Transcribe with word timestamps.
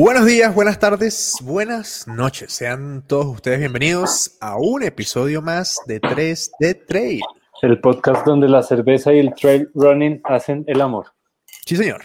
Buenos 0.00 0.26
días, 0.26 0.54
buenas 0.54 0.78
tardes, 0.78 1.32
buenas 1.42 2.06
noches. 2.06 2.52
Sean 2.52 3.02
todos 3.04 3.26
ustedes 3.26 3.58
bienvenidos 3.58 4.36
a 4.40 4.56
un 4.56 4.84
episodio 4.84 5.42
más 5.42 5.80
de 5.86 5.98
3 5.98 6.52
de 6.60 6.74
Trail. 6.74 7.20
El 7.62 7.80
podcast 7.80 8.24
donde 8.24 8.48
la 8.48 8.62
cerveza 8.62 9.12
y 9.12 9.18
el 9.18 9.34
trail 9.34 9.68
running 9.74 10.20
hacen 10.22 10.62
el 10.68 10.80
amor. 10.82 11.06
Sí, 11.66 11.74
señor. 11.74 12.02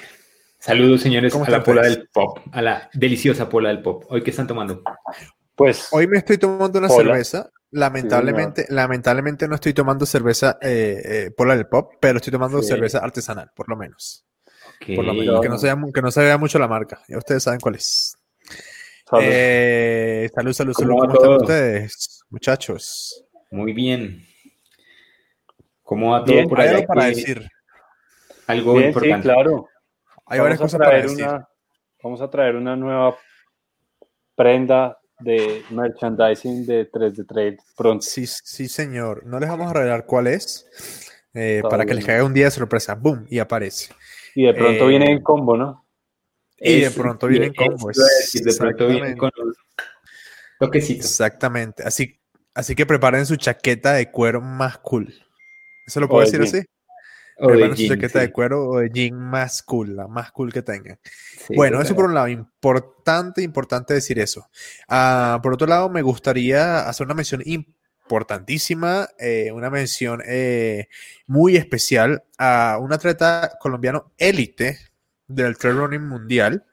Saludos, 0.58 1.02
señores, 1.02 1.32
¿Cómo 1.34 1.46
a 1.46 1.50
la 1.52 1.62
pola 1.64 1.82
ustedes? 1.82 2.00
del 2.00 2.10
pop, 2.12 2.40
a 2.52 2.62
la 2.64 2.90
deliciosa 2.94 3.48
pola 3.48 3.70
del 3.70 3.84
pop. 3.84 4.06
¿Hoy 4.10 4.24
qué 4.24 4.32
están 4.32 4.48
tomando? 4.48 4.82
Pues 5.54 5.90
Hoy 5.92 6.08
me 6.08 6.18
estoy 6.18 6.40
tomando 6.40 6.80
una 6.80 6.88
Hola. 6.88 7.12
cerveza. 7.12 7.52
Lamentablemente, 7.70 8.66
lamentablemente 8.70 9.48
no 9.48 9.54
estoy 9.54 9.74
tomando 9.76 10.08
cerveza 10.08 10.58
eh, 10.64 11.02
eh, 11.06 11.32
Pola 11.38 11.56
del 11.56 11.68
Pop, 11.68 11.94
pero 12.02 12.18
estoy 12.18 12.32
tomando 12.32 12.60
Sí. 12.64 12.70
cerveza 12.70 12.98
artesanal, 13.00 13.52
por 13.56 13.70
lo 13.70 13.76
menos. 13.76 14.26
Por 14.96 15.06
lo 15.06 15.14
menos, 15.14 15.42
que 15.42 15.50
no, 15.50 15.58
se 15.58 15.68
vea, 15.68 15.78
que 15.94 16.02
no 16.02 16.12
se 16.12 16.22
vea 16.22 16.38
mucho 16.38 16.60
la 16.60 16.68
marca. 16.68 17.02
Ya 17.08 17.18
ustedes 17.18 17.44
saben 17.44 17.60
cuál 17.60 17.76
es. 17.76 18.16
salud. 19.10 19.24
Eh, 19.26 20.30
salud, 20.34 20.54
salud. 20.54 20.74
¿Cómo 20.74 20.98
va 21.00 21.08
¿Cómo 21.08 21.14
están 21.14 21.42
ustedes, 21.42 22.24
muchachos? 22.30 23.26
Muy 23.52 23.74
bien. 23.74 24.26
¿Cómo 25.84 26.12
va 26.12 26.24
todo 26.24 26.36
Bien, 26.36 26.48
por 26.50 26.60
Hay 26.62 26.68
allá? 26.70 26.78
algo 26.78 26.88
para 26.88 27.02
¿Qué- 27.02 27.08
decir. 27.16 27.48
Algo 28.48 28.74
Bien, 28.74 28.84
sí, 28.84 28.88
importante. 28.90 29.24
claro. 29.28 29.70
Hay 30.26 30.40
varias 30.40 30.60
Vamos 30.60 30.74
a 30.74 30.78
cosas 30.78 30.80
para 30.80 30.90
traer 30.90 31.04
decir. 31.10 31.26
una- 31.28 31.48
vamos 32.04 32.22
a 32.22 32.30
traer 32.30 32.56
una 32.56 32.76
nueva 32.76 33.18
prenda 34.36 34.98
de 35.20 35.64
merchandising 35.70 36.66
de 36.66 36.86
3 36.86 37.16
de 37.16 37.24
Trail 37.24 37.58
pronto. 37.78 38.02
Sí, 38.06 38.26
sí, 38.28 38.68
señor. 38.68 39.26
No 39.26 39.40
les 39.40 39.50
vamos 39.50 39.70
a 39.70 39.74
revelar 39.74 40.06
cuál 40.06 40.28
es. 40.28 40.66
eh, 41.36 41.64
para 41.68 41.84
que 41.84 41.96
les 41.96 42.06
caiga 42.06 42.24
un 42.24 42.34
día 42.34 42.46
de 42.46 42.52
sorpresa. 42.52 42.94
¡Boom! 42.94 43.26
Y 43.28 43.40
aparece. 43.40 43.92
Y 44.36 44.46
de 44.46 44.54
pronto 44.54 44.86
Eh, 44.86 44.88
viene 44.90 45.12
en 45.12 45.22
combo, 45.22 45.58
¿no? 45.58 45.86
Y 46.58 46.82
de 46.82 46.92
pronto 46.92 47.30
iba 47.30 47.46
a 47.46 47.50
decir, 47.50 48.44
De 48.44 48.56
pronto 48.56 48.88
vienen 48.88 49.18
con 49.18 49.32
toquecito. 50.60 51.02
Exactamente. 51.02 51.84
Así, 51.84 52.20
así 52.54 52.76
que 52.76 52.86
preparen 52.86 53.26
su 53.26 53.36
chaqueta 53.36 53.94
de 53.94 54.10
cuero 54.12 54.42
más 54.42 54.78
cool. 54.80 55.14
¿Eso 55.86 56.00
lo 56.00 56.08
puedo 56.08 56.26
de 56.26 56.32
decir 56.32 56.42
así? 56.42 56.66
O 57.38 57.48
de 57.48 57.54
Preparen 57.54 57.76
su 57.76 57.84
jean, 57.84 57.96
chaqueta 57.96 58.20
sí. 58.20 58.26
de 58.28 58.32
cuero 58.32 58.70
o 58.70 58.78
de 58.80 58.90
jean 58.94 59.16
más 59.16 59.64
cool, 59.64 59.96
la 59.96 60.08
más 60.08 60.32
cool 60.32 60.54
que 60.54 60.62
tengan. 60.62 61.00
Sí, 61.04 61.56
bueno, 61.56 61.82
eso 61.82 61.96
por 61.96 62.06
un 62.06 62.14
lado, 62.14 62.28
importante, 62.28 63.42
importante 63.42 63.94
decir 63.96 64.20
eso. 64.20 64.48
Ah, 64.88 65.40
por 65.42 65.54
otro 65.54 65.68
lado, 65.68 65.90
me 65.90 66.02
gustaría 66.02 66.88
hacer 66.88 67.06
una 67.06 67.16
mención 67.16 67.42
importantísima, 68.04 69.08
eh, 69.18 69.52
una 69.52 69.70
mención 69.70 70.22
eh, 70.26 70.88
muy 71.26 71.56
especial 71.56 72.24
a 72.38 72.78
un 72.80 72.92
atleta 72.94 73.58
colombiano 73.60 74.12
élite 74.18 74.78
del 75.28 75.58
trail 75.58 75.78
running 75.78 76.08
mundial. 76.08 76.66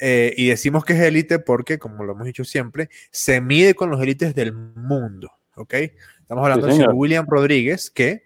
Eh, 0.00 0.34
y 0.36 0.48
decimos 0.48 0.84
que 0.84 0.94
es 0.94 1.00
élite 1.00 1.38
porque, 1.38 1.78
como 1.78 2.04
lo 2.04 2.12
hemos 2.12 2.26
dicho 2.26 2.44
siempre, 2.44 2.90
se 3.10 3.40
mide 3.40 3.74
con 3.74 3.90
los 3.90 4.02
élites 4.02 4.34
del 4.34 4.52
mundo. 4.52 5.30
¿Ok? 5.56 5.74
Estamos 5.74 6.42
hablando 6.42 6.66
señor. 6.66 6.76
señor 6.76 6.94
William 6.94 7.26
Rodríguez, 7.28 7.90
que, 7.90 8.24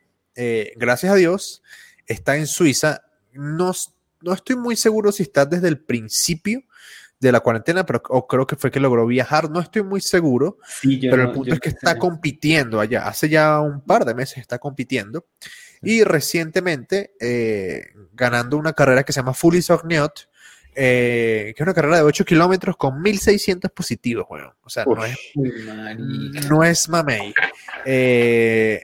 gracias 0.76 1.12
a 1.12 1.16
Dios, 1.16 1.62
está 2.06 2.36
en 2.36 2.46
Suiza. 2.46 3.02
No, 3.32 3.72
no 4.22 4.32
estoy 4.32 4.56
muy 4.56 4.76
seguro 4.76 5.12
si 5.12 5.24
está 5.24 5.44
desde 5.44 5.68
el 5.68 5.78
principio 5.78 6.62
de 7.20 7.32
la 7.32 7.40
cuarentena, 7.40 7.84
pero 7.84 8.02
o 8.10 8.26
creo 8.26 8.46
que 8.46 8.56
fue 8.56 8.70
que 8.70 8.80
logró 8.80 9.06
viajar. 9.06 9.50
No 9.50 9.60
estoy 9.60 9.82
muy 9.82 10.00
seguro, 10.00 10.58
Sí, 10.80 10.98
pero 11.02 11.16
no- 11.24 11.28
el 11.30 11.34
punto 11.34 11.54
es 11.54 11.60
que 11.60 11.68
está 11.70 11.98
compitiendo 11.98 12.80
allá. 12.80 13.06
Hace 13.08 13.28
ya 13.28 13.60
un 13.60 13.80
par 13.80 14.04
de 14.04 14.14
meses 14.14 14.38
está 14.38 14.58
compitiendo. 14.58 15.26
Y 15.82 16.02
recientemente 16.04 17.12
eh, 17.20 17.86
ganando 18.12 18.56
una 18.56 18.72
carrera 18.72 19.04
que 19.04 19.12
se 19.12 19.20
llama 19.20 19.34
Fully 19.34 19.62
Sogniot, 19.62 20.28
eh, 20.74 21.52
que 21.56 21.62
es 21.62 21.66
una 21.66 21.74
carrera 21.74 21.96
de 21.96 22.02
8 22.02 22.24
kilómetros 22.24 22.76
con 22.76 23.00
1600 23.02 23.70
positivos, 23.72 24.26
weón. 24.28 24.52
O 24.62 24.70
sea, 24.70 24.84
no 24.84 25.04
es, 25.04 25.18
no 26.48 26.62
es 26.64 26.88
mamey. 26.88 27.34
Eh, 27.84 28.80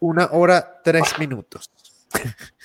una 0.00 0.26
hora, 0.32 0.80
tres 0.82 1.18
minutos. 1.18 1.70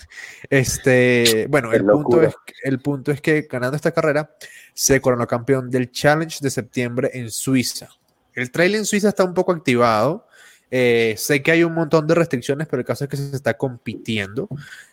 Este, 0.53 1.47
bueno, 1.49 1.73
el 1.73 1.83
punto, 1.83 2.21
es, 2.27 2.35
que- 2.45 2.53
el 2.63 2.79
punto 2.79 3.11
es 3.11 3.21
que 3.21 3.47
ganando 3.49 3.75
esta 3.75 3.91
carrera 3.91 4.35
se 4.73 5.01
coronó 5.01 5.25
campeón 5.25 5.69
del 5.71 5.89
Challenge 5.91 6.37
de 6.41 6.49
septiembre 6.51 7.09
en 7.13 7.31
Suiza. 7.31 7.89
El 8.33 8.51
trail 8.51 8.75
en 8.75 8.85
Suiza 8.85 9.09
está 9.09 9.23
un 9.23 9.33
poco 9.33 9.51
activado. 9.51 10.27
eh, 10.75 11.13
sé 11.19 11.43
que 11.43 11.51
hay 11.51 11.63
un 11.63 11.73
montón 11.75 12.07
de 12.07 12.15
restricciones, 12.15 12.67
pero 12.67 12.79
el 12.79 12.85
caso 12.85 13.03
es 13.03 13.09
que 13.09 13.15
se 13.17 13.35
está 13.35 13.53
compitiendo. 13.55 14.47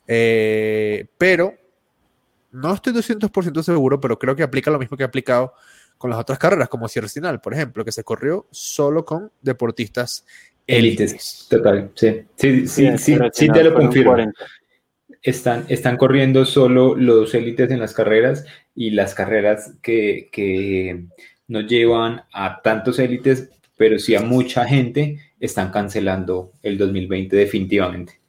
Eh, 0.06 1.06
pero 1.16 1.54
no 2.52 2.74
estoy 2.74 2.92
200% 2.92 3.62
seguro, 3.62 3.98
pero 4.00 4.18
creo 4.18 4.36
que 4.36 4.42
aplica 4.42 4.70
lo 4.70 4.78
mismo 4.78 4.96
que 4.98 5.04
ha 5.04 5.06
aplicado 5.06 5.54
con 5.96 6.10
las 6.10 6.18
otras 6.18 6.38
carreras, 6.38 6.68
como 6.68 6.86
Sierra 6.88 7.08
Sinal, 7.08 7.40
por 7.40 7.54
ejemplo, 7.54 7.82
que 7.84 7.92
se 7.92 8.04
corrió 8.04 8.46
solo 8.50 9.04
con 9.06 9.30
deportistas 9.40 10.24
élites. 10.66 11.46
Total, 11.48 11.90
sí. 11.94 12.26
Sí, 12.36 12.66
sí, 12.66 12.98
sí, 12.98 13.18
sí 13.32 13.48
te 13.50 13.64
lo 13.64 13.74
confirmo. 13.74 14.10
40. 14.12 14.46
Están, 15.22 15.66
están 15.68 15.96
corriendo 15.98 16.44
solo 16.46 16.94
los 16.96 17.34
élites 17.34 17.70
en 17.70 17.80
las 17.80 17.92
carreras 17.94 18.44
y 18.74 18.90
las 18.90 19.14
carreras 19.14 19.74
que, 19.82 20.28
que 20.32 21.04
no 21.48 21.60
llevan 21.60 22.22
a 22.32 22.62
tantos 22.62 22.98
élites, 22.98 23.50
pero 23.76 23.98
sí 23.98 24.14
a 24.14 24.20
mucha 24.22 24.64
gente, 24.66 25.18
están 25.38 25.70
cancelando 25.70 26.52
el 26.62 26.78
2020 26.78 27.36
definitivamente. 27.36 28.20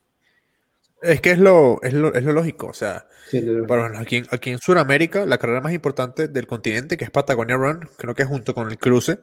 Es 1.01 1.19
que 1.21 1.31
es 1.31 1.39
lo, 1.39 1.81
es 1.81 1.93
lo, 1.93 2.13
es 2.13 2.23
lo 2.23 2.31
lógico, 2.33 2.67
o 2.67 2.73
sea, 2.73 3.07
Sí, 3.29 3.41
lo- 3.41 3.65
Bueno, 3.65 3.97
aquí, 3.97 4.17
en- 4.17 4.27
aquí 4.31 4.51
en 4.51 4.59
Sudamérica, 4.59 5.25
la 5.25 5.37
carrera 5.37 5.61
más 5.61 5.73
importante 5.73 6.27
del 6.27 6.45
continente, 6.47 6.97
que 6.97 7.05
es 7.05 7.11
Patagonia 7.11 7.55
Run, 7.55 7.87
creo 7.97 8.13
que 8.13 8.25
junto 8.25 8.53
con 8.53 8.69
el 8.69 8.77
cruce, 8.77 9.19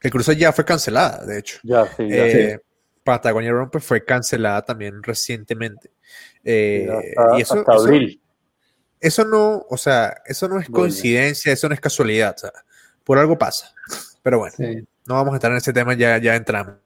el 0.00 0.10
cruce 0.10 0.36
ya 0.36 0.52
fue 0.52 0.64
cancelada, 0.64 1.24
de 1.26 1.38
hecho. 1.38 1.58
Ya, 1.64 1.86
sí, 1.86 2.08
ya. 2.08 2.26
Eh, 2.26 2.58
Patagonia 3.04 3.50
Run 3.52 3.70
pues, 3.70 3.84
fue 3.84 4.04
cancelada 4.04 4.62
también 4.62 5.02
recientemente. 5.02 5.90
Eh, 6.44 6.88
hasta, 7.16 7.38
y 7.38 7.42
eso, 7.42 7.54
hasta 7.60 7.74
eso- 7.74 7.82
abril. 7.84 8.20
eso 9.00 9.24
no, 9.24 9.66
o 9.68 9.76
sea, 9.76 10.22
eso 10.26 10.48
no 10.48 10.58
es 10.60 10.68
Bueno. 10.68 10.82
coincidencia, 10.84 11.52
eso 11.52 11.68
no 11.68 11.74
es 11.74 11.80
casualidad, 11.80 12.34
o 12.36 12.38
sea, 12.38 12.52
por 13.04 13.18
algo 13.18 13.38
pasa. 13.38 13.72
Pero 14.22 14.38
bueno, 14.38 14.54
sí. 14.56 14.76
no 15.06 15.14
vamos 15.14 15.32
a 15.32 15.36
estar 15.36 15.50
en 15.50 15.56
ese 15.58 15.72
tema, 15.72 15.94
ya, 15.94 16.18
ya 16.18 16.34
entramos. 16.36 16.76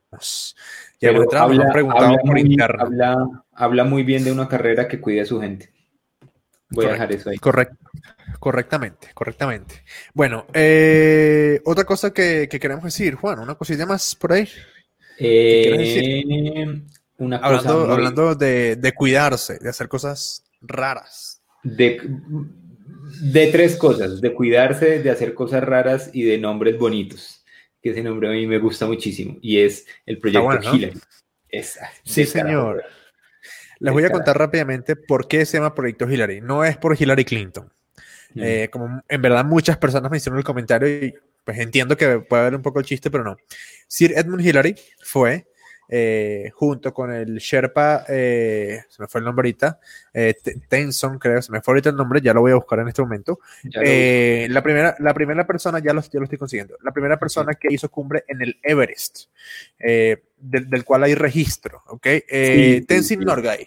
Ya 1.00 1.10
hemos 1.10 1.20
Pero 1.20 1.22
entrado, 1.24 1.48
nos 1.54 1.66
han 1.66 1.72
preguntado 1.72 2.06
habla 2.06 2.18
por 2.18 2.30
muy, 2.32 2.40
interno. 2.40 2.82
habla- 2.82 3.44
habla 3.52 3.84
muy 3.84 4.02
bien 4.02 4.24
de 4.24 4.32
una 4.32 4.48
carrera 4.48 4.88
que 4.88 5.00
cuide 5.00 5.20
a 5.22 5.26
su 5.26 5.40
gente. 5.40 5.72
Voy 6.70 6.86
a 6.86 6.92
dejar 6.92 7.12
eso 7.12 7.30
ahí. 7.30 7.36
Correcto. 7.38 7.76
Correctamente, 8.40 9.08
correctamente. 9.14 9.84
Bueno, 10.14 10.46
eh, 10.52 11.60
otra 11.64 11.84
cosa 11.84 12.12
que, 12.12 12.48
que 12.50 12.58
queremos 12.58 12.84
decir, 12.84 13.14
Juan, 13.14 13.38
una 13.38 13.54
cosilla 13.54 13.86
más 13.86 14.14
por 14.16 14.32
ahí. 14.32 14.48
Eh, 15.18 16.82
una 17.18 17.40
cosa 17.40 17.48
Hablando, 17.56 17.84
muy- 17.86 17.94
hablando 17.94 18.34
de, 18.34 18.76
de 18.76 18.92
cuidarse, 18.92 19.58
de 19.58 19.68
hacer 19.68 19.88
cosas 19.88 20.44
raras. 20.60 21.42
de, 21.62 22.00
de 23.22 23.46
tres 23.52 23.76
cosas, 23.76 24.20
de 24.20 24.34
cuidarse, 24.34 25.00
de 25.02 25.10
hacer 25.10 25.34
cosas 25.34 25.62
raras 25.64 26.10
y 26.12 26.22
de 26.24 26.38
nombres 26.38 26.78
bonitos, 26.78 27.44
que 27.82 27.90
ese 27.90 28.02
nombre 28.02 28.28
a 28.28 28.32
mí 28.32 28.46
me 28.46 28.58
gusta 28.58 28.86
muchísimo, 28.86 29.38
y 29.40 29.58
es 29.60 29.86
el 30.06 30.18
proyecto 30.18 30.44
bueno, 30.44 30.60
¿no? 30.62 30.74
Hillary. 30.74 30.98
Es- 31.48 31.78
Sí, 32.04 32.26
carajo, 32.26 32.48
señor. 32.48 32.84
Les 33.78 33.92
voy 33.92 34.04
a 34.04 34.10
contar 34.10 34.38
rápidamente 34.38 34.96
por 34.96 35.28
qué 35.28 35.44
se 35.44 35.58
llama 35.58 35.74
Proyecto 35.74 36.10
Hillary. 36.10 36.40
No 36.40 36.64
es 36.64 36.76
por 36.78 37.00
Hillary 37.00 37.24
Clinton. 37.26 37.70
Mm. 38.34 38.42
Eh, 38.42 38.68
como 38.72 39.02
en 39.06 39.22
verdad 39.22 39.44
muchas 39.44 39.76
personas 39.76 40.10
me 40.10 40.16
hicieron 40.16 40.38
el 40.38 40.44
comentario 40.44 40.88
y 40.88 41.14
pues 41.44 41.58
entiendo 41.58 41.96
que 41.96 42.18
puede 42.20 42.42
haber 42.42 42.54
un 42.56 42.62
poco 42.62 42.80
el 42.80 42.86
chiste, 42.86 43.10
pero 43.10 43.22
no. 43.22 43.36
Sir 43.86 44.12
Edmund 44.16 44.44
Hillary 44.46 44.74
fue, 45.04 45.46
eh, 45.88 46.50
junto 46.54 46.92
con 46.92 47.12
el 47.12 47.38
Sherpa, 47.38 48.04
eh, 48.08 48.82
se 48.88 49.02
me 49.02 49.08
fue 49.08 49.20
el 49.20 49.24
nombre 49.24 49.46
ahorita, 49.46 49.78
eh, 50.12 50.34
Tenson, 50.68 51.18
creo, 51.18 51.40
se 51.42 51.52
me 51.52 51.60
fue 51.60 51.72
ahorita 51.72 51.90
el 51.90 51.96
nombre, 51.96 52.20
ya 52.20 52.34
lo 52.34 52.40
voy 52.40 52.52
a 52.52 52.56
buscar 52.56 52.80
en 52.80 52.88
este 52.88 53.02
momento. 53.02 53.38
Eh, 53.82 54.48
la, 54.50 54.62
primera, 54.62 54.96
la 54.98 55.14
primera 55.14 55.46
persona, 55.46 55.78
ya 55.78 55.92
lo, 55.92 56.00
ya 56.02 56.18
lo 56.18 56.24
estoy 56.24 56.38
consiguiendo, 56.38 56.76
la 56.82 56.92
primera 56.92 57.18
persona 57.18 57.54
que 57.54 57.68
hizo 57.72 57.90
cumbre 57.90 58.24
en 58.28 58.42
el 58.42 58.58
Everest, 58.62 59.26
del, 59.78 60.70
del 60.70 60.84
cual 60.84 61.04
hay 61.04 61.14
registro, 61.14 61.82
¿ok? 61.86 62.06
Sí, 62.06 62.20
sí, 62.28 62.80
Tenzin 62.86 63.20
sí. 63.20 63.24
Norgay. 63.24 63.66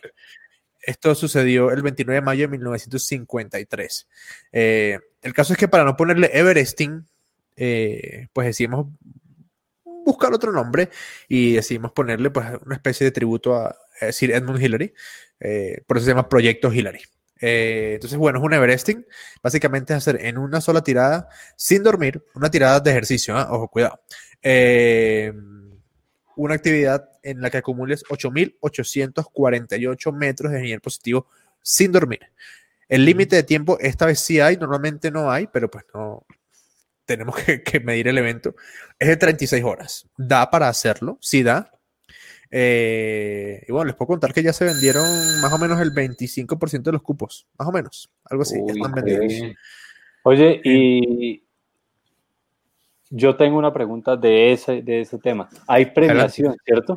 Esto 0.81 1.13
sucedió 1.13 1.71
el 1.71 1.81
29 1.81 2.15
de 2.15 2.21
mayo 2.21 2.41
de 2.43 2.47
1953. 2.47 4.07
Eh, 4.53 4.99
el 5.21 5.33
caso 5.33 5.53
es 5.53 5.59
que 5.59 5.67
para 5.67 5.83
no 5.83 5.95
ponerle 5.95 6.31
Everesting, 6.33 7.05
pues 8.33 8.47
decidimos 8.47 8.87
buscar 10.09 10.33
otro 10.33 10.51
nombre 10.51 10.89
y 11.27 11.53
decidimos 11.53 11.91
ponerle 11.91 12.29
pues 12.29 12.47
una 12.65 12.75
especie 12.75 13.05
de 13.05 13.11
tributo 13.11 13.55
a, 13.55 13.75
Sir 14.11 14.31
Edmund 14.31 14.61
Hillary. 14.61 14.93
eh, 15.39 15.81
por 15.85 15.97
eso 15.97 16.05
se 16.05 16.11
llama 16.11 16.29
Proyecto 16.29 16.71
Hillary. 16.71 17.01
Eh, 17.41 17.93
entonces, 17.95 18.17
bueno, 18.17 18.39
es 18.39 18.45
un 18.45 18.53
Everesting. 18.53 19.05
Básicamente 19.41 19.93
es 19.93 19.97
hacer 19.97 20.25
en 20.25 20.37
una 20.37 20.61
sola 20.61 20.83
tirada, 20.83 21.29
sin 21.55 21.83
dormir, 21.83 22.23
una 22.35 22.51
tirada 22.51 22.79
de 22.79 22.91
ejercicio, 22.91 23.35
¿ah? 23.37 23.47
ojo, 23.51 23.67
cuidado. 23.69 24.01
Eh, 24.41 25.33
una 26.35 26.55
actividad 26.55 27.09
en 27.23 27.41
la 27.41 27.49
que 27.49 27.57
acumules 27.57 28.03
8.848 28.05 30.13
metros 30.13 30.51
de 30.51 30.61
nivel 30.61 30.81
positivo 30.81 31.27
sin 31.61 31.91
dormir. 31.91 32.19
El 32.87 33.05
límite 33.05 33.35
de 33.35 33.43
tiempo, 33.43 33.77
esta 33.79 34.05
vez 34.05 34.19
sí 34.19 34.39
hay, 34.39 34.57
normalmente 34.57 35.11
no 35.11 35.31
hay, 35.31 35.47
pero 35.47 35.69
pues 35.69 35.85
no, 35.93 36.25
tenemos 37.09 37.35
que, 37.37 37.79
medir 37.79 38.07
el 38.07 38.19
evento. 38.19 38.53
Es 38.99 39.07
de 39.07 39.17
36 39.17 39.63
horas. 39.63 40.07
Da 40.15 40.51
para 40.51 40.69
hacerlo, 40.69 41.17
sí 41.21 41.41
da. 41.41 41.71
Eh, 42.51 43.63
y 43.67 43.71
bueno, 43.71 43.85
les 43.85 43.95
puedo 43.95 44.09
contar 44.09 44.31
que 44.31 44.43
ya 44.43 44.53
se 44.53 44.65
vendieron 44.65 45.05
más 45.41 45.51
o 45.51 45.57
menos 45.57 45.81
el 45.81 45.91
25% 45.91 46.83
de 46.83 46.91
los 46.91 47.01
cupos, 47.01 47.47
más 47.57 47.67
o 47.67 47.71
menos, 47.71 48.11
algo 48.25 48.43
así, 48.43 48.59
ya 48.65 48.73
están 48.73 48.91
vendidos. 48.91 49.55
Oye, 50.23 50.61
y 50.63 51.43
yo 53.09 53.35
tengo 53.35 53.57
una 53.57 53.73
pregunta 53.73 54.15
de 54.15 54.51
ese, 54.51 54.81
de 54.83 55.01
ese 55.01 55.17
tema. 55.17 55.49
Hay 55.67 55.87
premiación, 55.87 56.55
¿cierto? 56.63 56.95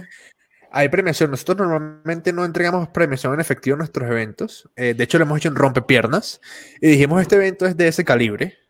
Hay 0.70 0.88
premiación. 0.88 1.30
Nosotros 1.30 1.56
normalmente 1.58 2.32
no 2.32 2.44
entregamos 2.44 2.88
premiación 2.88 3.34
en 3.34 3.40
efectivo 3.40 3.74
en 3.74 3.78
nuestros 3.78 4.10
eventos. 4.10 4.70
Eh, 4.76 4.94
de 4.94 5.04
hecho, 5.04 5.18
lo 5.18 5.24
hemos 5.24 5.38
hecho 5.38 5.48
en 5.48 5.56
rompepiernas. 5.56 6.40
Y 6.80 6.88
dijimos, 6.88 7.20
este 7.20 7.36
evento 7.36 7.66
es 7.66 7.76
de 7.76 7.88
ese 7.88 8.04
calibre. 8.04 8.61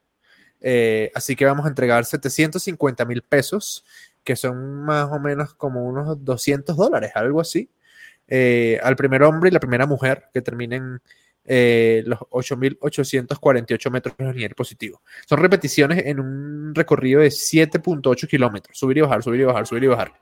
Eh, 0.62 1.10
así 1.14 1.34
que 1.34 1.44
vamos 1.44 1.66
a 1.66 1.68
entregar 1.68 2.04
750 2.04 3.04
mil 3.04 3.22
pesos, 3.22 3.84
que 4.22 4.36
son 4.36 4.84
más 4.84 5.10
o 5.10 5.18
menos 5.18 5.54
como 5.54 5.84
unos 5.84 6.24
200 6.24 6.76
dólares, 6.76 7.10
algo 7.16 7.40
así, 7.40 7.68
eh, 8.28 8.78
al 8.82 8.94
primer 8.94 9.24
hombre 9.24 9.50
y 9.50 9.52
la 9.52 9.58
primera 9.58 9.86
mujer 9.86 10.28
que 10.32 10.40
terminen 10.40 11.00
eh, 11.44 12.04
los 12.06 12.20
8.848 12.20 13.90
metros 13.90 14.16
de 14.16 14.32
nivel 14.32 14.54
positivo. 14.54 15.02
Son 15.26 15.40
repeticiones 15.40 16.06
en 16.06 16.20
un 16.20 16.72
recorrido 16.72 17.20
de 17.20 17.28
7.8 17.28 18.28
kilómetros. 18.28 18.78
Subir 18.78 18.98
y 18.98 19.00
bajar, 19.00 19.24
subir 19.24 19.40
y 19.40 19.44
bajar, 19.44 19.66
subir 19.66 19.84
y 19.84 19.88
bajar. 19.88 20.12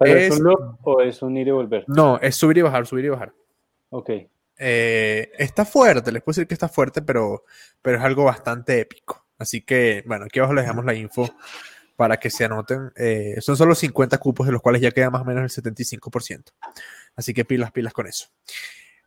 es, 0.00 0.38
un 0.38 0.44
loop 0.44 0.78
o 0.82 1.02
es 1.02 1.20
un 1.20 1.36
ir 1.36 1.48
y 1.48 1.50
volver? 1.50 1.84
No, 1.88 2.18
es 2.18 2.34
subir 2.34 2.56
y 2.56 2.62
bajar, 2.62 2.86
subir 2.86 3.04
y 3.04 3.08
bajar. 3.10 3.34
Ok. 3.90 4.10
está 4.56 5.66
fuerte, 5.66 6.10
les 6.10 6.22
puedo 6.22 6.32
decir 6.32 6.48
que 6.48 6.54
está 6.54 6.68
fuerte, 6.68 7.02
pero, 7.02 7.44
pero 7.82 7.98
es 7.98 8.02
algo 8.02 8.24
bastante 8.24 8.80
épico. 8.80 9.23
Así 9.44 9.60
que, 9.60 10.02
bueno, 10.06 10.24
aquí 10.24 10.38
abajo 10.38 10.54
les 10.54 10.64
dejamos 10.64 10.86
la 10.86 10.94
info 10.94 11.30
para 11.96 12.16
que 12.16 12.30
se 12.30 12.46
anoten. 12.46 12.92
Eh, 12.96 13.36
son 13.40 13.56
solo 13.56 13.74
50 13.74 14.16
cupos, 14.16 14.46
de 14.46 14.52
los 14.52 14.62
cuales 14.62 14.80
ya 14.80 14.90
queda 14.90 15.10
más 15.10 15.20
o 15.20 15.24
menos 15.26 15.56
el 15.56 15.62
75%. 15.62 16.52
Así 17.14 17.34
que 17.34 17.44
pilas, 17.44 17.70
pilas 17.70 17.92
con 17.92 18.06
eso. 18.06 18.28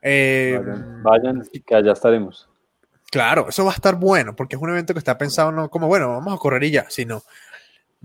Eh, 0.01 0.61
vayan, 1.01 1.43
y 1.51 1.61
que 1.61 1.75
allá 1.75 1.93
estaremos. 1.93 2.47
Claro, 3.09 3.49
eso 3.49 3.65
va 3.65 3.71
a 3.71 3.75
estar 3.75 3.95
bueno, 3.95 4.35
porque 4.35 4.55
es 4.55 4.61
un 4.61 4.69
evento 4.69 4.93
que 4.93 4.99
está 4.99 5.17
pensado 5.17 5.51
no 5.51 5.69
como, 5.69 5.87
bueno, 5.87 6.09
vamos 6.09 6.35
a 6.35 6.37
correr 6.37 6.63
y 6.65 6.71
ya, 6.71 6.85
sino 6.89 7.23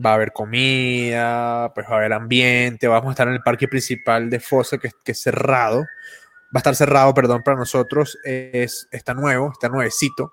va 0.03 0.13
a 0.13 0.15
haber 0.15 0.33
comida, 0.33 1.71
pues 1.75 1.87
va 1.87 1.97
a 1.97 1.99
haber 1.99 2.15
ambiente, 2.15 2.89
vamos 2.89 3.09
a 3.09 3.11
estar 3.11 3.29
en 3.29 3.35
el 3.35 3.43
parque 3.43 3.69
principal 3.69 4.31
de 4.31 4.41
Fosa, 4.41 4.79
que, 4.79 4.91
que 5.05 5.13
es 5.13 5.21
cerrado. 5.21 5.81
Va 5.81 6.59
a 6.59 6.59
estar 6.59 6.75
cerrado, 6.75 7.13
perdón, 7.13 7.43
para 7.43 7.59
nosotros. 7.59 8.19
Es, 8.25 8.89
está 8.91 9.13
nuevo, 9.13 9.53
está 9.53 9.69
nuevecito. 9.69 10.33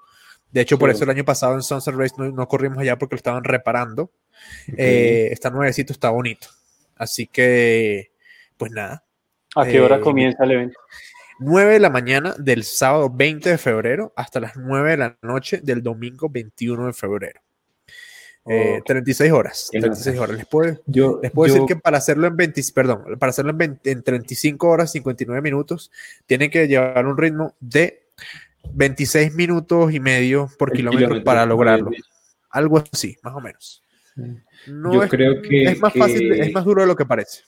De 0.51 0.61
hecho, 0.61 0.79
por 0.79 0.89
eso 0.89 1.03
el 1.03 1.09
año 1.09 1.23
pasado 1.23 1.53
en 1.55 1.61
Sunset 1.61 1.93
Race 1.95 2.15
no, 2.17 2.47
corrimos 2.47 2.79
allá 2.79 2.97
porque 2.97 3.15
lo 3.15 3.17
estaban 3.17 3.43
reparando. 3.43 4.11
Eh, 4.75 5.29
está 5.31 5.49
nuevecito, 5.49 5.93
está 5.93 6.09
bonito. 6.09 6.47
Así 6.95 7.27
que, 7.27 8.11
pues 8.57 8.71
nada. 8.71 9.03
¿A 9.55 9.65
qué 9.65 9.79
hora 9.79 9.97
eh, 9.97 10.01
comienza 10.01 10.43
el 10.43 10.51
evento? 10.51 10.79
9 11.39 11.73
de 11.73 11.79
la 11.79 11.89
mañana 11.89 12.35
del 12.37 12.63
sábado 12.63 13.09
20 13.09 13.49
de 13.49 13.57
febrero 13.57 14.11
hasta 14.15 14.39
las 14.39 14.57
9 14.57 14.91
de 14.91 14.97
la 14.97 15.17
noche 15.21 15.61
del 15.63 15.81
domingo 15.81 16.29
21 16.29 16.87
de 16.87 16.93
febrero. 16.93 17.41
36 18.45 19.29
eh, 19.29 19.31
horas. 19.31 19.69
36 19.71 20.19
horas. 20.19 20.37
Les 20.37 20.45
puedo, 20.47 20.81
yo, 20.87 21.19
les 21.21 21.31
puedo 21.31 21.53
decir 21.53 21.67
que 21.67 21.75
para 21.75 21.99
hacerlo 21.99 22.27
en 22.27 22.35
20, 22.35 22.61
perdón, 22.73 23.03
para 23.19 23.29
hacerlo 23.29 23.55
en, 23.59 23.79
en 23.83 24.03
35 24.03 24.67
horas 24.67 24.91
59 24.91 25.41
minutos, 25.41 25.91
tienen 26.25 26.49
que 26.49 26.67
llevar 26.67 27.05
un 27.05 27.17
ritmo 27.17 27.55
de 27.59 28.07
26 28.71 29.33
minutos 29.33 29.93
y 29.93 29.99
medio 29.99 30.49
por 30.57 30.71
kilómetro, 30.71 31.23
para 31.23 31.45
lograrlo. 31.45 31.91
Algo 32.49 32.83
así, 32.91 33.15
más 33.23 33.35
o 33.35 33.41
menos. 33.41 33.83
Yo 34.65 35.07
creo 35.07 35.41
que 35.41 35.63
es 35.63 35.79
más 35.79 35.93
fácil, 35.93 36.31
es 36.33 36.51
más 36.51 36.65
duro 36.65 36.81
de 36.81 36.87
lo 36.87 36.95
que 36.95 37.05
parece. 37.05 37.43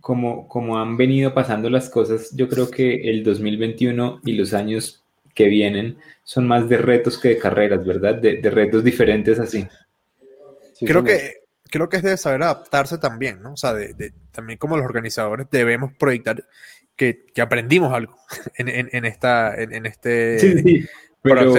Como, 0.00 0.48
como 0.48 0.78
han 0.78 0.96
venido 0.96 1.32
pasando 1.32 1.70
las 1.70 1.88
cosas, 1.88 2.30
yo 2.34 2.48
creo 2.48 2.70
que 2.70 3.10
el 3.10 3.24
2021 3.24 4.20
y 4.24 4.32
los 4.34 4.52
años 4.54 5.02
que 5.34 5.48
vienen 5.48 5.98
son 6.22 6.46
más 6.46 6.68
de 6.68 6.78
retos 6.78 7.18
que 7.18 7.30
de 7.30 7.38
carreras, 7.38 7.84
¿verdad? 7.84 8.14
De, 8.16 8.38
retos 8.50 8.84
diferentes 8.84 9.38
así. 9.38 9.66
creo 10.80 11.02
que 11.02 11.44
creo 11.70 11.88
que 11.88 11.96
es 11.96 12.02
de 12.04 12.16
saber 12.16 12.42
adaptarse 12.44 12.98
también, 12.98 13.42
¿no? 13.42 13.54
O 13.54 13.56
sea, 13.56 13.74
de, 13.74 14.12
también 14.30 14.58
como 14.58 14.76
los 14.76 14.86
organizadores 14.86 15.48
debemos 15.50 15.92
proyectar 15.94 16.44
que, 16.96 17.24
aprendimos 17.40 17.92
algo 17.92 18.16
en, 18.56 19.04
esta, 19.04 19.54
en, 19.54 19.86
este 19.86 20.38
sí, 20.38 20.86
Pero, 21.22 21.54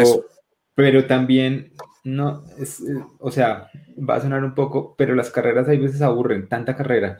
pero 0.73 1.05
también, 1.05 1.73
no, 2.03 2.43
es, 2.59 2.83
o 3.19 3.31
sea, 3.31 3.69
va 3.97 4.15
a 4.15 4.21
sonar 4.21 4.43
un 4.43 4.55
poco, 4.55 4.95
pero 4.97 5.15
las 5.15 5.29
carreras 5.29 5.67
hay 5.67 5.77
veces 5.77 6.01
aburren, 6.01 6.47
tanta 6.47 6.75
carrera. 6.75 7.17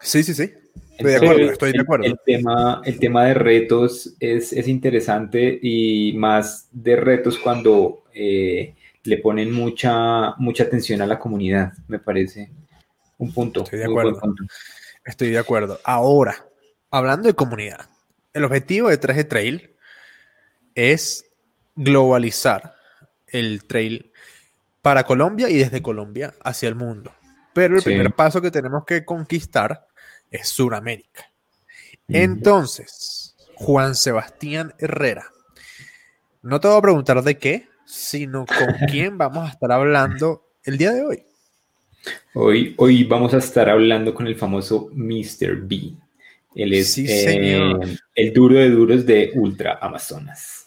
Sí, 0.00 0.22
sí, 0.22 0.34
sí. 0.34 0.50
Estoy 0.92 1.12
de 1.12 1.16
acuerdo, 1.16 1.50
estoy 1.50 1.72
de 1.72 1.80
acuerdo. 1.80 2.04
El, 2.04 2.18
tema, 2.26 2.82
el 2.84 2.98
tema 2.98 3.24
de 3.24 3.34
retos 3.34 4.14
es, 4.20 4.52
interesante 4.68 5.58
y 5.62 6.12
más 6.12 6.68
de 6.72 6.96
retos 6.96 7.38
cuando 7.38 8.04
eh, 8.12 8.74
le 9.04 9.16
ponen 9.18 9.50
mucha, 9.52 10.34
mucha 10.36 10.64
atención 10.64 11.00
a 11.00 11.06
la 11.06 11.18
comunidad, 11.18 11.72
me 11.88 11.98
parece 11.98 12.50
un 13.16 13.32
punto. 13.32 13.62
Estoy 13.62 13.78
de 13.78 13.84
acuerdo. 13.86 14.20
Estoy 15.04 15.30
de 15.30 15.38
acuerdo. 15.38 15.78
Ahora, 15.84 16.49
hablando 16.90 17.28
de 17.28 17.34
comunidad, 17.34 17.88
el 18.32 18.44
objetivo 18.44 18.88
de 18.88 18.98
Traje 18.98 19.24
Trail 19.24 19.74
es 20.74 21.24
globalizar 21.76 22.74
el 23.26 23.64
trail 23.64 24.12
para 24.82 25.04
Colombia 25.04 25.48
y 25.48 25.56
desde 25.56 25.82
Colombia 25.82 26.34
hacia 26.42 26.68
el 26.68 26.74
mundo. 26.74 27.12
Pero 27.52 27.76
el 27.76 27.82
primer 27.82 28.12
paso 28.12 28.40
que 28.40 28.50
tenemos 28.50 28.84
que 28.84 29.04
conquistar 29.04 29.86
es 30.30 30.48
Sudamérica. 30.48 31.30
Entonces, 32.08 33.36
Juan 33.54 33.94
Sebastián 33.94 34.74
Herrera, 34.78 35.26
no 36.42 36.60
te 36.60 36.68
voy 36.68 36.78
a 36.78 36.82
preguntar 36.82 37.22
de 37.22 37.38
qué, 37.38 37.68
sino 37.84 38.46
con 38.46 38.74
quién 38.90 39.18
vamos 39.18 39.48
a 39.48 39.52
estar 39.52 39.70
hablando 39.72 40.46
el 40.64 40.78
día 40.78 40.92
de 40.92 41.04
hoy. 41.04 41.22
Hoy, 42.34 42.74
hoy 42.78 43.04
vamos 43.04 43.34
a 43.34 43.38
estar 43.38 43.68
hablando 43.68 44.14
con 44.14 44.26
el 44.26 44.36
famoso 44.36 44.88
Mr. 44.94 45.56
B. 45.62 45.92
Él 46.54 46.72
es 46.72 46.98
eh, 46.98 47.98
el 48.14 48.32
duro 48.32 48.56
de 48.56 48.70
duros 48.70 49.06
de 49.06 49.30
Ultra 49.34 49.78
Amazonas. 49.80 50.66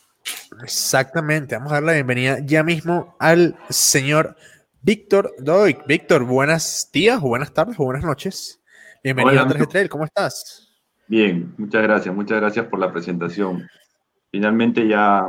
Exactamente. 0.63 1.55
Vamos 1.55 1.71
a 1.71 1.75
dar 1.75 1.83
la 1.83 1.93
bienvenida 1.93 2.39
ya 2.45 2.63
mismo 2.63 3.15
al 3.19 3.57
señor 3.69 4.37
Víctor 4.81 5.33
Doig. 5.39 5.79
Víctor, 5.85 6.23
buenos 6.23 6.89
días, 6.93 7.19
buenas 7.19 7.53
tardes 7.53 7.75
o 7.79 7.83
buenas 7.83 8.05
noches. 8.05 8.61
Bienvenido 9.03 9.41
a 9.41 9.47
3 9.47 9.67
Trail. 9.67 9.89
¿Cómo 9.89 10.05
estás? 10.05 10.69
Bien, 11.07 11.53
muchas 11.57 11.83
gracias. 11.83 12.15
Muchas 12.15 12.39
gracias 12.39 12.65
por 12.67 12.79
la 12.79 12.91
presentación. 12.91 13.67
Finalmente 14.31 14.87
ya 14.87 15.27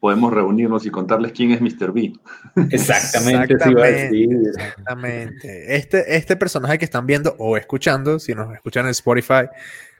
podemos 0.00 0.32
reunirnos 0.32 0.86
y 0.86 0.90
contarles 0.90 1.32
quién 1.32 1.52
es 1.52 1.60
Mr. 1.60 1.92
B. 1.92 2.12
Exactamente, 2.70 3.54
exactamente, 3.54 5.76
Este, 5.76 6.16
este 6.16 6.36
personaje 6.36 6.78
que 6.78 6.84
están 6.84 7.06
viendo 7.06 7.34
o 7.38 7.56
escuchando, 7.56 8.18
si 8.18 8.34
nos 8.34 8.52
escuchan 8.54 8.84
en 8.84 8.90
Spotify, 8.90 9.48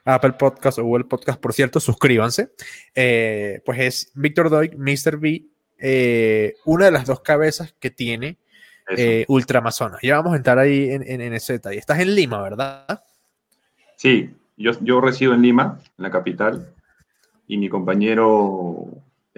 Apple 0.05 0.33
Podcast 0.33 0.79
o 0.79 0.83
Google 0.83 1.05
Podcast, 1.05 1.39
por 1.39 1.53
cierto, 1.53 1.79
suscríbanse. 1.79 2.51
Eh, 2.95 3.61
pues 3.65 3.79
es 3.79 4.11
Víctor 4.15 4.49
Doig, 4.49 4.77
Mr. 4.77 5.17
B, 5.17 5.45
eh, 5.77 6.55
una 6.65 6.85
de 6.85 6.91
las 6.91 7.05
dos 7.05 7.21
cabezas 7.21 7.75
que 7.79 7.91
tiene 7.91 8.37
eh, 8.95 9.25
Ultra 9.27 9.59
Amazonas. 9.59 9.99
Ya 10.01 10.15
vamos 10.15 10.33
a 10.33 10.37
entrar 10.37 10.57
ahí 10.57 10.89
en, 10.89 11.03
en, 11.03 11.33
ese 11.33 11.53
detalle. 11.53 11.77
Estás 11.77 11.99
en 11.99 12.15
Lima, 12.15 12.41
¿verdad? 12.41 13.03
Sí, 13.95 14.31
yo, 14.57 14.71
yo 14.81 15.01
resido 15.01 15.33
en 15.33 15.41
Lima, 15.41 15.79
en 15.97 16.03
la 16.03 16.09
capital, 16.09 16.73
y 17.47 17.57
mi 17.57 17.69
compañero 17.69 18.87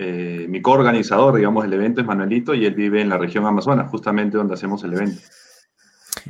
eh, 0.03 0.47
mi 0.49 0.63
coorganizador, 0.63 1.35
digamos, 1.35 1.63
del 1.63 1.73
evento 1.73 2.01
es 2.01 2.07
Manuelito 2.07 2.55
y 2.55 2.65
él 2.65 2.73
vive 2.73 3.01
en 3.01 3.09
la 3.09 3.19
región 3.19 3.45
Amazonas, 3.45 3.87
justamente 3.91 4.35
donde 4.35 4.55
hacemos 4.55 4.83
el 4.83 4.93
evento. 4.93 5.21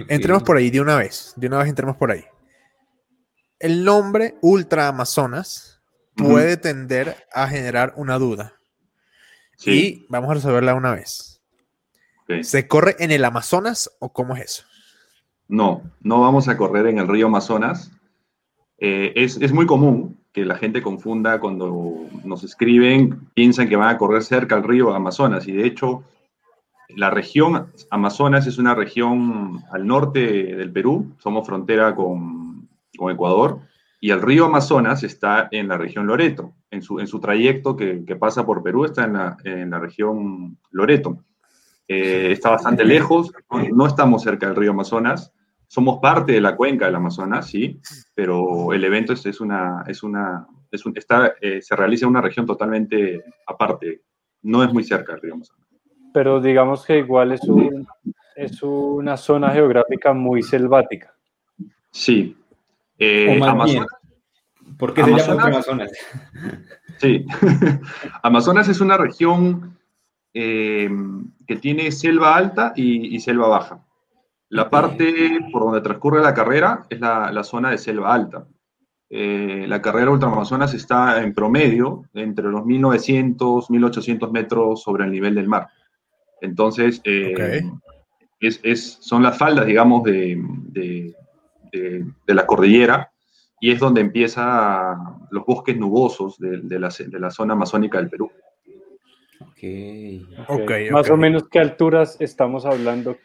Entremos 0.09 0.43
por 0.43 0.57
ahí 0.57 0.69
de 0.69 0.81
una 0.81 0.97
vez, 0.97 1.31
de 1.37 1.47
una 1.47 1.59
vez 1.59 1.69
entremos 1.69 1.95
por 1.95 2.11
ahí. 2.11 2.25
El 3.59 3.85
nombre 3.85 4.35
Ultra 4.41 4.89
Amazonas 4.89 5.81
puede 6.17 6.57
tender 6.57 7.15
a 7.33 7.47
generar 7.47 7.93
una 7.95 8.19
duda. 8.19 8.59
Sí. 9.55 9.71
Y 9.71 10.05
vamos 10.09 10.31
a 10.31 10.33
resolverla 10.33 10.75
una 10.75 10.93
vez. 10.93 11.41
¿Se 12.41 12.67
corre 12.67 12.97
en 12.99 13.11
el 13.11 13.23
Amazonas 13.23 13.89
o 13.99 14.11
cómo 14.11 14.35
es 14.35 14.43
eso? 14.43 14.63
No, 15.47 15.81
no 16.01 16.19
vamos 16.19 16.49
a 16.49 16.57
correr 16.57 16.87
en 16.87 16.99
el 16.99 17.07
río 17.07 17.27
Amazonas. 17.27 17.89
Eh, 18.79 19.13
es, 19.15 19.37
es, 19.37 19.53
muy 19.53 19.65
común 19.65 20.20
que 20.31 20.45
la 20.45 20.55
gente 20.55 20.81
confunda 20.81 21.39
cuando 21.39 22.05
nos 22.23 22.43
escriben, 22.43 23.27
piensan 23.33 23.67
que 23.67 23.75
van 23.75 23.89
a 23.89 23.97
correr 23.97 24.23
cerca 24.23 24.55
al 24.55 24.63
río 24.63 24.93
Amazonas. 24.93 25.47
Y 25.47 25.51
de 25.51 25.65
hecho 25.65 26.03
la 26.95 27.09
región 27.09 27.67
Amazonas 27.89 28.47
es 28.47 28.57
una 28.57 28.75
región 28.75 29.61
al 29.71 29.87
norte 29.87 30.19
del 30.55 30.71
Perú, 30.71 31.13
somos 31.19 31.45
frontera 31.45 31.95
con, 31.95 32.69
con 32.97 33.11
Ecuador. 33.11 33.59
Y 33.99 34.09
el 34.09 34.21
río 34.21 34.45
Amazonas 34.45 35.03
está 35.03 35.47
en 35.51 35.67
la 35.67 35.77
región 35.77 36.07
Loreto, 36.07 36.53
en 36.71 36.81
su, 36.81 36.99
en 36.99 37.07
su 37.07 37.19
trayecto 37.19 37.75
que, 37.75 38.03
que 38.03 38.15
pasa 38.15 38.45
por 38.45 38.63
Perú, 38.63 38.85
está 38.85 39.03
en 39.03 39.13
la, 39.13 39.37
en 39.43 39.69
la 39.69 39.79
región 39.79 40.57
Loreto. 40.71 41.23
Eh, 41.87 42.31
está 42.31 42.49
bastante 42.49 42.83
lejos, 42.83 43.31
no, 43.51 43.63
no 43.73 43.85
estamos 43.85 44.23
cerca 44.23 44.47
del 44.47 44.55
río 44.55 44.71
Amazonas, 44.71 45.33
somos 45.71 45.99
parte 46.01 46.33
de 46.33 46.41
la 46.41 46.57
cuenca 46.57 46.85
del 46.87 46.95
Amazonas, 46.95 47.47
sí, 47.47 47.79
pero 48.13 48.73
el 48.73 48.83
evento 48.83 49.13
es, 49.13 49.25
es 49.25 49.39
una, 49.39 49.85
es 49.87 50.03
una, 50.03 50.45
es 50.69 50.85
un- 50.85 50.97
está, 50.97 51.35
eh, 51.39 51.61
se 51.61 51.77
realiza 51.77 52.03
en 52.05 52.09
una 52.09 52.19
región 52.19 52.45
totalmente 52.45 53.23
aparte, 53.47 54.01
no 54.41 54.65
es 54.65 54.73
muy 54.73 54.83
cerca 54.83 55.13
del 55.13 55.21
río 55.21 55.33
Amazonas. 55.35 55.65
Pero 56.13 56.41
digamos 56.41 56.85
que 56.85 56.97
igual 56.97 57.31
es, 57.31 57.43
un, 57.47 57.87
es 58.35 58.61
una 58.61 59.15
zona 59.15 59.51
geográfica 59.51 60.11
muy 60.11 60.43
selvática. 60.43 61.15
Sí. 61.89 62.35
Eh, 62.99 63.39
Amazonas, 63.41 63.87
¿Por 64.77 64.93
qué 64.93 65.05
se 65.05 65.09
llama 65.11 65.43
Amazonas- 65.43 65.45
Amazonas? 65.55 65.91
Sí. 66.97 67.25
Amazonas 68.23 68.67
es 68.67 68.81
una 68.81 68.97
región 68.97 69.77
eh, 70.33 70.89
que 71.47 71.55
tiene 71.55 71.91
selva 71.93 72.35
alta 72.35 72.73
y, 72.75 73.15
y 73.15 73.19
selva 73.21 73.47
baja. 73.47 73.79
La 74.51 74.69
parte 74.69 75.39
por 75.51 75.63
donde 75.63 75.81
transcurre 75.81 76.21
la 76.21 76.33
carrera 76.33 76.85
es 76.89 76.99
la, 76.99 77.31
la 77.31 77.43
zona 77.43 77.71
de 77.71 77.77
selva 77.77 78.13
alta. 78.13 78.45
Eh, 79.09 79.65
la 79.67 79.81
carrera 79.81 80.11
Ultramazonas 80.11 80.73
está 80.73 81.21
en 81.23 81.33
promedio 81.33 82.03
entre 82.13 82.45
los 82.49 82.65
1900, 82.65 83.69
1800 83.69 84.31
metros 84.31 84.81
sobre 84.81 85.05
el 85.05 85.11
nivel 85.11 85.35
del 85.35 85.47
mar. 85.47 85.67
Entonces, 86.41 87.01
eh, 87.03 87.33
es, 88.39 88.59
es- 88.63 88.97
son 89.01 89.21
las 89.23 89.37
faldas, 89.37 89.65
digamos, 89.65 90.03
de, 90.03 90.37
de- 90.69 91.13
de- 91.71 92.05
de 92.27 92.33
la 92.33 92.45
cordillera 92.45 93.11
y 93.59 93.71
es 93.71 93.79
donde 93.79 94.01
empieza 94.01 94.97
los 95.29 95.45
bosques 95.45 95.77
nubosos 95.77 96.37
de, 96.39 96.57
de 96.61 96.79
la, 96.79 96.89
de 96.89 97.19
la 97.19 97.29
zona 97.31 97.53
amazónica 97.53 97.99
del 97.99 98.09
Perú. 98.09 98.31
Ok. 99.41 99.63
Ok, 100.49 100.71
Más 100.91 101.09
o 101.09 101.17
menos 101.17 101.47
qué 101.49 101.59
alturas 101.59 102.17
estamos 102.19 102.65
hablando 102.65 103.17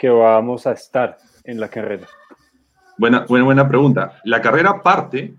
que 0.00 0.08
vamos 0.08 0.66
a 0.66 0.72
estar 0.72 1.18
en 1.44 1.60
la 1.60 1.68
carrera. 1.68 2.06
Buena, 2.96 3.26
buena, 3.28 3.44
buena 3.44 3.68
pregunta. 3.68 4.18
La 4.24 4.40
carrera 4.40 4.82
parte 4.82 5.34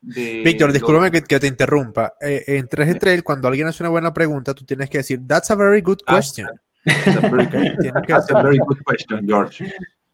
de... 0.00 0.42
Víctor, 0.44 0.68
los- 0.68 0.74
discúlpame 0.74 1.10
que, 1.10 1.22
que 1.22 1.40
te 1.40 1.48
interrumpa. 1.48 2.14
Eh, 2.20 2.44
en 2.46 2.68
3 2.68 2.96
Trail, 3.00 3.24
cuando 3.24 3.48
alguien 3.48 3.66
hace 3.66 3.82
una 3.82 3.90
buena 3.90 4.14
pregunta, 4.14 4.54
tú 4.54 4.64
tienes 4.64 4.88
que 4.88 4.98
decir, 4.98 5.20
That's 5.26 5.50
a 5.50 5.56
very 5.56 5.80
good 5.80 5.98
Ah, 6.06 6.14
question. 6.14 6.48
That's 6.84 7.16
a 7.16 7.28
very, 7.28 7.48
que 7.48 8.02
that's 8.06 8.30
a 8.30 8.40
very 8.42 8.58
good 8.58 8.78
question, 8.84 9.26
George. 9.26 9.64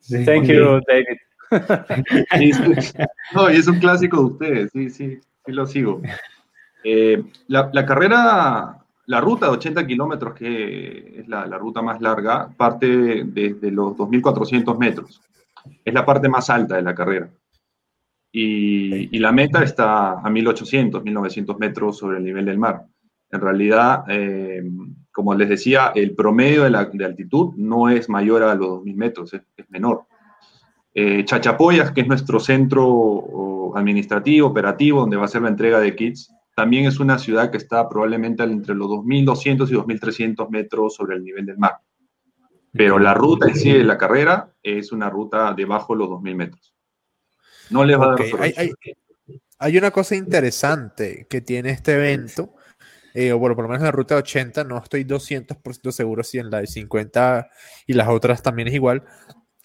Thank 0.08 0.46
you, 0.46 0.80
David. 0.88 1.18
No, 3.34 3.50
y 3.50 3.56
es 3.56 3.66
un 3.68 3.78
clásico 3.78 4.16
de 4.18 4.24
ustedes, 4.24 4.70
sí, 4.72 4.90
sí, 4.90 5.20
sí 5.44 5.52
lo 5.52 5.66
sigo. 5.66 6.00
Eh, 6.82 7.22
la, 7.48 7.70
la 7.72 7.86
carrera, 7.86 8.83
la 9.06 9.20
ruta 9.20 9.46
de 9.46 9.52
80 9.52 9.86
kilómetros, 9.86 10.34
que 10.34 11.20
es 11.20 11.28
la, 11.28 11.46
ruta 11.58 11.82
más 11.82 12.00
larga, 12.00 12.48
parte 12.56 13.24
desde 13.24 13.70
los 13.70 13.96
2.400 13.96 14.78
metros. 14.78 15.20
Es 15.84 15.92
la 15.92 16.06
parte 16.06 16.28
más 16.28 16.48
alta 16.50 16.76
de 16.76 16.82
la 16.82 16.94
carrera. 16.94 17.30
Y, 18.32 19.18
la 19.18 19.30
meta 19.30 19.62
está 19.62 20.12
a 20.12 20.24
1.800, 20.24 21.02
1.900 21.02 21.58
metros 21.58 21.98
sobre 21.98 22.18
el 22.18 22.24
nivel 22.24 22.46
del 22.46 22.58
mar. 22.58 22.84
En 23.30 23.40
realidad, 23.40 24.04
eh, 24.08 24.62
como 25.12 25.34
les 25.34 25.48
decía, 25.48 25.92
el 25.94 26.14
promedio 26.14 26.64
de, 26.64 27.04
altitud 27.04 27.54
no 27.56 27.88
es 27.88 28.08
mayor 28.08 28.42
a 28.42 28.54
los 28.54 28.82
2.000 28.82 28.96
metros, 28.96 29.34
es, 29.34 29.42
menor. 29.68 30.06
Eh, 30.94 31.24
Chachapoyas, 31.24 31.92
que 31.92 32.02
es 32.02 32.08
nuestro 32.08 32.40
centro 32.40 33.72
administrativo, 33.76 34.48
operativo, 34.48 35.00
donde 35.00 35.16
va 35.16 35.24
a 35.24 35.28
ser 35.28 35.42
la 35.42 35.48
entrega 35.48 35.78
de 35.80 35.94
kits, 35.94 36.33
también 36.54 36.86
es 36.86 37.00
una 37.00 37.18
ciudad 37.18 37.50
que 37.50 37.56
está 37.56 37.88
probablemente 37.88 38.42
entre 38.44 38.74
los 38.74 38.88
2.200 38.88 39.70
y 39.70 39.74
2.300 39.74 40.48
metros 40.50 40.94
sobre 40.94 41.16
el 41.16 41.24
nivel 41.24 41.46
del 41.46 41.58
mar. 41.58 41.78
Pero 42.72 42.98
la 42.98 43.14
ruta 43.14 43.48
en 43.48 43.54
sí 43.56 43.72
de 43.72 43.84
la 43.84 43.96
carrera 43.98 44.52
es 44.62 44.92
una 44.92 45.08
ruta 45.10 45.52
debajo 45.54 45.94
de 45.94 45.98
los 46.00 46.08
2.000 46.10 46.34
metros. 46.34 46.74
No 47.70 47.84
les 47.84 47.98
va 47.98 48.04
a 48.04 48.08
dar 48.16 48.18
hay, 48.40 48.52
hay- 48.56 48.72
hay 49.58 49.78
una 49.78 49.90
cosa 49.90 50.16
interesante 50.16 51.26
que 51.30 51.40
tiene 51.40 51.70
este 51.70 51.94
evento, 51.94 52.54
eh, 53.14 53.32
o 53.32 53.38
bueno, 53.38 53.54
por 53.54 53.64
lo 53.64 53.68
menos 53.68 53.82
en 53.82 53.86
la 53.86 53.92
ruta 53.92 54.16
80, 54.16 54.64
no 54.64 54.76
estoy 54.78 55.04
200% 55.04 55.92
seguro 55.92 56.22
si 56.24 56.38
en 56.38 56.50
la 56.50 56.60
de 56.60 56.66
50 56.66 57.48
y 57.86 57.92
las 57.94 58.08
otras 58.08 58.42
también 58.42 58.68
es 58.68 58.74
igual, 58.74 59.04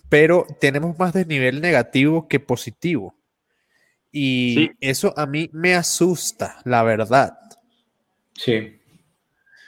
pero 0.08 0.46
tenemos 0.62 0.98
más 1.00 1.14
desnivel 1.14 1.60
negativo 1.62 2.28
que 2.28 2.40
positivo. 2.40 3.16
Y 4.12 4.54
Sí. 4.56 4.72
eso 4.82 5.14
a 5.18 5.26
mí 5.26 5.50
me 5.54 5.76
asusta, 5.76 6.58
la 6.66 6.84
verdad. 6.84 7.38
Sí. 8.34 8.76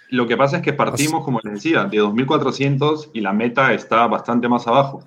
Lo 0.09 0.27
que 0.27 0.35
pasa 0.35 0.57
es 0.57 0.63
que 0.63 0.73
partimos, 0.73 1.23
como 1.23 1.39
les 1.43 1.53
decía, 1.53 1.85
de 1.85 1.99
2.400 1.99 3.11
y 3.13 3.21
la 3.21 3.33
meta 3.33 3.73
está 3.73 4.07
bastante 4.07 4.49
más 4.49 4.67
abajo. 4.67 5.03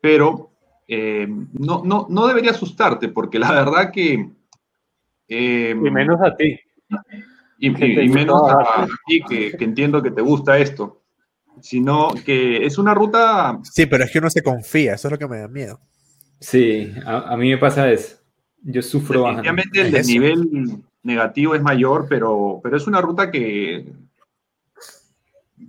Pero 0.00 0.50
eh, 0.86 1.26
no, 1.52 1.82
no, 1.84 2.06
no 2.10 2.26
debería 2.26 2.50
asustarte, 2.50 3.08
porque 3.08 3.38
la 3.38 3.52
verdad 3.52 3.90
que... 3.90 4.28
eh, 5.28 5.70
Y 5.70 5.90
menos 5.90 6.20
a 6.20 6.36
ti. 6.36 6.58
y, 7.58 7.70
menos 7.70 8.42
a, 8.50 8.82
a 8.82 8.86
ti, 9.06 9.20
que, 9.26 9.52
que 9.56 9.64
entiendo 9.64 10.02
que 10.02 10.10
te 10.10 10.20
gusta 10.20 10.58
esto, 10.58 11.00
sino 11.62 12.10
que 12.26 12.66
es 12.66 12.76
una 12.76 12.92
ruta... 12.92 13.58
Sí, 13.62 13.86
pero 13.86 14.04
es 14.04 14.10
que 14.12 14.18
uno 14.18 14.28
se 14.28 14.42
confía, 14.42 14.94
eso 14.94 15.08
es 15.08 15.12
lo 15.12 15.18
que 15.18 15.28
me 15.28 15.38
da 15.38 15.48
miedo. 15.48 15.80
Sí, 16.40 16.92
a, 17.06 17.32
a 17.32 17.36
mí 17.38 17.48
me 17.48 17.56
pasa 17.58 17.90
eso. 17.90 18.16
Yo 18.64 18.82
sufro 18.82 19.22
bajando. 19.22 19.42
Definitivamente 19.42 19.80
el 19.80 19.92
desnivel 19.92 20.82
negativo 21.02 21.54
es 21.54 21.62
mayor, 21.62 22.06
pero, 22.08 22.60
pero 22.62 22.76
es 22.76 22.86
una 22.86 23.00
ruta 23.00 23.30
que, 23.30 23.92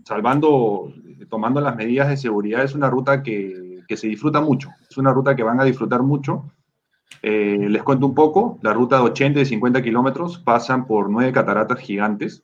salvando, 0.06 0.94
tomando 1.30 1.62
las 1.62 1.76
medidas 1.76 2.10
de 2.10 2.18
seguridad, 2.18 2.64
es 2.64 2.74
una 2.74 2.90
ruta 2.90 3.22
que, 3.22 3.82
que 3.88 3.98
se 3.98 4.08
disfruta 4.08 4.42
mucho. 4.42 4.70
Es 4.90 4.98
una 4.98 5.14
ruta 5.14 5.36
que 5.36 5.44
van 5.44 5.60
a 5.60 5.64
disfrutar 5.66 6.02
mucho. 6.02 6.52
Eh, 7.22 7.68
les 7.70 7.84
cuento 7.84 8.06
un 8.06 8.16
poco, 8.16 8.60
la 8.62 8.74
ruta 8.74 8.98
de 8.98 9.04
80 9.04 9.40
y 9.42 9.46
50 9.46 9.82
kilómetros 9.82 10.40
pasan 10.40 10.86
por 10.86 11.10
nueve 11.10 11.32
cataratas 11.32 11.80
gigantes. 11.80 12.44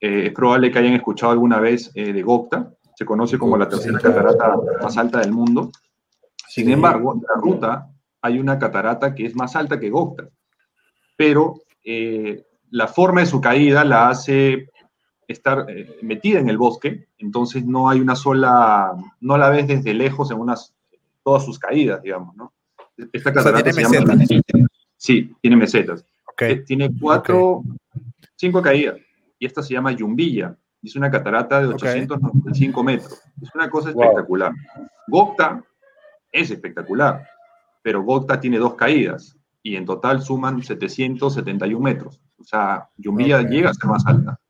Eh, 0.00 0.26
es 0.26 0.32
probable 0.32 0.70
que 0.70 0.78
hayan 0.78 0.94
escuchado 0.94 1.32
alguna 1.32 1.60
vez 1.60 1.90
eh, 1.94 2.12
de 2.12 2.22
Gokta, 2.22 2.72
se 2.94 3.04
conoce 3.04 3.38
como 3.38 3.56
la 3.56 3.68
tercera 3.68 3.98
catarata 3.98 4.54
más 4.82 4.96
alta 4.96 5.20
del 5.20 5.32
mundo. 5.32 5.70
Sin 6.48 6.70
embargo, 6.70 7.20
la 7.20 7.40
ruta 7.40 7.90
hay 8.26 8.38
una 8.38 8.58
catarata 8.58 9.14
que 9.14 9.26
es 9.26 9.34
más 9.34 9.56
alta 9.56 9.78
que 9.80 9.90
Gokta, 9.90 10.28
pero 11.16 11.60
eh, 11.84 12.44
la 12.70 12.86
forma 12.88 13.20
de 13.20 13.26
su 13.26 13.40
caída 13.40 13.84
la 13.84 14.08
hace 14.08 14.68
estar 15.28 15.66
eh, 15.68 15.96
metida 16.02 16.38
en 16.40 16.48
el 16.48 16.58
bosque, 16.58 17.08
entonces 17.18 17.64
no 17.64 17.88
hay 17.88 18.00
una 18.00 18.14
sola, 18.16 18.92
no 19.20 19.36
la 19.38 19.50
ves 19.50 19.66
desde 19.66 19.94
lejos 19.94 20.30
en 20.30 20.38
unas, 20.38 20.74
todas 21.24 21.44
sus 21.44 21.58
caídas, 21.58 22.02
digamos, 22.02 22.36
¿no? 22.36 22.52
Esta 23.12 23.32
sea, 23.32 23.42
catarata 23.42 23.70
tiene 23.72 23.88
se 23.88 24.00
llama- 24.00 24.24
Sí, 24.96 25.34
tiene 25.42 25.56
mesetas. 25.56 26.04
Ok. 26.32 26.42
Eh, 26.42 26.56
Tiene 26.66 26.90
cuatro, 27.00 27.62
cinco 28.34 28.62
caídas, 28.62 28.96
y 29.38 29.46
esta 29.46 29.62
se 29.62 29.74
llama 29.74 29.92
Yumbilla, 29.92 30.56
es 30.82 30.94
una 30.96 31.10
catarata 31.10 31.60
de 31.60 31.66
Ok. 31.68 31.74
895 31.82 32.82
metros. 32.84 33.20
Es 33.42 33.54
una 33.54 33.68
cosa 33.68 33.90
Wow. 33.92 34.02
espectacular. 34.04 34.52
Gokta 35.08 35.62
es 36.32 36.50
espectacular, 36.50 37.26
pero 37.86 38.02
Gokta 38.02 38.40
tiene 38.40 38.58
dos 38.58 38.74
caídas, 38.74 39.38
y 39.62 39.76
en 39.76 39.84
total 39.84 40.20
suman 40.20 40.60
771 40.60 41.78
metros. 41.78 42.20
O 42.36 42.42
sea, 42.42 42.88
Yumbilla 42.96 43.42
llega 43.42 43.70
a 43.70 43.74
ser 43.74 43.86
más 43.88 44.04
alta. 44.04 44.40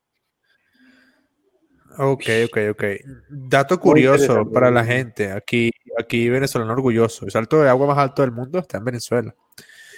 Ok, 1.98 2.24
ok, 2.46 2.58
ok. 2.70 2.84
Dato 3.28 3.78
curioso 3.78 4.50
para 4.50 4.70
la 4.70 4.82
gente. 4.86 5.32
Aquí, 5.32 5.70
aquí 5.98 6.30
venezolano 6.30 6.72
orgulloso. 6.72 7.26
El 7.26 7.30
salto 7.30 7.60
de 7.60 7.68
agua 7.68 7.88
más 7.88 7.98
alto 7.98 8.22
del 8.22 8.32
mundo 8.32 8.58
está 8.58 8.78
en 8.78 8.84
Venezuela. 8.86 9.34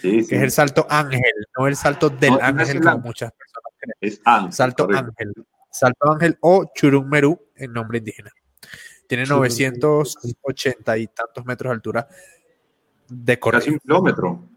Sí, 0.02 0.24
sí. 0.24 0.30
Que 0.30 0.34
es 0.34 0.42
el 0.42 0.50
salto 0.50 0.84
Ángel, 0.90 1.22
no 1.56 1.68
el 1.68 1.76
salto 1.76 2.10
del 2.10 2.32
No, 2.32 2.40
Ángel 2.42 2.78
el 2.78 2.82
como 2.82 2.98
muchas 2.98 3.30
personas 3.30 3.72
creen. 3.78 3.94
Es 4.00 4.20
Ángel, 4.24 4.52
Salto 4.52 4.84
correcto. 4.84 5.12
Ángel. 5.16 5.32
Salto 5.70 6.12
Ángel 6.12 6.38
o 6.40 6.72
Churum 6.74 7.08
Merú 7.08 7.40
en 7.54 7.72
nombre 7.72 7.98
indígena. 7.98 8.32
Tiene 9.06 9.22
Churum 9.22 9.42
980 9.42 10.98
y 10.98 11.06
tantos 11.06 11.46
metros 11.46 11.70
de 11.70 11.74
altura 11.74 12.08
de 13.08 13.38
Casi 13.38 13.40
corrido. 13.40 13.72
un 13.74 13.78
kilómetro. 13.80 14.48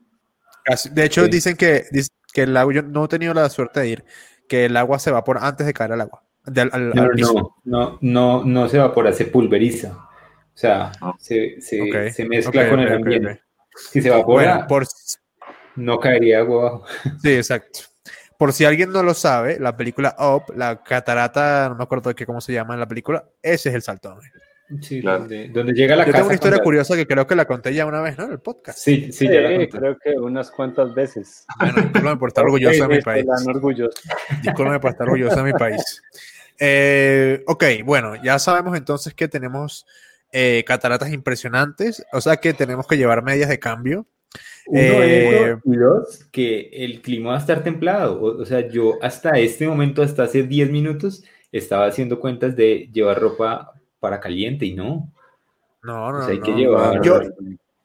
Casi- 0.63 0.89
De 0.89 1.05
hecho, 1.05 1.23
Sí. 1.25 1.29
dicen 1.31 1.55
que, 1.57 1.85
que 2.33 2.43
el 2.43 2.55
agua, 2.57 2.73
yo 2.73 2.81
no 2.83 3.05
he 3.05 3.07
tenido 3.07 3.33
la 3.33 3.49
suerte 3.49 3.79
de 3.81 3.87
ir, 3.89 4.05
que 4.47 4.65
el 4.65 4.77
agua 4.77 4.99
se 4.99 5.09
evapora 5.09 5.45
antes 5.47 5.65
de 5.65 5.73
caer 5.73 5.93
al 5.93 6.01
agua, 6.01 6.23
del- 6.45 6.69
al, 6.73 6.89
No, 6.93 7.01
al 7.01 7.07
no, 7.09 7.13
piso. 7.15 7.55
no, 7.63 7.97
no, 8.01 8.43
no 8.45 8.69
se 8.69 8.77
evapora, 8.77 9.11
se 9.13 9.25
pulveriza. 9.25 9.93
O 9.93 10.57
sea, 10.57 10.91
Ah. 11.01 11.13
se, 11.17 11.59
se, 11.61 12.11
se 12.11 12.25
mezcla 12.25 12.69
con 12.69 12.79
el 12.79 12.93
ambiente. 12.93 13.41
Si 13.75 14.01
se 14.01 14.09
evapora, 14.09 14.53
Bueno, 14.53 14.67
por, 14.67 14.85
no 15.77 15.99
caería 15.99 16.39
agua 16.39 16.61
abajo. 16.69 16.85
Sí, 17.21 17.33
exacto. 17.33 17.79
Por 18.37 18.53
si 18.53 18.65
alguien 18.65 18.91
no 18.91 19.03
lo 19.03 19.13
sabe, 19.13 19.59
la 19.59 19.77
película 19.77 20.15
Up, 20.19 20.53
la 20.55 20.83
catarata, 20.83 21.69
no 21.69 21.75
me 21.75 21.83
acuerdo 21.83 22.09
de 22.09 22.15
qué 22.15 22.25
cómo 22.25 22.41
se 22.41 22.51
llama 22.53 22.73
en 22.73 22.79
la 22.79 22.87
película, 22.87 23.23
ese 23.41 23.69
es 23.69 23.75
el 23.75 23.81
salto. 23.83 24.17
Sí, 24.79 25.01
Claro. 25.01 25.19
donde, 25.19 25.49
donde 25.49 25.73
llega 25.73 25.95
la 25.95 26.03
Yo 26.05 26.11
casa. 26.11 26.17
tengo 26.19 26.27
una 26.27 26.35
historia 26.35 26.59
curiosa 26.59 26.95
que 26.95 27.05
creo 27.07 27.27
que 27.27 27.35
la 27.35 27.45
conté 27.45 27.73
ya 27.73 27.85
una 27.85 28.01
vez, 28.01 28.17
¿no? 28.17 28.25
En 28.25 28.31
el 28.33 28.39
podcast. 28.39 28.77
Sí, 28.79 29.05
sí, 29.05 29.11
Sí, 29.11 29.25
ya 29.27 29.41
la 29.41 29.49
conté. 29.49 29.69
creo 29.69 29.97
que 30.03 30.11
unas 30.19 30.51
cuantas 30.51 30.93
veces. 30.93 31.45
Bueno, 31.59 31.73
discúlpame 31.81 32.17
por 32.17 32.29
estar 32.29 32.43
orgulloso 32.45 32.87
de 32.87 32.95
mi 32.97 33.01
país. 33.01 33.25
Venezolano 33.25 33.57
orgulloso. 33.57 33.99
Discúlpame 34.41 34.79
por 34.79 34.91
estar 34.91 35.07
orgulloso 35.07 35.35
de 35.35 35.43
mi 35.43 35.53
país. 35.53 36.01
Eh, 36.59 37.43
ok, 37.47 37.63
bueno, 37.83 38.13
ya 38.23 38.37
sabemos 38.39 38.77
entonces 38.77 39.13
que 39.13 39.27
tenemos 39.27 39.85
eh, 40.31 40.63
cataratas 40.65 41.11
impresionantes, 41.11 42.05
o 42.13 42.21
sea 42.21 42.37
que 42.37 42.53
tenemos 42.53 42.87
que 42.87 42.97
llevar 42.97 43.23
medias 43.23 43.49
de 43.49 43.59
cambio. 43.59 44.05
Uno, 44.67 44.79
Eh, 44.79 45.45
eso, 45.51 45.61
y 45.65 45.75
dos, 45.75 46.25
que 46.31 46.69
el 46.71 47.01
clima 47.01 47.31
va 47.31 47.35
a 47.37 47.39
estar 47.39 47.63
templado. 47.63 48.21
O, 48.21 48.41
o 48.41 48.45
sea, 48.45 48.67
yo 48.67 48.97
hasta 49.01 49.31
este 49.39 49.67
momento, 49.67 50.03
hasta 50.03 50.23
hace 50.23 50.43
10 50.43 50.69
minutos, 50.71 51.23
estaba 51.51 51.87
haciendo 51.87 52.19
cuentas 52.19 52.55
de 52.55 52.89
llevar 52.93 53.19
ropa 53.19 53.73
para 54.01 54.19
caliente 54.19 54.65
y 54.65 54.73
no. 54.73 55.13
No, 55.83 56.11
no, 56.11 56.25
hay 56.25 56.39
no, 56.39 56.45
que 56.45 56.51
no. 56.51 56.57
llevar. 56.57 57.01
Yo, 57.01 57.21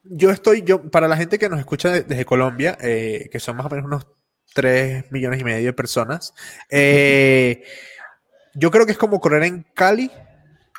yo 0.03 0.31
estoy, 0.31 0.63
yo, 0.63 0.81
para 0.89 1.07
la 1.07 1.15
gente 1.15 1.39
que 1.39 1.47
nos 1.47 1.59
escucha 1.59 1.89
de- 1.91 2.01
desde 2.03 2.25
Colombia, 2.25 2.77
eh, 2.81 3.29
que 3.31 3.39
son 3.39 3.55
más 3.55 3.65
o 3.67 3.69
menos 3.69 3.85
unos 3.85 4.07
3 4.53 5.09
millones 5.11 5.39
y 5.39 5.43
medio 5.45 5.65
de 5.67 5.73
personas, 5.73 6.33
eh, 6.69 7.63
yo 8.55 8.69
creo 8.71 8.85
que 8.85 8.91
es 8.91 8.97
como 8.97 9.19
correr 9.21 9.43
en 9.43 9.65
Cali, 9.73 10.11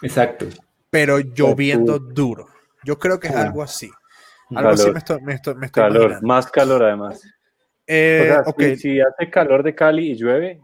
Exacto. 0.03 0.47
pero 0.91 1.19
lloviendo 1.21 1.99
duro. 1.99 2.49
Yo 2.85 2.99
creo 2.99 3.19
que 3.19 3.29
es 3.29 3.35
algo 3.35 3.63
así. 3.63 3.91
Algo 4.55 4.71
así 4.71 4.91
me 4.91 4.99
estoy, 4.99 5.21
me 5.21 5.35
estoy, 5.35 5.55
me 5.55 5.67
estoy 5.67 5.83
Calor, 5.83 6.03
imaginando. 6.03 6.27
más 6.27 6.51
calor 6.51 6.83
además. 6.83 7.23
Eh, 7.87 8.21
o 8.23 8.27
sea, 8.27 8.43
ok, 8.47 8.63
si, 8.63 8.77
si 8.77 9.01
hace 9.01 9.31
calor 9.31 9.63
de 9.63 9.75
Cali 9.75 10.11
y 10.13 10.15
llueve, 10.15 10.61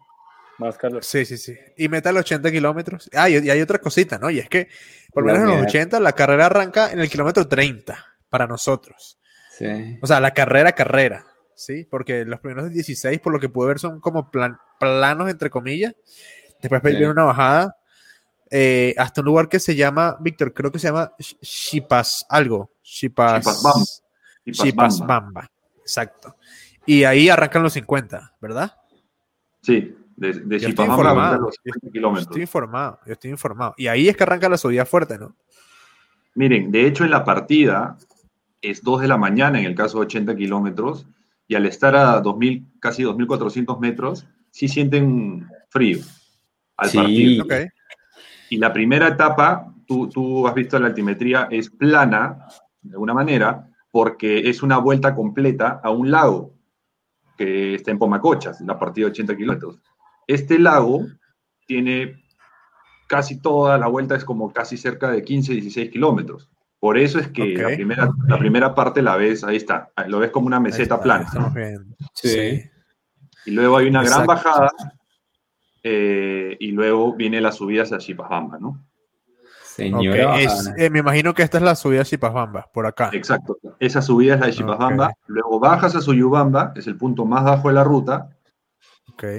más 0.58 0.76
calor. 0.78 1.02
sí, 1.04 1.24
sí, 1.24 1.36
sí. 1.38 1.54
Y 1.76 1.88
meta 1.88 2.12
los 2.12 2.20
80 2.20 2.50
kilómetros. 2.50 3.10
Ah, 3.14 3.28
y, 3.28 3.38
y 3.38 3.50
hay 3.50 3.60
otra 3.60 3.78
cosita, 3.78 4.18
¿no? 4.18 4.30
Y 4.30 4.38
es 4.38 4.48
que, 4.48 4.68
por 5.12 5.22
lo 5.24 5.28
menos 5.32 5.40
en 5.42 5.46
los 5.48 5.54
humedad. 5.56 5.68
80, 5.70 6.00
la 6.00 6.12
carrera 6.12 6.46
arranca 6.46 6.90
en 6.92 7.00
el 7.00 7.08
kilómetro 7.10 7.46
30 7.48 8.04
para 8.28 8.46
nosotros. 8.46 9.18
Sí. 9.58 9.98
O 10.02 10.06
sea, 10.06 10.20
la 10.20 10.32
carrera, 10.32 10.72
carrera, 10.72 11.26
¿sí? 11.54 11.86
Porque 11.90 12.24
los 12.24 12.40
primeros 12.40 12.70
16, 12.70 13.20
por 13.20 13.32
lo 13.32 13.38
que 13.40 13.48
pude 13.48 13.68
ver, 13.68 13.78
son 13.78 14.00
como 14.00 14.30
plan- 14.30 14.58
planos, 14.80 15.30
entre 15.30 15.50
comillas. 15.50 15.94
Después 16.60 16.82
Sí. 16.82 16.88
viene 16.90 17.10
una 17.10 17.24
bajada 17.24 17.76
eh, 18.50 18.94
hasta 18.98 19.20
un 19.20 19.26
lugar 19.26 19.48
que 19.48 19.58
se 19.58 19.74
llama, 19.74 20.16
Víctor, 20.20 20.52
creo 20.54 20.70
que 20.70 20.78
se 20.78 20.86
llama 20.86 21.12
Shipas 21.18 22.24
algo. 22.28 22.72
Shipas 22.82 23.44
Pasbamba. 23.44 25.06
Bamba. 25.06 25.50
Exacto. 25.80 26.36
Y 26.86 27.04
ahí 27.04 27.28
arrancan 27.28 27.62
los 27.62 27.72
50, 27.72 28.34
¿verdad? 28.40 28.72
Sí, 29.62 29.96
de, 30.16 30.32
de 30.32 30.58
Yo 30.60 30.68
estoy 30.68 30.84
informado. 30.86 31.34
a 31.34 31.38
los 31.38 31.56
Yo 31.64 31.72
50 31.72 31.86
Yo 31.86 31.92
kilómetros. 31.92 32.26
estoy 32.28 32.42
informado, 32.42 32.98
yo 33.06 33.12
estoy 33.12 33.30
informado. 33.30 33.74
Y 33.76 33.86
ahí 33.86 34.08
es 34.08 34.16
que 34.16 34.22
arranca 34.22 34.48
la 34.48 34.56
subida 34.58 34.84
fuerte, 34.84 35.18
¿no? 35.18 35.34
Miren, 36.34 36.70
de 36.70 36.86
hecho 36.86 37.04
en 37.04 37.10
la 37.10 37.24
partida 37.24 37.96
es 38.60 38.82
2 38.82 39.02
de 39.02 39.08
la 39.08 39.16
mañana 39.16 39.58
en 39.60 39.66
el 39.66 39.74
caso 39.74 39.98
de 39.98 40.06
80 40.06 40.34
kilómetros 40.36 41.06
y 41.46 41.54
al 41.54 41.66
estar 41.66 41.94
a 41.94 42.20
2000, 42.20 42.66
casi 42.80 43.02
2.400 43.04 43.78
metros, 43.78 44.26
sí 44.50 44.66
sienten 44.68 45.46
frío 45.68 45.98
al 46.76 46.88
Sí. 46.88 46.96
partir. 46.98 47.42
Ok. 47.42 47.52
Y 48.50 48.56
la 48.58 48.72
primera 48.72 49.08
etapa, 49.08 49.72
tú, 49.86 50.08
tú 50.08 50.46
has 50.48 50.54
visto 50.54 50.78
la 50.78 50.86
altimetría, 50.88 51.48
es 51.50 51.70
plana, 51.70 52.46
de 52.82 52.92
alguna 52.92 53.14
manera, 53.14 53.68
porque 53.90 54.48
es 54.48 54.62
una 54.62 54.78
vuelta 54.78 55.14
completa 55.14 55.80
a 55.82 55.90
un 55.90 56.10
lago 56.10 56.52
que 57.36 57.74
está 57.74 57.90
en 57.90 57.98
Pomacochas, 57.98 58.60
la 58.60 58.78
partida 58.78 59.06
de 59.06 59.12
80 59.12 59.36
kilómetros. 59.36 59.78
Este 60.26 60.58
lago 60.58 61.06
tiene 61.66 62.22
casi 63.08 63.40
toda 63.40 63.78
la 63.78 63.86
vuelta, 63.88 64.14
es 64.16 64.24
como 64.24 64.52
casi 64.52 64.76
cerca 64.76 65.10
de 65.10 65.22
15, 65.22 65.52
16 65.52 65.90
kilómetros. 65.90 66.50
Por 66.80 66.98
eso 66.98 67.18
es 67.18 67.28
que 67.28 67.54
la, 67.56 67.68
primera, 67.68 68.10
la 68.28 68.38
primera 68.38 68.74
parte 68.74 69.00
la 69.00 69.16
ves, 69.16 69.42
ahí 69.44 69.56
está, 69.56 69.90
lo 70.06 70.18
ves 70.18 70.30
como 70.30 70.46
una 70.46 70.60
meseta 70.60 70.82
está, 70.96 71.00
plana. 71.00 71.24
Estamos 71.24 71.54
viendo. 71.54 71.96
Sí. 72.12 72.62
Y 73.46 73.50
luego 73.52 73.78
hay 73.78 73.88
una 73.88 74.02
gran 74.02 74.26
bajada 74.26 74.70
eh, 75.82 76.56
y 76.60 76.72
luego 76.72 77.14
viene 77.14 77.40
la 77.40 77.52
subida 77.52 77.82
hacia 77.82 77.98
Chipajamba, 77.98 78.58
¿no? 78.58 78.84
Señora. 79.64 80.32
Ok, 80.34 80.38
es- 80.40 80.72
eh, 80.78 80.88
me 80.90 81.00
imagino 81.00 81.34
que 81.34 81.42
esta 81.42 81.58
es 81.58 81.64
la 81.64 81.74
subida 81.74 82.02
a 82.02 82.04
Chipajbamba, 82.04 82.70
por 82.72 82.86
acá. 82.86 83.10
Exacto. 83.12 83.58
Esa 83.80 84.00
subida 84.02 84.34
es 84.34 84.40
la 84.40 84.46
de 84.46 84.52
Chipajamba, 84.52 85.06
Ok. 85.08 85.16
luego 85.26 85.58
bajas 85.60 85.96
a 85.96 86.00
Suyubamba, 86.00 86.72
que 86.72 86.80
es 86.80 86.86
el 86.86 86.96
punto 86.96 87.24
más 87.24 87.44
bajo 87.44 87.68
de 87.68 87.74
la 87.74 87.84
ruta, 87.84 88.30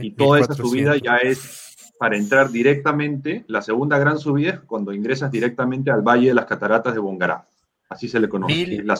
Y 0.01 0.11
toda 0.11 0.39
esa 0.39 0.53
1400. 0.53 0.57
subida 0.57 0.97
ya 0.97 1.17
es 1.17 1.93
para 1.99 2.17
entrar 2.17 2.49
directamente, 2.49 3.45
la 3.47 3.61
segunda 3.61 3.97
gran 3.97 4.17
subida 4.19 4.51
es 4.51 4.59
cuando 4.61 4.91
ingresas 4.93 5.31
directamente 5.31 5.91
al 5.91 6.01
Valle 6.01 6.27
de 6.29 6.33
las 6.33 6.45
Cataratas 6.45 6.93
de 6.93 6.99
Bongará. 6.99 7.47
Así 7.87 8.07
se 8.07 8.19
le 8.19 8.27
conoce. 8.27 8.53
Mil- 8.53 8.87
la. 8.87 8.97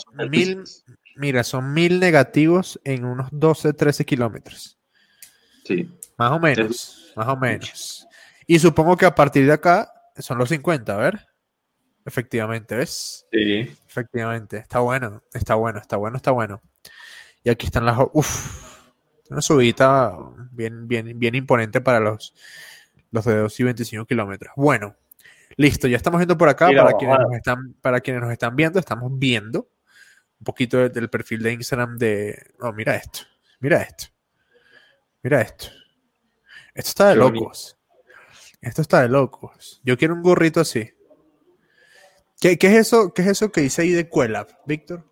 Mira, 1.17 1.43
son 1.43 1.73
mil 1.73 1.99
negativos 1.99 2.79
en 2.83 3.05
unos 3.05 3.29
12, 3.31 3.73
13 3.73 4.05
kilómetros. 4.05 4.77
Sí. 5.63 5.89
Más 6.17 6.31
o 6.31 6.39
menos, 6.39 7.13
más 7.15 7.27
o 7.27 7.35
menos. 7.37 8.07
Y 8.45 8.59
supongo 8.59 8.95
que 8.95 9.05
a 9.05 9.15
partir 9.15 9.45
de 9.45 9.53
acá 9.53 9.91
son 10.17 10.37
los 10.37 10.49
50, 10.49 10.93
a 10.93 10.97
ver. 10.97 11.27
Efectivamente, 12.05 12.75
¿ves? 12.75 13.25
Sí. 13.31 13.61
Efectivamente, 13.87 14.57
está 14.57 14.79
bueno, 14.79 15.23
está 15.33 15.55
bueno, 15.55 15.79
está 15.79 15.97
bueno, 15.97 16.17
está 16.17 16.31
bueno. 16.31 16.61
Y 17.43 17.49
aquí 17.49 17.65
están 17.65 17.85
las... 17.85 17.97
Uf, 18.13 18.74
una 19.29 19.41
subida 19.41 20.17
bien, 20.51 20.87
bien, 20.87 21.17
bien 21.19 21.35
imponente 21.35 21.81
para 21.81 21.99
los, 21.99 22.33
los 23.11 23.25
de 23.25 23.35
2 23.37 23.59
y 23.59 23.63
25 23.63 24.05
kilómetros. 24.05 24.53
Bueno, 24.55 24.95
listo, 25.57 25.87
ya 25.87 25.97
estamos 25.97 26.19
viendo 26.19 26.37
por 26.37 26.49
acá. 26.49 26.67
Mira, 26.67 26.83
Para 26.85 26.97
quienes, 26.97 27.17
nos 27.19 27.33
están, 27.35 27.73
para 27.81 27.99
quienes 28.01 28.21
nos 28.21 28.31
están 28.31 28.55
viendo, 28.55 28.79
estamos 28.79 29.11
viendo 29.17 29.69
un 30.39 30.43
poquito 30.43 30.77
de- 30.77 30.89
del 30.89 31.09
perfil 31.09 31.41
de 31.41 31.53
Instagram 31.53 31.97
de... 31.97 32.51
Oh, 32.59 32.71
mira 32.73 32.95
esto, 32.95 33.19
mira 33.59 33.81
esto, 33.81 34.07
mira 35.23 35.41
esto. 35.41 35.67
Esto 36.73 36.89
está 36.89 37.09
de 37.09 37.15
locos. 37.15 37.77
Esto 38.61 38.81
está 38.81 39.01
de 39.01 39.09
locos. 39.09 39.79
Yo 39.83 39.97
quiero 39.97 40.13
un 40.13 40.21
gorrito 40.21 40.59
así. 40.59 40.91
¿Qué, 42.41 42.57
qué 42.57 42.67
es 42.67 42.87
eso? 42.87 43.13
¿Qué 43.13 43.21
es 43.21 43.29
eso 43.29 43.51
que 43.51 43.61
dice 43.61 43.81
ahí 43.83 43.91
de 43.91 44.09
Cuelap, 44.09 44.49
Víctor? 44.65 45.09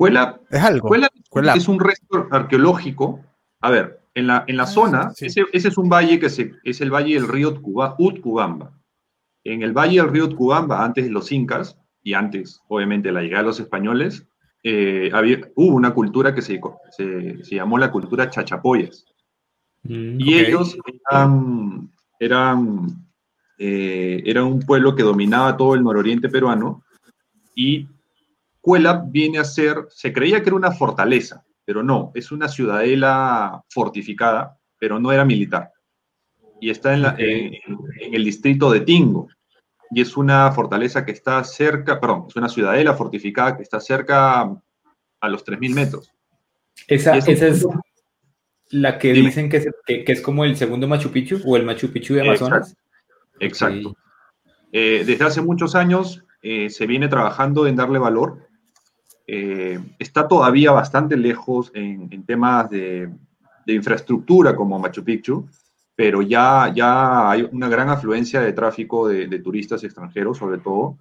Cuela, 0.00 0.40
¿Es 0.50 0.62
algo? 0.62 0.88
Cuela 0.88 1.54
es 1.54 1.68
un 1.68 1.78
resto 1.78 2.26
arqueológico. 2.30 3.20
A 3.60 3.70
ver, 3.70 4.00
en 4.14 4.26
la, 4.26 4.44
en 4.46 4.56
la 4.56 4.62
Ah, 4.62 4.66
zona, 4.66 5.10
sí. 5.10 5.26
ese, 5.26 5.44
ese 5.52 5.68
es 5.68 5.76
un 5.78 5.88
valle 5.90 6.18
que 6.18 6.30
se, 6.30 6.54
es 6.64 6.80
el 6.80 6.90
valle 6.90 7.14
del 7.14 7.28
río 7.28 7.50
Utcuba- 7.52 7.94
Utcubamba. 7.98 8.72
En 9.44 9.62
el 9.62 9.72
valle 9.72 10.00
del 10.00 10.10
río 10.10 10.24
Utcubamba, 10.24 10.82
antes 10.84 11.04
de 11.04 11.10
los 11.10 11.30
incas 11.32 11.76
y 12.02 12.14
antes, 12.14 12.60
obviamente, 12.68 13.08
de 13.08 13.12
la 13.12 13.20
llegada 13.22 13.42
de 13.42 13.48
los 13.48 13.60
españoles, 13.60 14.26
eh, 14.62 15.10
había, 15.12 15.40
hubo 15.54 15.74
una 15.76 15.92
cultura 15.92 16.34
que 16.34 16.42
se, 16.42 16.58
se, 16.96 17.44
se 17.44 17.54
llamó 17.54 17.76
la 17.78 17.90
cultura 17.90 18.28
chachapoyas. 18.30 19.04
Mm, 19.82 20.18
Y 20.20 20.34
ellos 20.38 20.76
eran, 21.10 21.90
eran, 22.18 22.86
eh, 23.58 24.22
era 24.24 24.44
un 24.44 24.60
pueblo 24.60 24.94
que 24.94 25.02
dominaba 25.02 25.56
todo 25.56 25.74
el 25.74 25.82
nororiente 25.82 26.28
peruano 26.30 26.82
y 27.54 27.86
Cuela 28.60 29.02
viene 29.06 29.38
a 29.38 29.44
ser, 29.44 29.86
se 29.90 30.12
creía 30.12 30.42
que 30.42 30.48
era 30.50 30.56
una 30.56 30.72
fortaleza, 30.72 31.44
pero 31.64 31.82
no, 31.82 32.12
es 32.14 32.30
una 32.32 32.48
ciudadela 32.48 33.62
fortificada, 33.70 34.58
pero 34.78 34.98
no 34.98 35.12
era 35.12 35.24
militar. 35.24 35.72
Y 36.60 36.70
está 36.70 36.92
en, 36.94 37.02
la- 37.02 37.10
Ok. 37.12 37.18
en- 37.20 37.54
en 38.00 38.14
el 38.14 38.24
distrito 38.24 38.70
de 38.70 38.80
Tingo. 38.80 39.28
Y 39.92 40.00
es 40.02 40.16
una 40.16 40.52
fortaleza 40.52 41.04
que 41.04 41.12
está 41.12 41.42
cerca, 41.42 41.98
perdón, 42.00 42.26
es 42.28 42.36
una 42.36 42.48
ciudadela 42.48 42.94
fortificada 42.94 43.56
que 43.56 43.62
está 43.62 43.80
cerca 43.80 44.42
a 45.20 45.28
los 45.28 45.44
3.000 45.44 45.74
metros. 45.74 46.12
Esa, 46.86 47.16
es 47.16 47.26
esa 47.28 47.46
es 47.48 47.66
la 48.70 48.98
que 48.98 49.12
Dime. 49.12 49.26
dicen 49.28 49.48
que 49.48 49.56
es, 49.56 49.68
que, 49.84 50.04
que 50.04 50.12
es 50.12 50.20
como 50.20 50.44
el 50.44 50.56
segundo 50.56 50.86
Machu 50.86 51.10
Picchu 51.10 51.40
o 51.44 51.56
el 51.56 51.64
Machu 51.64 51.90
Picchu 51.90 52.14
de 52.14 52.20
Amazonas. 52.22 52.76
Exacto. 53.40 53.96
Eh, 54.72 55.02
desde 55.04 55.24
hace 55.24 55.42
muchos 55.42 55.74
años 55.74 56.22
eh, 56.42 56.70
se 56.70 56.86
viene 56.86 57.08
trabajando 57.08 57.66
en 57.66 57.74
darle 57.76 57.98
valor. 57.98 58.46
Eh, 59.32 59.78
está 59.98 60.26
todavía 60.26 60.72
bastante 60.72 61.16
lejos 61.16 61.70
en, 61.74 62.08
en 62.10 62.24
temas 62.24 62.68
de, 62.68 63.08
de 63.64 63.72
infraestructura 63.74 64.56
como 64.56 64.76
Machu 64.78 65.04
Picchu, 65.04 65.46
pero 65.94 66.20
ya, 66.22 66.72
ya 66.74 67.30
hay 67.30 67.46
una 67.52 67.68
gran 67.68 67.90
afluencia 67.90 68.40
de 68.40 68.52
tráfico 68.52 69.06
de, 69.06 69.28
de 69.28 69.38
turistas 69.38 69.84
extranjeros, 69.84 70.38
sobre 70.38 70.58
todo, 70.58 70.96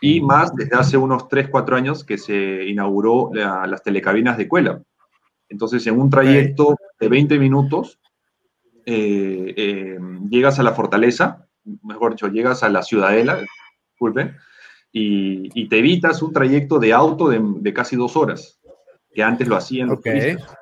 y 0.00 0.20
más 0.20 0.54
desde 0.54 0.76
hace 0.76 0.96
unos 0.96 1.26
3, 1.28 1.48
4 1.48 1.74
años 1.74 2.04
que 2.04 2.18
se 2.18 2.64
inauguró 2.68 3.30
la- 3.32 3.66
las 3.66 3.82
telecabinas 3.82 4.36
de 4.36 4.46
Cuela. 4.46 4.80
Entonces, 5.48 5.84
en 5.88 5.98
un 5.98 6.08
trayecto 6.08 6.76
de 7.00 7.08
20 7.08 7.38
minutos, 7.38 7.98
eh, 8.86 9.54
eh, 9.56 9.98
llegas 10.30 10.58
a 10.58 10.62
la 10.62 10.72
fortaleza, 10.72 11.46
mejor 11.82 12.12
dicho, 12.12 12.28
llegas 12.28 12.62
a 12.62 12.68
la 12.68 12.82
ciudadela, 12.82 13.38
disculpen, 13.92 14.36
y, 14.92 15.48
y 15.60 15.68
te 15.68 15.78
evitas 15.78 16.22
un 16.22 16.32
trayecto 16.32 16.78
de 16.78 16.92
auto 16.92 17.28
de, 17.28 17.40
de 17.42 17.72
casi 17.72 17.96
dos 17.96 18.16
horas, 18.16 18.60
que 19.12 19.22
antes 19.22 19.48
lo 19.48 19.56
hacían 19.56 19.88
los 19.88 20.02
turistas. 20.02 20.56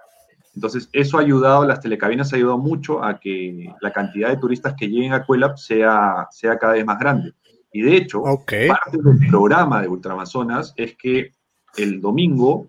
Entonces, 0.55 0.89
eso 0.93 1.17
ha 1.17 1.21
ayudado, 1.21 1.65
las 1.65 1.81
telecabinas 1.81 2.33
ha 2.33 2.37
ayudado 2.37 2.59
mucho 2.59 3.03
a 3.05 3.21
que 3.21 3.73
la 3.81 3.93
cantidad 3.93 4.29
de 4.29 4.37
turistas 4.37 4.75
que 4.77 4.89
lleguen 4.89 5.13
a 5.13 5.25
Cuelap 5.25 5.57
sea, 5.57 6.27
sea 6.31 6.59
cada 6.59 6.73
vez 6.73 6.85
más 6.85 6.99
grande. 6.99 7.33
Y 7.73 7.83
de 7.83 7.97
hecho, 7.97 8.23
parte 8.25 8.99
del 9.03 9.29
programa 9.29 9.81
de 9.81 9.89
Ultramazonas 9.89 10.75
es 10.77 10.97
que 10.97 11.33
el 11.77 12.01
domingo 12.01 12.67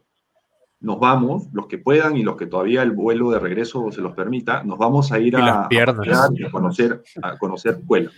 nos 0.80 1.00
vamos, 1.00 1.48
los 1.54 1.68
que 1.68 1.80
puedan 1.80 2.18
y 2.18 2.24
los 2.24 2.36
que 2.36 2.46
todavía 2.46 2.84
el 2.84 2.92
vuelo 2.92 3.32
de 3.32 3.40
regreso 3.40 3.92
se 3.92 4.02
los 4.02 4.14
permita, 4.14 4.64
nos 4.64 4.78
vamos 4.78 5.12
a 5.12 5.20
ir 5.20 5.36
a, 5.38 5.64
a 5.64 5.68
a 5.68 6.52
conocer, 6.52 7.04
a 7.22 7.38
conocer 7.38 7.80
Puebla. 7.86 8.12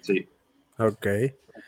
Sí. 0.00 0.26
Ok. 0.78 1.06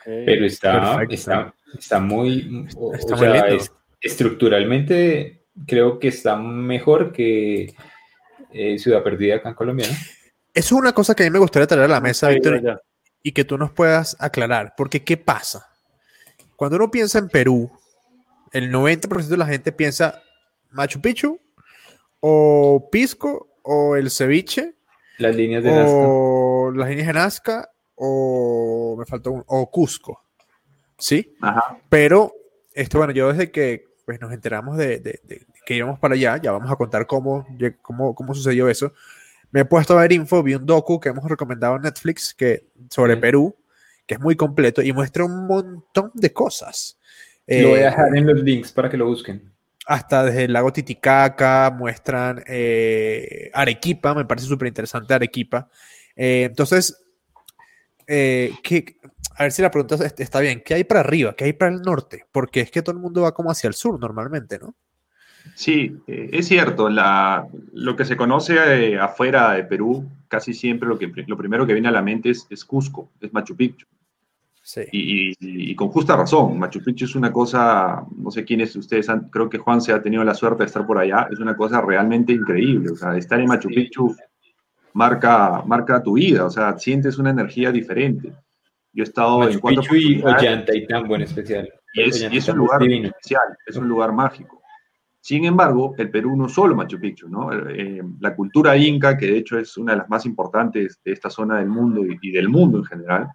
Pero 0.04 0.46
está, 0.46 1.02
está, 1.08 1.54
está 1.78 2.00
muy, 2.00 2.66
o- 2.76 2.94
Está 2.94 3.14
o 3.14 3.18
muy 3.18 3.26
sea, 3.26 3.46
es- 3.48 3.72
estructuralmente 4.00 5.44
creo 5.66 5.98
que 5.98 6.08
está 6.08 6.36
mejor 6.36 7.12
que 7.12 7.74
eh, 8.52 8.78
Ciudad 8.78 9.02
Perdida 9.02 9.36
acá 9.36 9.50
en 9.50 9.54
Colombia, 9.54 9.86
¿no? 9.88 9.94
Eso 10.54 10.74
es 10.74 10.80
una 10.80 10.92
cosa 10.92 11.14
que 11.14 11.22
a 11.22 11.26
mí 11.26 11.30
me 11.30 11.38
gustaría 11.38 11.66
traer 11.66 11.84
a 11.84 11.88
la 11.88 12.00
mesa, 12.00 12.26
Ahí, 12.26 12.34
Víctor, 12.34 12.82
y 13.22 13.32
que 13.32 13.44
tú 13.44 13.56
nos 13.56 13.70
puedas 13.72 14.16
aclarar. 14.20 14.74
Porque, 14.76 15.02
¿qué 15.02 15.16
pasa? 15.16 15.66
Cuando 16.56 16.76
uno 16.76 16.90
piensa 16.90 17.18
en 17.18 17.28
Perú, 17.28 17.70
el 18.52 18.70
90% 18.70 19.28
de 19.28 19.36
la 19.38 19.46
gente 19.46 19.72
piensa 19.72 20.20
Machu 20.70 21.00
Picchu, 21.00 21.40
o 22.20 22.88
Pisco, 22.92 23.48
o 23.62 23.96
el 23.96 24.10
ceviche, 24.10 24.74
Las 25.18 25.34
líneas 25.36 25.62
de 25.64 25.70
Nazca. 25.70 26.04
o 26.06 26.70
las 26.74 26.88
líneas 26.90 27.06
de 27.06 27.12
Nazca, 27.14 27.70
o 27.96 28.96
me 28.98 29.04
faltó 29.06 29.32
un, 29.32 29.44
o 29.46 29.70
Cusco. 29.70 30.22
¿Sí? 30.98 31.34
Ajá. 31.40 31.78
Pero, 31.88 32.32
este, 32.74 32.96
bueno, 32.96 33.12
yo 33.12 33.28
desde 33.32 33.50
que 33.50 33.86
pues, 34.04 34.20
nos 34.20 34.32
enteramos 34.32 34.76
de, 34.76 34.98
de- 35.00 35.20
de 35.24 35.46
que 35.64 35.74
íbamos 35.74 35.98
para 35.98 36.14
allá, 36.14 36.36
ya 36.42 36.52
vamos 36.52 36.70
a 36.70 36.76
contar 36.76 37.06
cómo, 37.06 37.46
cómo, 37.82 38.14
cómo 38.14 38.34
sucedió 38.34 38.68
eso. 38.68 38.92
Me 39.52 39.60
he 39.60 39.64
puesto 39.64 39.96
a 39.96 40.02
ver 40.02 40.12
info, 40.12 40.42
vi 40.42 40.54
un 40.54 40.66
docu 40.66 40.98
que 40.98 41.10
hemos 41.10 41.24
recomendado 41.28 41.76
en 41.76 41.82
Netflix 41.82 42.34
que, 42.34 42.66
sobre 42.90 43.14
Sí. 43.14 43.20
Perú, 43.20 43.54
que 44.06 44.14
es 44.14 44.20
muy 44.20 44.34
completo 44.34 44.82
y 44.82 44.92
muestra 44.92 45.24
un 45.24 45.46
montón 45.46 46.10
de 46.14 46.32
cosas. 46.32 46.98
Lo 47.46 47.68
voy 47.70 47.78
a 47.78 47.82
Eh, 47.82 47.84
dejar 47.84 48.16
en 48.16 48.26
los 48.26 48.40
links 48.42 48.72
para 48.72 48.88
que 48.90 48.96
lo 48.96 49.06
busquen. 49.06 49.52
hasta 49.86 50.24
desde 50.24 50.44
el 50.44 50.52
lago 50.52 50.72
Titicaca, 50.72 51.70
muestran 51.76 52.42
eh, 52.46 53.50
Arequipa, 53.52 54.14
me 54.14 54.24
parece 54.24 54.46
súper 54.46 54.68
interesante 54.68 55.12
Arequipa. 55.14 55.68
Eh, 56.16 56.44
entonces, 56.44 57.04
eh, 58.14 58.52
¿qué- 58.62 58.96
a 59.38 59.44
ver 59.44 59.52
si 59.52 59.62
la 59.62 59.70
pregunta 59.70 59.94
es- 59.94 60.14
está 60.18 60.40
bien, 60.40 60.62
¿qué 60.64 60.74
hay 60.74 60.84
para 60.84 61.00
arriba? 61.00 61.34
¿Qué 61.34 61.44
hay 61.44 61.52
para 61.54 61.72
el 61.74 61.80
norte? 61.80 62.24
Porque 62.30 62.60
es 62.60 62.70
que 62.70 62.82
todo 62.82 62.94
el 62.94 63.00
mundo 63.00 63.22
va 63.22 63.32
como 63.32 63.50
hacia 63.50 63.68
el 63.68 63.74
sur 63.74 63.98
normalmente, 63.98 64.58
¿no? 64.58 64.74
Sí, 65.54 65.96
eh, 66.06 66.28
es 66.32 66.46
cierto. 66.46 66.88
La, 66.88 67.46
lo 67.72 67.96
que 67.96 68.04
se 68.04 68.16
conoce 68.16 68.54
eh, 68.92 68.98
afuera 68.98 69.52
de 69.54 69.64
Perú, 69.64 70.06
casi 70.28 70.52
siempre 70.54 70.88
lo, 70.88 70.98
que, 70.98 71.10
lo 71.26 71.36
primero 71.36 71.66
que 71.66 71.72
viene 71.72 71.88
a 71.88 71.92
la 71.92 72.02
mente 72.02 72.30
es, 72.30 72.46
es 72.50 72.64
Cusco, 72.64 73.10
es 73.20 73.32
Machu 73.32 73.56
Picchu. 73.56 73.86
Sí. 74.64 74.82
Y, 74.92 75.30
y- 75.30 75.70
y 75.72 75.74
con 75.74 75.88
justa 75.88 76.14
razón, 76.16 76.58
Machu 76.58 76.80
Picchu 76.84 77.06
es 77.06 77.16
una 77.16 77.32
cosa, 77.32 78.04
no 78.16 78.30
sé 78.30 78.44
quiénes 78.44 78.76
ustedes 78.76 79.08
han, 79.08 79.28
creo 79.30 79.48
que 79.50 79.58
Juan 79.58 79.80
se 79.80 79.92
ha 79.92 80.00
tenido 80.00 80.22
la 80.22 80.34
suerte 80.34 80.62
de 80.62 80.66
estar 80.66 80.86
por 80.86 80.98
allá, 80.98 81.26
es 81.32 81.40
una 81.40 81.56
cosa 81.56 81.80
realmente 81.80 82.32
increíble. 82.32 82.90
O 82.92 82.96
sea, 82.96 83.16
estar 83.16 83.40
en 83.40 83.48
Machu 83.48 83.68
Sí. 83.70 83.74
Picchu 83.74 84.14
marca, 84.94 85.62
marca 85.66 86.02
tu 86.02 86.14
vida, 86.14 86.44
o 86.46 86.50
sea, 86.50 86.78
sientes 86.78 87.18
una 87.18 87.30
energía 87.30 87.70
diferente. 87.72 88.32
Yo 88.92 89.02
he 89.02 89.06
estado 89.06 89.42
en 89.44 89.48
Machu 89.48 89.60
cuatro 89.60 89.82
Picchu 89.82 89.94
y 89.96 90.18
oportunidades 90.18 90.42
Ollantaytambo 90.42 91.14
en 91.16 91.22
especial. 91.22 91.68
y 91.94 92.02
es, 92.02 92.22
y 92.30 92.36
es 92.36 92.48
un 92.48 92.56
lugar 92.58 92.82
especial, 92.82 93.56
es 93.66 93.76
un 93.76 93.88
lugar 93.88 94.12
mágico. 94.12 94.60
Sin 95.20 95.44
embargo, 95.44 95.94
el 95.98 96.10
Perú 96.10 96.36
no 96.36 96.48
solo 96.48 96.74
Machu 96.74 96.98
Picchu, 96.98 97.28
¿no? 97.28 97.50
Eh, 97.70 98.02
la 98.20 98.34
cultura 98.34 98.76
inca, 98.76 99.16
que 99.16 99.26
de 99.26 99.38
hecho 99.38 99.56
es 99.58 99.76
una 99.78 99.92
de 99.92 99.98
las 99.98 100.10
más 100.10 100.26
importantes 100.26 101.00
de 101.04 101.12
esta 101.12 101.30
zona 101.30 101.58
del 101.58 101.68
mundo 101.68 102.04
y, 102.04 102.18
y 102.20 102.32
del 102.32 102.48
mundo 102.48 102.78
en 102.78 102.84
general, 102.84 103.28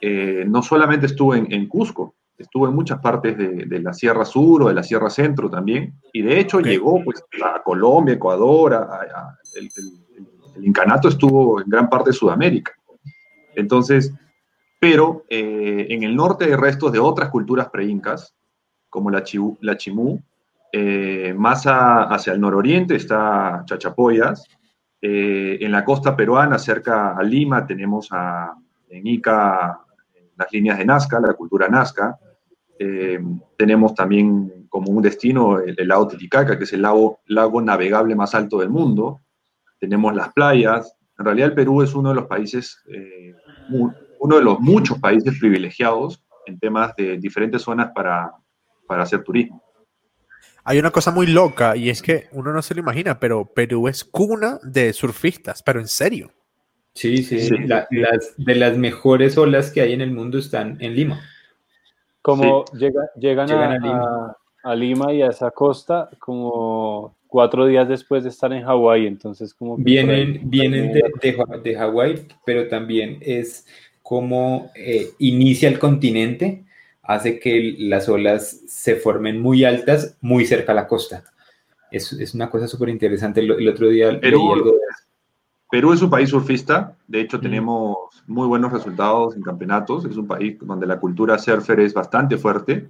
eh, 0.00 0.44
no 0.48 0.62
solamente 0.62 1.06
estuvo 1.06 1.34
en, 1.34 1.52
en 1.52 1.66
Cusco, 1.68 2.14
estuvo 2.38 2.66
en 2.68 2.74
muchas 2.74 3.00
partes 3.00 3.36
de, 3.36 3.66
de 3.66 3.80
la 3.80 3.92
Sierra 3.92 4.24
Sur 4.24 4.62
o 4.62 4.68
de 4.68 4.74
la 4.74 4.82
Sierra 4.82 5.10
Centro 5.10 5.50
también, 5.50 5.94
y 6.12 6.22
de 6.22 6.40
hecho 6.40 6.58
Ok. 6.58 6.64
llegó 6.66 7.04
pues, 7.04 7.22
a 7.44 7.62
Colombia, 7.62 8.14
Ecuador, 8.14 8.72
a- 8.74 8.78
a- 8.82 9.38
el, 9.56 9.64
el- 9.64 10.26
el 10.56 10.66
incanato 10.66 11.08
estuvo 11.08 11.60
en 11.60 11.68
gran 11.68 11.88
parte 11.88 12.10
de 12.10 12.14
Sudamérica. 12.14 12.72
Entonces, 13.54 14.12
pero 14.78 15.24
eh, 15.28 15.86
en 15.90 16.02
el 16.02 16.16
norte 16.16 16.46
hay 16.46 16.54
restos 16.54 16.92
de 16.92 16.98
otras 16.98 17.28
culturas 17.30 17.68
pre-incas, 17.68 18.34
como 18.88 19.10
la, 19.10 19.22
Chiu- 19.22 19.58
la 19.60 19.76
Chimú. 19.76 20.20
Eh, 20.72 21.34
más 21.36 21.64
hacia 21.66 22.32
el 22.32 22.40
nororiente 22.40 22.96
está 22.96 23.62
Chachapoyas. 23.66 24.46
Eh, 25.02 25.58
en 25.60 25.72
la 25.72 25.84
costa 25.84 26.16
peruana, 26.16 26.58
cerca 26.58 27.16
a 27.16 27.22
Lima, 27.22 27.66
tenemos 27.66 28.08
a, 28.10 28.54
en 28.88 29.06
Ica 29.06 29.80
las 30.36 30.52
líneas 30.52 30.78
de 30.78 30.84
Nazca, 30.84 31.20
la 31.20 31.34
cultura 31.34 31.68
Nazca. 31.68 32.18
Tenemos 33.58 33.94
también 33.94 34.66
como 34.70 34.90
un 34.90 35.02
destino 35.02 35.58
el, 35.58 35.76
lago 35.86 36.08
Titicaca, 36.08 36.56
que 36.56 36.64
es 36.64 36.72
el 36.72 36.80
lago 36.80 37.60
navegable 37.60 38.14
más 38.14 38.34
alto 38.34 38.60
del 38.60 38.70
mundo. 38.70 39.20
Tenemos 39.80 40.14
las 40.14 40.32
playas. 40.32 40.94
En 41.18 41.24
realidad 41.24 41.48
el 41.48 41.54
Perú 41.54 41.82
es 41.82 41.94
uno 41.94 42.10
de 42.10 42.14
los 42.14 42.26
países, 42.26 42.82
eh, 42.88 43.34
uno 44.20 44.36
de 44.36 44.42
los 44.42 44.60
muchos 44.60 44.98
países 44.98 45.38
privilegiados 45.40 46.22
en 46.46 46.58
temas 46.58 46.94
de 46.96 47.16
diferentes 47.18 47.62
zonas 47.62 47.90
para, 47.94 48.30
para 48.86 49.02
hacer 49.02 49.22
turismo. 49.24 49.62
Hay 50.64 50.78
una 50.78 50.90
cosa 50.90 51.10
muy 51.10 51.26
loca 51.26 51.74
y 51.76 51.88
es 51.90 52.02
que 52.02 52.28
uno 52.32 52.52
no 52.52 52.60
se 52.62 52.74
lo 52.74 52.80
imagina, 52.80 53.18
pero 53.18 53.46
Perú 53.46 53.88
es 53.88 54.04
cuna 54.04 54.58
de 54.62 54.92
surfistas, 54.92 55.62
pero 55.62 55.80
en 55.80 55.88
serio. 55.88 56.30
Sí, 56.94 57.22
sí. 57.22 57.40
Sí. 57.40 57.56
la- 57.66 57.86
las, 57.90 58.34
de 58.36 58.54
las 58.56 58.76
mejores 58.76 59.38
olas 59.38 59.70
que 59.70 59.80
hay 59.80 59.92
en 59.94 60.00
el 60.02 60.10
mundo 60.12 60.38
están 60.38 60.76
en 60.80 60.94
Lima. 60.94 61.20
Como 62.22 62.64
llega- 62.74 63.08
llegan, 63.16 63.46
Llegan 63.48 63.70
a, 63.70 63.74
a 63.74 63.78
Lima. 63.78 64.02
a- 64.04 64.36
a 64.70 64.74
Lima 64.74 65.12
y 65.14 65.22
a 65.22 65.28
esa 65.28 65.50
costa 65.52 66.10
como 66.18 67.16
cuatro 67.30 67.64
días 67.66 67.88
después 67.88 68.24
de 68.24 68.28
estar 68.28 68.52
en 68.52 68.64
Hawái, 68.64 69.06
entonces 69.06 69.54
como 69.54 69.76
Vienen, 69.76 70.40
vienen 70.44 70.92
de, 70.92 71.02
de, 71.22 71.60
de 71.62 71.74
Hawái, 71.76 72.26
pero 72.44 72.68
también 72.68 73.18
es 73.22 73.66
como 74.02 74.70
eh, 74.74 75.10
inicia 75.18 75.68
el 75.68 75.78
continente, 75.78 76.64
hace 77.02 77.38
que 77.38 77.76
las 77.78 78.08
olas 78.08 78.60
se 78.66 78.96
formen 78.96 79.40
muy 79.40 79.64
altas, 79.64 80.16
muy 80.20 80.44
cerca 80.44 80.72
a 80.72 80.74
la 80.74 80.86
costa. 80.88 81.24
Es, 81.90 82.12
es 82.12 82.34
una 82.34 82.50
cosa 82.50 82.68
súper 82.68 82.88
interesante. 82.88 83.40
El, 83.40 83.50
el 83.52 83.68
otro 83.68 83.88
día 83.88 84.20
Perú- 84.20 84.38
leí 84.38 84.52
algo 84.52 84.72
de- 84.72 84.78
Perú 85.70 85.92
es 85.92 86.02
un 86.02 86.10
país 86.10 86.28
surfista, 86.30 86.96
de 87.06 87.20
hecho 87.20 87.38
Mm. 87.38 87.42
tenemos 87.42 87.96
muy 88.26 88.48
buenos 88.48 88.72
resultados 88.72 89.36
en 89.36 89.42
campeonatos, 89.42 90.04
es 90.04 90.16
un 90.16 90.26
país 90.26 90.56
donde 90.60 90.84
la 90.86 90.98
cultura 90.98 91.38
surfer 91.38 91.78
es 91.78 91.94
bastante 91.94 92.36
fuerte. 92.36 92.88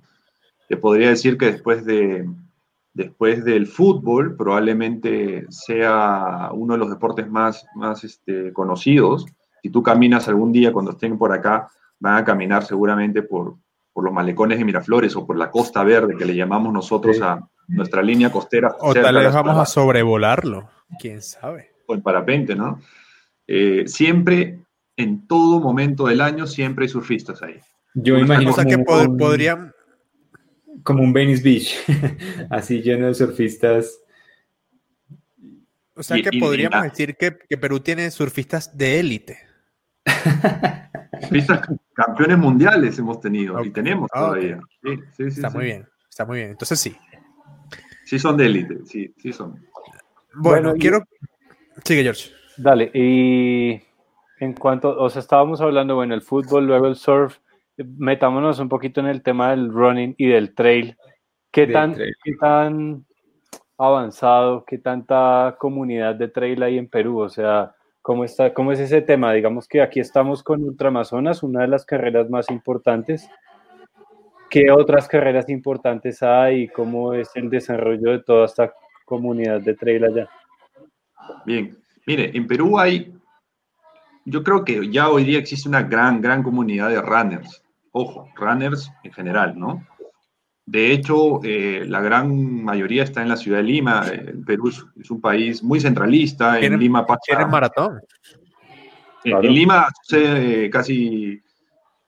Te 0.67 0.77
podría 0.79 1.11
decir 1.11 1.37
que 1.37 1.53
después, 1.53 1.85
de, 1.85 2.27
después 2.93 3.45
del 3.45 3.67
fútbol 3.67 4.37
probablemente 4.37 5.47
sea 5.51 6.51
uno 6.53 6.75
de 6.75 6.79
los 6.79 6.91
deportes 6.91 7.29
más, 7.31 7.65
más 7.75 8.05
este, 8.05 8.53
conocidos. 8.53 9.27
Si 9.63 9.71
tú 9.71 9.83
caminas 9.83 10.29
algún 10.29 10.53
día 10.53 10.73
cuando 10.73 10.93
estén 10.93 11.17
por 11.19 11.33
acá, 11.33 11.69
van 11.99 12.17
a 12.17 12.25
caminar 12.25 12.65
seguramente 12.65 13.23
por, 13.23 13.57
por 13.93 14.05
los 14.05 14.13
malecones 14.13 14.59
de 14.59 14.65
Miraflores 14.65 15.15
o 15.17 15.27
por 15.27 15.37
la 15.37 15.51
Costa 15.51 15.85
Verde, 15.85 16.17
que 16.17 16.25
le 16.25 16.35
llamamos 16.35 16.73
nosotros 16.73 17.17
Sí. 17.17 17.23
a 17.23 17.41
nuestra 17.69 18.03
línea 18.03 18.33
costera. 18.33 18.75
O 18.81 18.93
tal 18.95 19.15
vez 19.15 19.25
la 19.25 19.31
vamos 19.43 19.59
a 19.59 19.67
sobrevolarlo. 19.67 20.69
¿Quién 20.99 21.23
sabe? 21.23 21.71
o 21.87 21.95
el 21.95 22.03
parapente, 22.03 22.55
¿no? 22.55 22.79
Eh, 23.49 23.83
siempre, 23.87 24.61
en 24.97 25.27
todo 25.27 25.59
momento 25.61 26.07
del 26.07 26.21
año, 26.21 26.47
siempre 26.47 26.85
hay 26.85 26.89
surfistas 26.89 27.43
ahí. 27.43 27.57
yo 27.95 28.15
Una 28.15 28.23
imagino 28.25 28.53
como, 28.53 28.69
que 28.69 28.79
pod- 28.79 29.19
podrían, 29.19 29.73
como 30.83 31.03
un 31.03 31.13
Venice 31.13 31.43
Beach, 31.43 31.77
así 32.51 32.81
lleno 32.83 33.07
de 33.07 33.15
surfistas. 33.15 34.01
o 35.95 36.03
sea 36.03 36.19
Y- 36.19 36.23
que 36.23 36.31
y- 36.33 36.41
podríamos 36.41 36.83
decir 36.83 37.17
que, 37.17 37.37
que 37.49 37.59
Perú 37.59 37.81
tiene 37.81 38.11
surfistas 38.11 38.77
de 38.77 39.01
élite. 39.01 39.39
Surfistas 41.21 41.61
campeones 41.95 42.39
mundiales 42.39 42.99
hemos 42.99 43.21
tenido 43.21 43.63
y 43.65 43.71
tenemos 43.71 44.09
todavía. 44.11 44.59
Sí, 44.83 44.91
sí, 45.17 45.31
sí, 45.31 45.41
Está 45.41 45.51
sí. 45.51 45.57
muy 45.57 45.65
bien, 45.67 45.87
está 46.09 46.25
muy 46.25 46.39
bien. 46.39 46.51
Entonces 46.51 46.81
sí. 46.81 46.97
Sí 48.05 48.19
son 48.19 48.37
de 48.37 48.47
élite, 48.47 48.79
sí, 48.87 49.15
sí 49.19 49.33
son. 49.33 49.53
Bueno, 50.35 50.69
Bueno, 50.71 50.77
y- 50.77 50.79
quiero... 50.81 51.05
Sigue, 51.85 52.03
George. 52.03 52.31
Dale, 52.57 52.91
y 52.93 53.81
en 54.41 54.53
cuanto, 54.55 54.99
o 55.01 55.09
sea, 55.09 55.21
estábamos 55.21 55.61
hablando, 55.61 55.95
bueno, 55.95 56.15
el 56.15 56.23
fútbol, 56.23 56.67
luego 56.67 56.89
el 56.89 56.97
surf, 56.97 57.39
metámonos 57.85 58.59
un 58.59 58.69
poquito 58.69 59.01
en 59.01 59.07
el 59.07 59.23
tema 59.23 59.51
del 59.51 59.71
running 59.73 60.15
y 60.19 60.29
del 60.29 60.55
trail. 60.55 60.97
¿Qué 61.51 61.63
Del 61.63 61.73
tan, 61.73 61.95
trail. 61.95 62.15
qué 62.23 62.33
tan 62.35 63.07
avanzado, 63.79 64.65
qué 64.65 64.79
tanta 64.79 65.57
comunidad 65.59 66.15
de 66.15 66.29
trail 66.29 66.63
hay 66.63 66.79
en 66.79 66.89
Perú? 66.89 67.21
O 67.21 67.29
sea, 67.29 67.75
¿cómo 68.03 68.25
está, 68.25 68.53
cómo 68.55 68.73
es 68.73 68.81
ese 68.81 69.03
tema? 69.03 69.33
Digamos 69.33 69.67
que 69.67 69.83
aquí 69.83 70.01
estamos 70.01 70.43
con 70.43 70.63
Ultramazonas, 70.63 71.43
una 71.43 71.63
de 71.63 71.69
las 71.69 71.85
carreras 71.85 72.29
más 72.31 72.51
importantes. 72.51 73.29
¿Qué 74.51 74.71
otras 74.71 75.07
carreras 75.07 75.49
importantes 75.49 76.23
hay? 76.23 76.69
¿Cómo 76.69 77.15
es 77.15 77.31
el 77.37 77.49
desarrollo 77.49 78.11
de 78.11 78.23
toda 78.23 78.47
esta 78.47 78.73
comunidad 79.05 79.61
de 79.61 79.75
trail 79.75 80.05
allá? 80.05 80.29
Bien. 81.47 81.77
Mire, 82.07 82.31
en 82.35 82.47
Perú 82.47 82.79
hay, 82.79 83.15
yo 84.25 84.43
creo 84.43 84.65
que 84.65 84.91
ya 84.91 85.09
hoy 85.09 85.25
día 85.25 85.39
existe 85.39 85.69
una 85.69 85.83
gran, 85.83 86.21
gran 86.21 86.43
comunidad 86.43 86.89
de 86.89 87.01
runners. 87.01 87.63
Ojo, 87.93 88.29
runners 88.37 88.91
en 89.03 89.13
general, 89.13 89.59
¿no? 89.59 89.87
De 90.67 90.93
hecho, 90.93 91.41
eh, 91.43 91.85
la 91.87 92.01
gran 92.01 92.63
mayoría 92.63 93.03
está 93.03 93.23
en 93.23 93.29
la 93.29 93.37
ciudad 93.37 93.59
de 93.59 93.65
Lima. 93.65 94.07
El 94.07 94.45
Perú 94.45 94.69
es, 94.69 95.11
un 95.11 95.21
país 95.21 95.65
muy 95.65 95.81
centralista. 95.81 96.61
En 96.61 96.79
Lima 96.79 97.05
pasa. 97.05 97.45
maratón? 97.47 98.01
En, 99.25 99.41
Lima 99.53 99.89
sucede 100.03 100.71
casi 100.71 101.43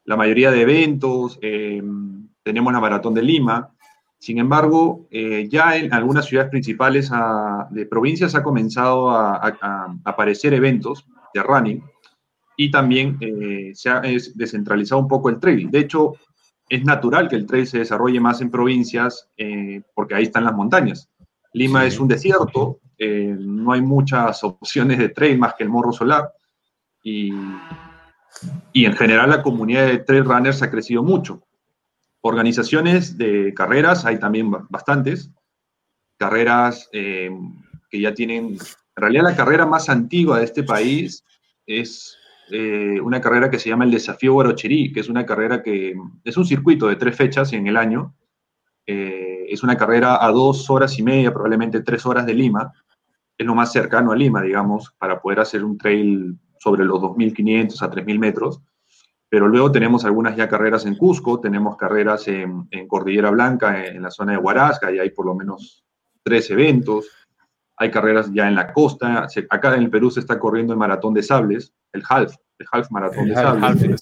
la 0.04 0.16
mayoría 0.16 0.52
de 0.52 0.62
eventos. 0.62 1.40
Eh, 1.42 1.82
tenemos 2.44 2.72
la 2.72 2.78
maratón 2.80 3.14
de 3.14 3.22
Lima. 3.22 3.72
Sin 4.18 4.38
embargo, 4.38 5.08
eh, 5.10 5.48
ya 5.50 5.76
en 5.76 5.92
algunas 5.92 6.26
ciudades 6.26 6.48
principales 6.48 7.10
de 7.70 7.86
provincias 7.86 8.36
ha 8.36 8.44
comenzado 8.44 9.10
a, 9.10 9.56
aparecer 10.04 10.54
eventos 10.54 11.04
de 11.34 11.42
running 11.42 11.82
y 12.64 12.70
también 12.70 13.18
se 13.74 13.90
ha 13.90 14.00
descentralizado 14.00 15.00
un 15.00 15.08
poco 15.08 15.28
el 15.28 15.40
trail. 15.40 15.70
De 15.70 15.80
hecho, 15.80 16.14
es 16.72 16.84
natural 16.84 17.28
que 17.28 17.36
el 17.36 17.46
trail 17.46 17.66
se 17.66 17.80
desarrolle 17.80 18.18
más 18.18 18.40
en 18.40 18.50
provincias 18.50 19.28
eh, 19.36 19.82
porque 19.94 20.14
ahí 20.14 20.22
están 20.22 20.44
las 20.44 20.54
montañas. 20.54 21.10
Lima 21.52 21.84
es 21.84 22.00
un 22.00 22.08
desierto, 22.08 22.80
eh, 22.96 23.36
no 23.38 23.72
hay 23.72 23.82
muchas 23.82 24.42
opciones 24.44 24.96
de 24.96 25.10
trail 25.10 25.38
más 25.38 25.52
que 25.52 25.64
el 25.64 25.68
Morro 25.68 25.92
Solar 25.92 26.32
y, 27.02 27.30
y 28.72 28.86
en 28.86 28.94
general 28.94 29.28
la 29.28 29.42
comunidad 29.42 29.86
de 29.86 29.98
trail 29.98 30.24
runners 30.24 30.62
ha 30.62 30.70
crecido 30.70 31.02
mucho. 31.02 31.42
Organizaciones 32.22 33.18
de 33.18 33.52
carreras 33.52 34.06
hay 34.06 34.18
también 34.18 34.50
bastantes, 34.70 35.30
carreras 36.16 36.88
eh, 36.92 37.30
que 37.90 38.00
ya 38.00 38.14
tienen, 38.14 38.46
en 38.46 38.58
realidad 38.96 39.24
la 39.24 39.36
carrera 39.36 39.66
más 39.66 39.90
antigua 39.90 40.38
de 40.38 40.44
este 40.44 40.62
país 40.62 41.22
es 41.66 42.16
eh, 42.50 43.00
una 43.00 43.20
carrera 43.20 43.50
que 43.50 43.58
se 43.58 43.68
llama 43.68 43.84
el 43.84 43.90
Desafío 43.90 44.34
Guarocherí, 44.34 44.92
que 44.92 45.00
es 45.00 45.08
una 45.08 45.24
carrera 45.24 45.62
que 45.62 45.94
es 46.24 46.36
un 46.36 46.44
circuito 46.44 46.88
de 46.88 46.96
tres 46.96 47.16
fechas 47.16 47.52
en 47.52 47.66
el 47.66 47.76
año. 47.76 48.14
Eh, 48.86 49.46
es 49.48 49.62
una 49.62 49.76
carrera 49.76 50.24
a 50.24 50.30
dos 50.30 50.68
horas 50.70 50.98
y 50.98 51.02
media, 51.02 51.32
probablemente 51.32 51.82
tres 51.82 52.04
horas 52.06 52.26
de 52.26 52.34
Lima. 52.34 52.72
Es 53.38 53.46
lo 53.46 53.54
más 53.54 53.72
cercano 53.72 54.12
a 54.12 54.16
Lima, 54.16 54.42
digamos, 54.42 54.94
para 54.98 55.20
poder 55.20 55.40
hacer 55.40 55.64
un 55.64 55.78
trail 55.78 56.36
sobre 56.58 56.84
los 56.84 57.00
2.500 57.00 57.82
a 57.82 57.90
3.000 57.90 58.18
metros. 58.18 58.60
Pero 59.28 59.48
luego 59.48 59.72
tenemos 59.72 60.04
algunas 60.04 60.36
ya 60.36 60.46
carreras 60.46 60.84
en 60.84 60.94
Cusco, 60.94 61.40
tenemos 61.40 61.76
carreras 61.76 62.28
en, 62.28 62.68
Cordillera 62.86 63.30
Blanca, 63.30 63.86
en, 63.86 64.02
la 64.02 64.10
zona 64.10 64.32
de 64.32 64.38
Huarasca, 64.38 64.92
y 64.92 64.98
hay 64.98 65.10
por 65.10 65.24
lo 65.24 65.34
menos 65.34 65.84
tres 66.22 66.50
eventos. 66.50 67.06
Hay 67.82 67.90
carreras 67.90 68.32
ya 68.32 68.46
en 68.46 68.54
la 68.54 68.72
costa. 68.72 69.26
acá 69.50 69.74
en 69.74 69.82
el 69.82 69.90
Perú 69.90 70.08
se 70.08 70.20
está 70.20 70.38
corriendo 70.38 70.72
el 70.72 70.78
Maratón 70.78 71.14
de 71.14 71.22
Sables, 71.24 71.74
el 71.92 72.04
half, 72.08 72.36
el 72.60 72.66
half 72.70 72.88
maratón 72.92 73.28
de 73.28 73.34
Sables, 73.34 74.00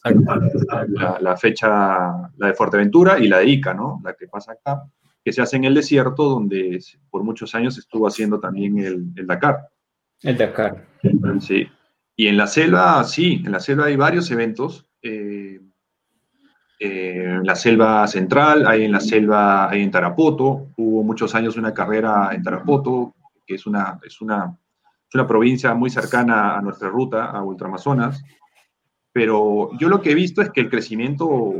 la, 1.22 1.36
fecha, 1.38 2.30
la 2.36 2.46
de 2.48 2.52
Fuerteventura 2.52 3.18
y 3.18 3.26
la 3.26 3.38
de 3.38 3.46
Ica, 3.46 3.72
¿no? 3.72 3.98
La 4.04 4.12
que 4.12 4.28
pasa 4.28 4.52
acá, 4.52 4.82
que 5.24 5.32
se 5.32 5.40
hace 5.40 5.56
en 5.56 5.64
el 5.64 5.74
desierto, 5.74 6.28
donde 6.28 6.78
por 7.08 7.24
muchos 7.24 7.54
años 7.54 7.78
estuvo 7.78 8.06
haciendo 8.06 8.38
también 8.38 8.78
el, 8.78 9.26
Dakar. 9.26 9.70
El 10.22 10.36
Dakar. 10.36 10.84
Sí. 11.40 11.66
Y 12.16 12.26
en 12.26 12.36
la 12.36 12.46
selva, 12.46 13.02
sí, 13.04 13.42
en 13.46 13.52
la 13.52 13.60
selva 13.60 13.86
hay 13.86 13.96
varios 13.96 14.30
eventos. 14.30 14.86
Eh, 15.00 15.58
eh, 16.78 17.24
en 17.24 17.46
la 17.46 17.54
selva 17.54 18.06
central, 18.06 18.66
hay 18.66 18.84
en 18.84 18.92
la 18.92 19.00
selva, 19.00 19.70
hay 19.70 19.82
en 19.82 19.90
Tarapoto, 19.90 20.68
hubo 20.76 21.02
muchos 21.02 21.34
años 21.34 21.56
una 21.56 21.72
carrera 21.72 22.30
en 22.32 22.42
Tarapoto, 22.42 23.14
que 23.50 23.56
es 23.56 23.66
una, 23.66 23.98
es 24.04 24.20
una 24.20 24.56
es 25.10 25.14
una 25.16 25.26
provincia 25.26 25.74
muy 25.74 25.90
cercana 25.90 26.56
a 26.56 26.62
nuestra 26.62 26.88
ruta, 26.88 27.24
a 27.30 27.42
Ultramazonas, 27.42 28.22
pero 29.12 29.70
yo 29.76 29.88
lo 29.88 30.00
que 30.00 30.12
he 30.12 30.14
visto 30.14 30.40
es 30.40 30.50
que 30.50 30.60
el 30.60 30.70
crecimiento, 30.70 31.52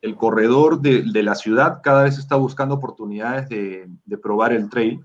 el 0.00 0.16
corredor 0.16 0.80
de, 0.80 1.02
la 1.22 1.34
ciudad 1.34 1.80
cada 1.82 2.04
vez 2.04 2.16
está 2.16 2.36
buscando 2.36 2.76
oportunidades 2.76 3.46
de, 3.50 3.90
probar 4.22 4.54
el 4.54 4.70
trail. 4.70 5.04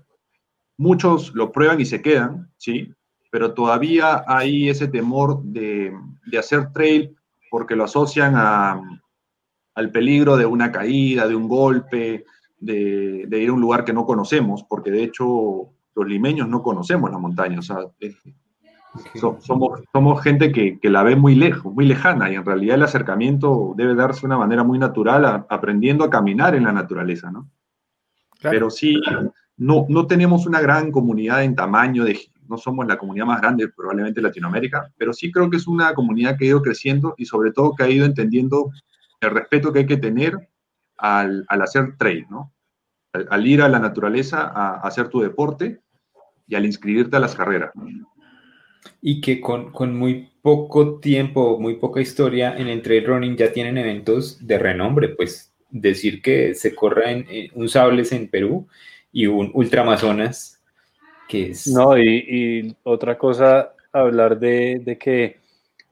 Muchos 0.78 1.34
lo 1.34 1.52
prueban 1.52 1.78
y 1.78 1.84
se 1.84 2.00
quedan, 2.00 2.50
¿sí? 2.56 2.90
Pero 3.30 3.52
todavía 3.52 4.24
hay 4.26 4.70
ese 4.70 4.88
temor 4.88 5.42
de, 5.42 5.92
hacer 6.38 6.72
trail 6.72 7.14
porque 7.50 7.76
lo 7.76 7.84
asocian 7.84 8.34
al 8.34 9.90
peligro 9.92 10.38
de 10.38 10.46
una 10.46 10.72
caída, 10.72 11.28
de 11.28 11.34
un 11.34 11.48
golpe, 11.48 12.24
de, 12.58 13.26
de, 13.28 13.38
ir 13.38 13.50
a 13.50 13.52
un 13.52 13.60
lugar 13.60 13.84
que 13.84 13.92
no 13.92 14.06
conocemos, 14.06 14.64
porque 14.64 14.90
de 14.90 15.02
hecho 15.02 15.70
los 15.94 16.06
limeños 16.06 16.48
no 16.48 16.62
conocemos 16.62 17.10
la 17.10 17.18
montaña, 17.18 17.58
o 17.58 17.62
sea, 17.62 17.78
somos, 19.40 19.80
somos 19.92 20.22
gente 20.22 20.52
que, 20.52 20.78
la 20.82 21.02
ve 21.02 21.16
muy 21.16 21.34
lejos, 21.34 21.72
muy 21.72 21.86
lejana, 21.86 22.30
y 22.30 22.34
en 22.34 22.44
realidad 22.44 22.76
el 22.76 22.82
acercamiento 22.82 23.74
debe 23.76 23.94
darse 23.94 24.22
de 24.22 24.26
una 24.26 24.38
manera 24.38 24.64
muy 24.64 24.78
natural, 24.78 25.46
aprendiendo 25.48 26.04
a 26.04 26.10
caminar 26.10 26.54
en 26.54 26.64
la 26.64 26.72
naturaleza, 26.72 27.30
¿no? 27.30 27.48
Pero 28.42 28.70
sí, 28.70 29.00
no, 29.56 29.86
no 29.88 30.06
tenemos 30.06 30.46
una 30.46 30.60
gran 30.60 30.92
comunidad 30.92 31.42
en 31.42 31.54
tamaño, 31.54 32.04
de, 32.04 32.18
no 32.48 32.58
somos 32.58 32.86
la 32.86 32.98
comunidad 32.98 33.26
más 33.26 33.40
grande 33.40 33.68
probablemente 33.68 34.20
de 34.20 34.28
Latinoamérica, 34.28 34.92
pero 34.96 35.12
sí 35.12 35.32
creo 35.32 35.50
que 35.50 35.56
es 35.56 35.66
una 35.66 35.94
comunidad 35.94 36.36
que 36.36 36.44
ha 36.44 36.48
ido 36.48 36.62
creciendo 36.62 37.14
y 37.16 37.24
sobre 37.24 37.52
todo 37.52 37.74
que 37.74 37.82
ha 37.82 37.88
ido 37.88 38.04
entendiendo 38.04 38.70
el 39.20 39.30
respeto 39.30 39.72
que 39.72 39.80
hay 39.80 39.86
que 39.86 39.96
tener 39.96 40.48
al, 40.98 41.46
hacer 41.48 41.96
trail, 41.96 42.26
¿no? 42.30 42.52
Al, 43.12 43.46
ir 43.46 43.62
a 43.62 43.68
la 43.68 43.78
naturaleza 43.78 44.42
a 44.42 44.80
hacer 44.80 45.08
tu 45.08 45.20
deporte 45.20 45.80
y 46.46 46.54
al 46.54 46.66
inscribirte 46.66 47.16
a 47.16 47.20
las 47.20 47.34
carreras. 47.34 47.72
Y 49.00 49.20
que 49.20 49.40
con, 49.40 49.96
muy 49.96 50.30
poco 50.42 50.98
tiempo, 51.00 51.58
muy 51.58 51.76
poca 51.76 52.00
historia 52.00 52.56
en 52.56 52.68
el 52.68 52.82
trail 52.82 53.06
running 53.06 53.36
ya 53.36 53.52
tienen 53.52 53.78
eventos 53.78 54.46
de 54.46 54.58
renombre, 54.58 55.08
pues 55.10 55.52
decir 55.70 56.22
que 56.22 56.54
se 56.54 56.74
corra 56.74 57.10
en, 57.10 57.26
un 57.54 57.68
Sables 57.68 58.12
en 58.12 58.28
Perú 58.28 58.68
y 59.12 59.26
un 59.26 59.50
Ultramazonas, 59.54 60.62
que 61.28 61.50
es... 61.50 61.66
No, 61.66 61.98
y, 61.98 62.76
otra 62.84 63.18
cosa, 63.18 63.72
hablar 63.92 64.38
de, 64.38 64.96
que, 65.00 65.38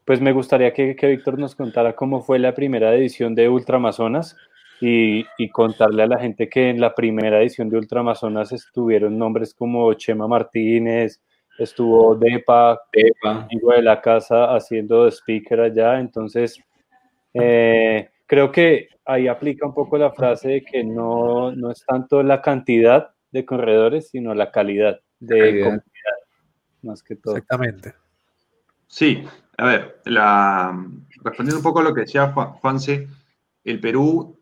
pues 0.05 0.21
me 0.21 0.33
gustaría 0.33 0.73
que, 0.73 0.95
que 0.95 1.09
Víctor 1.09 1.38
nos 1.38 1.55
contara 1.55 1.97
cómo 1.97 2.23
fue 2.23 2.38
la 2.38 2.55
primera 2.55 2.95
edición 2.95 3.35
de 3.35 3.49
Ultramazonas, 3.49 4.37
y, 4.81 5.49
contarle 5.51 6.03
a 6.03 6.07
la 6.07 6.19
gente 6.19 6.49
que 6.49 6.71
en 6.71 6.81
la 6.81 6.95
primera 6.95 7.41
edición 7.41 7.69
de 7.69 7.79
Ultramazonas 7.79 8.53
estuvieron 8.53 9.19
nombres 9.19 9.55
como 9.55 9.93
Chema 9.95 10.27
Martínez, 10.27 11.23
estuvo 11.59 12.15
Depa, 12.17 12.81
Depa. 12.93 13.49
de 13.51 13.83
la 13.83 14.01
casa 14.01 14.55
haciendo 14.55 15.09
speaker 15.11 15.61
allá, 15.61 16.01
entonces 16.01 16.59
eh, 17.33 18.11
creo 18.27 18.51
que 18.51 18.89
ahí 19.05 19.29
aplica 19.29 19.67
un 19.67 19.75
poco 19.75 19.97
la 19.97 20.13
frase 20.13 20.49
de 20.49 20.63
que 20.63 20.85
no, 20.85 21.53
no 21.53 21.71
es 21.71 21.85
tanto 21.87 22.23
la 22.23 22.43
cantidad 22.43 23.11
de 23.31 23.45
corredores, 23.45 24.11
sino 24.11 24.35
la 24.35 24.51
calidad 24.51 25.01
de 25.19 25.61
comunidad, 25.61 25.83
más 26.83 27.03
que 27.03 27.17
todo. 27.17 27.37
Exactamente. 27.37 27.95
Sí, 28.87 29.25
a 29.57 29.67
ver, 29.67 30.01
la, 30.05 30.87
respondiendo 31.23 31.59
un 31.59 31.63
poco 31.63 31.81
a 31.81 31.83
lo 31.83 31.95
que 31.95 32.03
decía 32.03 32.33
Juanse, 32.33 33.09
el 33.65 33.81
Perú 33.81 34.39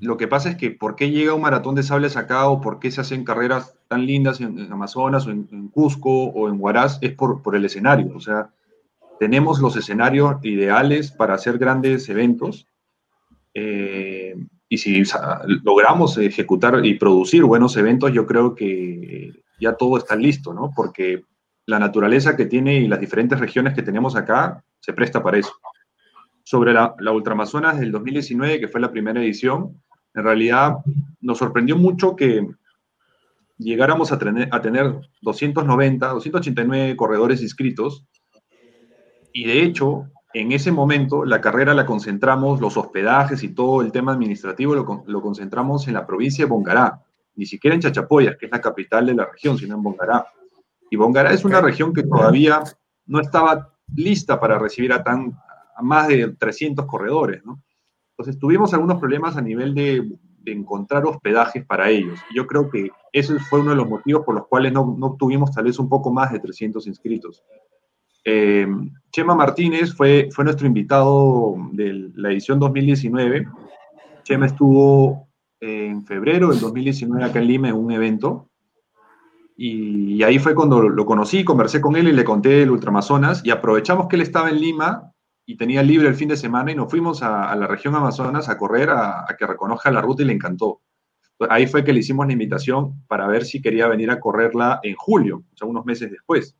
lo 0.00 0.16
que 0.16 0.28
pasa 0.28 0.50
es 0.50 0.56
que 0.56 0.70
¿por 0.70 0.94
qué 0.94 1.10
llega 1.10 1.34
un 1.34 1.42
maratón 1.42 1.74
de 1.74 1.82
sables 1.82 2.16
acá 2.16 2.48
o 2.48 2.60
por 2.60 2.78
qué 2.78 2.90
se 2.90 3.00
hacen 3.00 3.24
carreras 3.24 3.74
tan 3.88 4.06
lindas 4.06 4.40
en, 4.40 4.70
Amazonas 4.72 5.26
o 5.26 5.30
en, 5.30 5.68
Cusco 5.68 6.24
o 6.26 6.48
en 6.48 6.60
Huaraz? 6.60 6.98
Es 7.00 7.14
por, 7.14 7.42
por 7.42 7.56
el 7.56 7.64
escenario. 7.64 8.12
O 8.14 8.20
sea, 8.20 8.50
tenemos 9.18 9.60
los 9.60 9.76
escenarios 9.76 10.36
ideales 10.42 11.10
para 11.10 11.34
hacer 11.34 11.58
grandes 11.58 12.08
eventos. 12.08 12.66
Eh, 13.54 14.36
y 14.68 14.78
si 14.78 15.02
logramos 15.64 16.16
ejecutar 16.18 16.84
y 16.84 16.94
producir 16.94 17.44
buenos 17.44 17.76
eventos, 17.76 18.12
yo 18.12 18.26
creo 18.26 18.54
que 18.54 19.32
ya 19.58 19.72
todo 19.72 19.96
está 19.96 20.14
listo, 20.14 20.52
¿no? 20.52 20.70
Porque 20.76 21.24
la 21.66 21.78
naturaleza 21.78 22.36
que 22.36 22.46
tiene 22.46 22.76
y 22.76 22.88
las 22.88 23.00
diferentes 23.00 23.40
regiones 23.40 23.74
que 23.74 23.82
tenemos 23.82 24.14
acá 24.14 24.62
se 24.78 24.92
presta 24.92 25.22
para 25.22 25.38
eso. 25.38 25.52
Sobre 26.44 26.72
la, 26.72 26.94
la 26.98 27.12
Ultramazonas 27.12 27.80
del 27.80 27.92
2019, 27.92 28.60
que 28.60 28.68
fue 28.68 28.80
la 28.80 28.92
primera 28.92 29.20
edición, 29.20 29.82
en 30.18 30.24
realidad 30.24 30.78
nos 31.20 31.38
sorprendió 31.38 31.76
mucho 31.76 32.16
que 32.16 32.44
llegáramos 33.56 34.10
a 34.10 34.18
tener, 34.18 34.48
a 34.50 34.60
tener 34.60 35.00
290, 35.22 36.08
289 36.08 36.96
corredores 36.96 37.40
inscritos 37.40 38.04
y 39.32 39.44
de 39.44 39.62
hecho 39.62 40.06
en 40.34 40.50
ese 40.50 40.72
momento 40.72 41.24
la 41.24 41.40
carrera 41.40 41.72
la 41.72 41.86
concentramos, 41.86 42.60
los 42.60 42.76
hospedajes 42.76 43.44
y 43.44 43.54
todo 43.54 43.80
el 43.80 43.92
tema 43.92 44.12
administrativo 44.12 44.74
lo, 44.74 45.22
concentramos 45.22 45.86
en 45.86 45.94
la 45.94 46.06
provincia 46.06 46.44
de 46.44 46.50
Bongará, 46.50 47.00
ni 47.36 47.46
siquiera 47.46 47.74
en 47.76 47.80
Chachapoyas, 47.80 48.36
que 48.36 48.46
es 48.46 48.52
la 48.52 48.60
capital 48.60 49.06
de 49.06 49.14
la 49.14 49.26
región, 49.26 49.56
sino 49.56 49.76
en 49.76 49.82
Bongará. 49.82 50.26
Y 50.90 50.96
Bongará 50.96 51.32
es 51.32 51.44
una 51.44 51.60
región 51.60 51.92
que 51.92 52.02
todavía 52.02 52.62
no 53.06 53.20
estaba 53.20 53.72
lista 53.94 54.38
para 54.38 54.58
recibir 54.58 54.92
a, 54.92 55.02
tan, 55.02 55.32
a 55.76 55.82
más 55.82 56.08
de 56.08 56.34
300 56.36 56.84
corredores, 56.86 57.44
¿no? 57.44 57.62
Entonces 58.18 58.40
tuvimos 58.40 58.74
algunos 58.74 58.98
problemas 58.98 59.36
a 59.36 59.40
nivel 59.40 59.74
de, 59.74 60.18
encontrar 60.44 61.04
hospedajes 61.04 61.66
para 61.66 61.90
ellos. 61.90 62.18
Yo 62.34 62.46
creo 62.46 62.70
que 62.70 62.90
ese 63.12 63.38
fue 63.38 63.60
uno 63.60 63.70
de 63.70 63.76
los 63.76 63.86
motivos 63.86 64.24
por 64.24 64.34
los 64.34 64.46
cuales 64.46 64.72
no, 64.72 64.96
no 64.98 65.14
tuvimos 65.18 65.52
tal 65.52 65.64
vez 65.64 65.78
un 65.78 65.90
poco 65.90 66.10
más 66.10 66.32
de 66.32 66.40
300 66.40 66.86
inscritos. 66.86 67.44
Eh, 68.24 68.66
Chema 69.12 69.34
Martínez 69.34 69.94
fue, 69.94 70.30
nuestro 70.42 70.66
invitado 70.66 71.54
de 71.72 72.10
la 72.14 72.32
edición 72.32 72.58
2019. 72.58 73.46
Chema 74.22 74.46
estuvo 74.46 75.28
en 75.60 76.04
febrero 76.06 76.48
del 76.48 76.60
2019 76.60 77.24
acá 77.24 77.40
en 77.40 77.46
Lima 77.46 77.68
en 77.68 77.76
un 77.76 77.92
evento. 77.92 78.48
Y, 79.54 80.22
ahí 80.22 80.38
fue 80.38 80.54
cuando 80.54 80.80
lo 80.80 81.04
conocí, 81.04 81.44
conversé 81.44 81.80
con 81.80 81.94
él 81.94 82.08
y 82.08 82.12
le 82.12 82.24
conté 82.24 82.62
el 82.62 82.70
Ultramazonas. 82.70 83.44
Y 83.44 83.50
aprovechamos 83.50 84.08
que 84.08 84.16
él 84.16 84.22
estaba 84.22 84.48
en 84.48 84.60
Lima 84.60 85.12
y 85.48 85.56
tenía 85.56 85.82
libre 85.82 86.08
el 86.08 86.14
fin 86.14 86.28
de 86.28 86.36
semana 86.36 86.70
y 86.70 86.74
nos 86.74 86.90
fuimos 86.90 87.22
a, 87.22 87.56
la 87.56 87.66
región 87.66 87.94
Amazonas 87.94 88.50
a 88.50 88.58
correr, 88.58 88.90
a, 88.90 89.24
que 89.38 89.46
reconozca 89.46 89.90
la 89.90 90.02
ruta 90.02 90.22
y 90.22 90.26
le 90.26 90.34
encantó. 90.34 90.82
Ahí 91.48 91.66
fue 91.66 91.82
que 91.82 91.92
le 91.94 92.00
hicimos 92.00 92.26
la 92.26 92.34
invitación 92.34 93.02
para 93.06 93.26
ver 93.26 93.46
si 93.46 93.62
quería 93.62 93.88
venir 93.88 94.10
a 94.10 94.20
correrla 94.20 94.78
en 94.82 94.94
julio, 94.94 95.44
o 95.50 95.56
sea, 95.56 95.66
unos 95.66 95.86
meses 95.86 96.10
después 96.10 96.54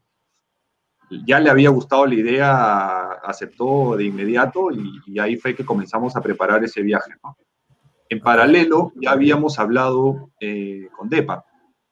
ya 1.27 1.41
le 1.41 1.51
había 1.51 1.71
gustado 1.71 2.07
la 2.07 2.15
idea, 2.15 3.13
aceptó 3.25 3.97
de 3.97 4.05
inmediato 4.05 4.71
y, 4.71 5.19
ahí 5.19 5.37
fue 5.37 5.55
que 5.55 5.65
comenzamos 5.65 6.17
a 6.17 6.21
preparar 6.21 6.63
ese 6.65 6.83
viaje. 6.83 7.13
En 8.09 8.21
paralelo, 8.21 8.93
ya 8.97 9.13
habíamos 9.13 9.59
hablado 9.59 10.31
eh, 10.41 10.89
con 10.97 11.09
Depa, 11.09 11.45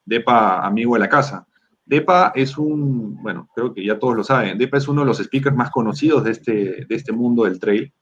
Depa, 0.04 0.64
amigo 0.64 0.94
de 0.94 1.00
la 1.00 1.09
casa. 1.09 1.46
Depa 1.87 2.33
es 2.35 2.59
un, 2.59 3.22
bueno, 3.22 3.49
creo 3.55 3.72
que 3.72 3.85
ya 3.85 3.99
todos 3.99 4.16
lo 4.16 4.25
saben, 4.25 4.59
Depa 4.59 4.77
es 4.77 4.88
uno 4.88 5.03
de 5.03 5.07
los 5.07 5.18
speakers 5.18 5.55
más 5.55 5.70
conocidos 5.70 6.25
de 6.25 6.33
este, 6.33 6.53
de 6.85 6.94
este 6.94 7.12
mundo 7.12 7.44
del 7.44 7.61
trail. 7.61 7.92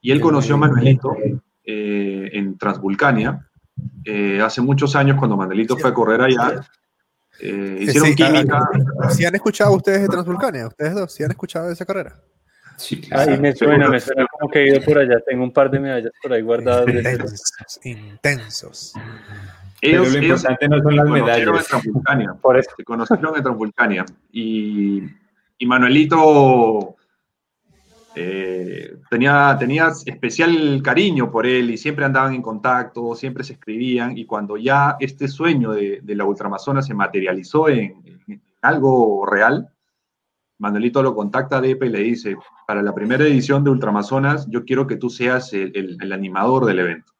Y 0.00 0.10
él 0.10 0.20
conoció 0.20 0.56
a 0.56 0.58
Manuelito 0.58 1.14
eh, 1.64 2.30
en 2.32 2.58
Transvulcania 2.58 3.46
eh, 4.04 4.40
hace 4.42 4.60
muchos 4.60 4.96
años 4.96 5.16
cuando 5.18 5.36
Manuelito 5.36 5.76
fue 5.76 5.90
a 5.90 5.94
correr 5.94 6.20
allá. 6.20 6.66
Eh, 7.40 7.78
hicieron 7.80 8.14
química. 8.14 8.68
¿Sí 9.10 9.24
han 9.24 9.34
escuchado 9.34 9.74
ustedes 9.74 10.02
de 10.02 10.08
Transvulcania? 10.08 10.66
¿Ustedes 10.66 10.94
dos? 10.94 11.12
¿Sí 11.12 11.22
han 11.22 11.30
escuchado 11.30 11.68
de 11.68 11.74
esa 11.74 11.86
carrera? 11.86 12.16
Sí, 12.76 13.00
claro. 13.00 13.30
Ahí 13.30 13.38
me 13.38 13.54
suena, 13.54 13.88
me 13.88 14.00
suena 14.00 14.26
como 14.26 14.50
que 14.50 14.60
he 14.60 14.68
ido 14.70 14.82
por 14.82 14.98
allá. 14.98 15.20
Tengo 15.26 15.44
un 15.44 15.52
par 15.52 15.70
de 15.70 15.80
medallas 15.80 16.12
por 16.22 16.32
ahí 16.32 16.42
guardadas. 16.42 16.88
Intensos, 16.88 17.80
intensos. 17.84 18.92
Ellos, 19.82 20.08
Pero 20.08 20.20
lo 20.20 20.26
importante 20.26 20.68
no 20.68 20.82
son 20.82 20.96
las 20.96 21.06
medallas. 21.06 21.68
por 22.40 22.58
eso. 22.58 22.70
Se 22.76 22.84
conocieron 22.84 23.36
en 23.36 23.42
Transvulcania. 23.42 24.04
Y, 24.30 25.02
y 25.58 25.66
Manuelito 25.66 26.96
eh, 28.16 28.96
tenía, 29.08 29.56
tenía 29.58 29.88
especial 30.04 30.82
cariño 30.82 31.30
por 31.30 31.46
él 31.46 31.70
y 31.70 31.78
siempre 31.78 32.04
andaban 32.04 32.34
en 32.34 32.42
contacto, 32.42 33.14
siempre 33.14 33.44
se 33.44 33.52
escribían 33.52 34.18
y 34.18 34.26
cuando 34.26 34.56
ya 34.56 34.96
este 34.98 35.28
sueño 35.28 35.72
de, 35.72 36.02
la 36.04 36.24
Ultramazona 36.24 36.82
se 36.82 36.92
materializó 36.92 37.68
en, 37.68 38.02
algo 38.62 39.24
real, 39.26 39.68
Manuelito 40.58 41.02
lo 41.02 41.14
contacta 41.14 41.58
a 41.58 41.60
Depa 41.60 41.86
y 41.86 41.90
le 41.90 42.00
dice, 42.00 42.36
para 42.66 42.82
la 42.82 42.94
primera 42.94 43.24
edición 43.24 43.62
de 43.62 43.70
Ultramazonas 43.70 44.46
yo 44.50 44.64
quiero 44.64 44.86
que 44.86 44.96
tú 44.96 45.08
seas 45.08 45.52
el, 45.52 46.12
animador 46.12 46.66
del 46.66 46.80
evento. 46.80 47.12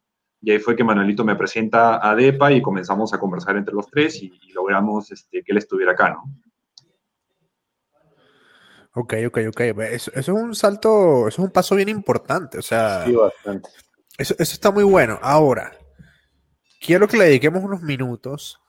Y 0.42 0.50
ahí 0.50 0.58
fue 0.58 0.74
que 0.74 0.84
Manuelito 0.84 1.24
me 1.24 1.36
presenta 1.36 2.06
a 2.08 2.14
Depa 2.14 2.50
y 2.52 2.62
comenzamos 2.62 3.12
a 3.12 3.18
conversar 3.18 3.56
entre 3.56 3.74
los 3.74 3.88
tres 3.88 4.22
y, 4.22 4.32
logramos 4.52 5.10
este, 5.12 5.42
que 5.42 5.52
él 5.52 5.58
estuviera 5.58 5.92
acá, 5.92 6.10
¿no? 6.10 6.24
Ok, 8.94 9.14
ok, 9.26 9.38
ok. 9.48 9.60
Eso, 9.60 10.10
es 10.14 10.28
un 10.28 10.54
salto, 10.54 11.28
eso 11.28 11.42
es 11.42 11.46
un 11.46 11.50
paso 11.50 11.76
bien 11.76 11.88
importante. 11.88 12.58
O 12.58 12.62
sea, 12.62 13.04
sí, 13.04 13.12
bastante. 13.12 13.68
Eso, 14.18 14.34
eso 14.38 14.52
está 14.54 14.70
muy 14.70 14.82
bueno. 14.82 15.18
Ahora, 15.22 15.72
quiero 16.80 17.06
que 17.06 17.16
le 17.16 17.24
dediquemos 17.26 17.62
unos 17.62 17.82
minutos 17.82 18.60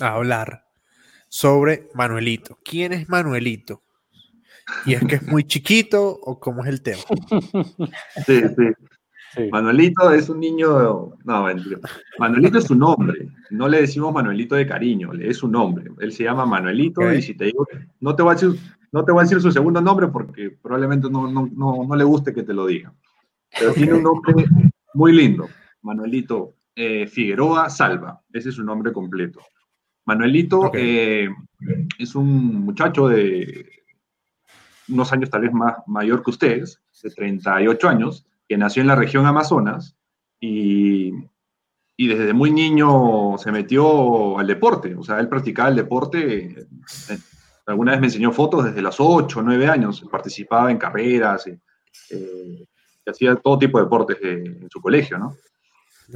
a 0.00 0.14
hablar 0.14 0.66
sobre 1.28 1.88
Manuelito. 1.94 2.58
¿Quién 2.62 2.92
es 2.92 3.08
Manuelito? 3.08 3.82
¿Y 4.84 4.94
es 4.94 5.04
que 5.04 5.16
es 5.16 5.22
muy 5.22 5.44
chiquito 5.44 6.06
o 6.08 6.38
cómo 6.38 6.62
es 6.62 6.68
el 6.68 6.82
tema? 6.82 7.02
Sí, 8.26 8.40
sí. 8.56 8.88
Manuelito 9.50 10.10
es 10.12 10.28
un 10.28 10.40
niño, 10.40 11.14
no, 11.24 11.46
Manuelito 12.18 12.58
es 12.58 12.64
su 12.64 12.74
nombre, 12.74 13.28
no 13.50 13.68
le 13.68 13.82
decimos 13.82 14.12
Manuelito 14.12 14.54
de 14.54 14.66
cariño, 14.66 15.12
es 15.14 15.38
su 15.38 15.48
nombre. 15.48 15.90
Él 16.00 16.12
se 16.12 16.24
llama 16.24 16.44
Manuelito 16.44 17.12
y 17.12 17.22
si 17.22 17.34
te 17.34 17.46
digo, 17.46 17.66
no 18.00 18.14
te 18.14 18.22
voy 18.22 18.32
a 18.32 18.34
decir 18.34 18.60
no 18.92 19.04
te 19.04 19.10
voy 19.10 19.20
a 19.20 19.22
decir 19.24 19.40
su 19.40 19.50
segundo 19.50 19.80
nombre 19.80 20.08
porque 20.08 20.50
probablemente 20.50 21.08
no, 21.08 21.26
no, 21.30 21.48
no, 21.50 21.96
le 21.96 22.04
guste 22.04 22.34
que 22.34 22.42
te 22.42 22.52
lo 22.52 22.66
diga. 22.66 22.92
Pero 23.58 23.72
tiene 23.72 23.94
un 23.94 24.02
nombre 24.02 24.44
muy 24.94 25.12
lindo. 25.12 25.48
Manuelito 25.80 26.54
eh, 26.76 27.06
Figueroa 27.06 27.70
Salva. 27.70 28.20
Ese 28.30 28.50
es 28.50 28.54
su 28.54 28.62
nombre 28.62 28.92
completo. 28.92 29.40
Manuelito 30.04 30.70
eh, 30.74 31.30
es 31.98 32.14
un 32.14 32.64
muchacho 32.66 33.08
de 33.08 33.66
unos 34.88 35.10
años 35.12 35.30
tal 35.30 35.42
vez 35.42 35.52
más 35.52 35.76
mayor 35.86 36.22
que 36.22 36.30
ustedes, 36.30 36.82
de 37.02 37.10
38 37.10 37.88
años, 37.88 38.26
que 38.52 38.58
nació 38.58 38.82
en 38.82 38.88
la 38.88 38.96
región 38.96 39.24
Amazonas 39.24 39.96
y, 40.38 41.10
y 41.96 42.06
desde 42.06 42.34
muy 42.34 42.50
niño 42.50 43.38
se 43.38 43.50
metió 43.50 44.38
al 44.38 44.46
deporte. 44.46 44.94
O 44.94 45.02
sea, 45.02 45.20
él 45.20 45.28
practicaba 45.30 45.70
el 45.70 45.76
deporte 45.76 46.66
Alguna 47.64 47.92
vez 47.92 48.00
me 48.02 48.08
enseñó 48.08 48.30
fotos 48.30 48.64
desde 48.66 48.82
los 48.82 48.96
8 48.98 49.38
o 49.38 49.42
9 49.42 49.68
años, 49.68 50.04
participaba 50.10 50.70
en 50.70 50.76
carreras, 50.76 51.46
eh, 51.46 51.58
eh 52.10 52.66
hacía 53.06 53.36
todo 53.36 53.58
tipo 53.58 53.78
de 53.78 53.84
deportes 53.84 54.18
en 54.20 54.68
su 54.70 54.82
colegio, 54.82 55.16
¿no? 55.18 55.34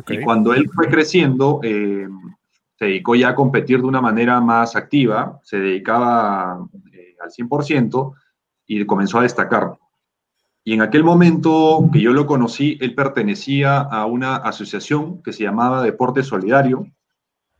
Y 0.09 0.21
cuando 0.21 0.53
él 0.53 0.69
fue 0.75 0.89
creciendo, 0.89 1.61
eh, 1.63 2.07
se 2.79 2.85
dedicó 2.85 3.15
ya 3.15 3.31
a 3.31 3.35
competir 3.35 3.79
de 3.79 3.87
una 3.87 4.03
manera 4.03 4.43
más 4.43 4.77
activa, 4.77 5.41
se 5.43 5.59
dedicaba 5.59 6.69
eh, 6.93 7.17
al 7.19 7.31
100% 7.31 8.13
y 8.67 8.85
comenzó 8.85 9.21
a 9.21 9.23
destacar. 9.23 9.79
Y 10.69 10.73
en 10.73 10.83
aquel 10.83 11.05
momento 11.05 11.89
que 11.93 12.01
yo 12.01 12.13
lo 12.13 12.27
conocí, 12.27 12.77
él 12.81 12.93
pertenecía 12.93 13.79
a 13.79 14.05
una 14.07 14.35
asociación 14.35 15.23
que 15.23 15.33
se 15.33 15.45
llamaba 15.45 15.81
Deporte 15.81 16.25
Solidario, 16.25 16.89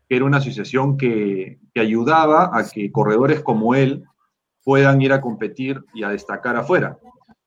que 0.09 0.17
era 0.17 0.25
una 0.25 0.39
asociación 0.39 0.97
que, 0.97 1.61
ayudaba 1.77 2.51
a 2.53 2.69
que 2.69 2.91
corredores 2.91 3.43
como 3.43 3.77
él 3.77 4.03
puedan 4.65 5.01
ir 5.03 5.13
a 5.13 5.21
competir 5.21 5.85
y 5.95 6.03
a 6.03 6.09
destacar 6.09 6.57
afuera. 6.57 6.99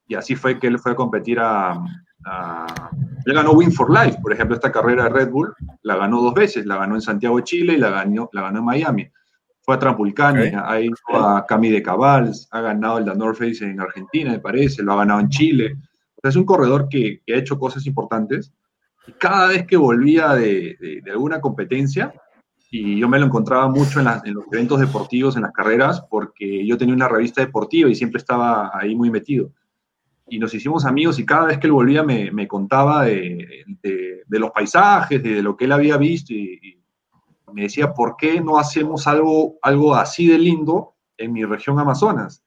Y 0.08 0.15
así 0.15 0.38
fue 0.38 0.60
que 0.60 0.67
él 0.67 0.80
fue 0.80 0.93
a 0.93 0.95
competir 0.95 1.39
a... 1.41 1.84
él 3.26 3.34
ganó 3.34 3.52
Win 3.52 3.74
for 3.74 3.91
Life, 3.91 4.17
por 4.22 4.32
ejemplo, 4.32 4.56
esta 4.56 4.72
carrera 4.72 5.04
de 5.04 5.10
Red 5.10 5.30
Bull, 5.30 5.54
la 5.82 5.98
ganó 5.98 6.22
dos 6.22 6.36
veces, 6.36 6.65
la 6.65 6.78
ganó 6.78 6.95
en 6.95 7.02
Santiago 7.02 7.36
de 7.36 7.43
Chile 7.43 7.74
y 7.74 7.78
la 7.78 7.89
ganó, 7.89 8.30
la 8.32 8.43
ganó 8.43 8.60
en 8.60 8.65
Miami. 8.65 9.12
Fue 9.70 9.76
a 9.76 9.80
Trampulcania, 9.80 10.64
ha 10.68 10.82
ido 10.82 10.96
a 11.14 11.46
Cami 11.46 11.70
de 11.70 11.84
Cabals, 11.84 12.48
ha 12.50 12.60
ganado 12.60 12.98
el 12.98 13.06
The 13.06 13.14
North 13.14 13.38
Face 13.38 13.64
en 13.64 13.80
Argentina, 13.80 14.32
me 14.32 14.40
parece, 14.40 14.82
lo 14.82 14.94
ha 14.94 14.96
ganado 14.96 15.20
en 15.20 15.30
Chile. 15.30 15.78
es 16.24 16.36
un 16.36 16.44
corredor 16.44 16.90
que, 16.90 17.22
ha 17.30 17.38
hecho 17.38 17.60
cosas 17.60 17.86
importantes. 17.86 18.52
Y 19.06 19.12
cada 19.12 19.50
vez 19.50 19.68
que 19.68 19.78
volvía 19.78 20.34
de, 20.34 20.76
de 21.04 21.12
alguna 21.12 21.40
competencia, 21.40 22.12
y 22.72 22.98
yo 22.98 23.08
me 23.08 23.20
lo 23.20 23.28
encontraba 23.28 23.70
mucho 23.70 24.00
en, 24.00 24.34
los 24.34 24.46
eventos 24.52 24.80
deportivos, 24.80 25.36
en 25.36 25.44
las 25.44 25.52
carreras, 25.52 26.02
porque 26.10 26.66
yo 26.66 26.76
tenía 26.76 26.96
una 26.96 27.08
revista 27.08 27.42
deportiva 27.42 27.92
y 27.92 27.94
siempre 27.94 28.18
estaba 28.18 28.72
ahí 28.74 28.96
muy 28.96 29.12
metido. 29.12 29.52
Y 30.30 30.40
nos 30.40 30.52
hicimos 30.52 30.84
amigos 30.84 31.20
y 31.20 31.28
cada 31.28 31.46
vez 31.46 31.60
que 31.60 31.68
él 31.68 31.74
volvía 31.74 32.02
me, 32.02 32.32
me 32.32 32.48
contaba 32.48 33.06
de, 33.06 33.66
de, 33.84 34.40
los 34.40 34.50
paisajes, 34.50 35.22
de, 35.22 35.44
lo 35.44 35.56
que 35.56 35.66
él 35.66 35.74
había 35.74 35.96
visto 35.98 36.34
y, 36.34 36.60
y, 36.60 36.79
me 37.54 37.64
decía, 37.64 37.94
¿por 37.94 38.16
qué 38.18 38.42
no 38.42 38.60
hacemos 38.60 39.08
algo, 39.08 39.58
algo 39.62 39.96
así 39.96 40.28
de 40.28 40.40
lindo 40.40 40.96
en 41.18 41.34
mi 41.34 41.44
región 41.44 41.80
Amazonas? 41.80 42.44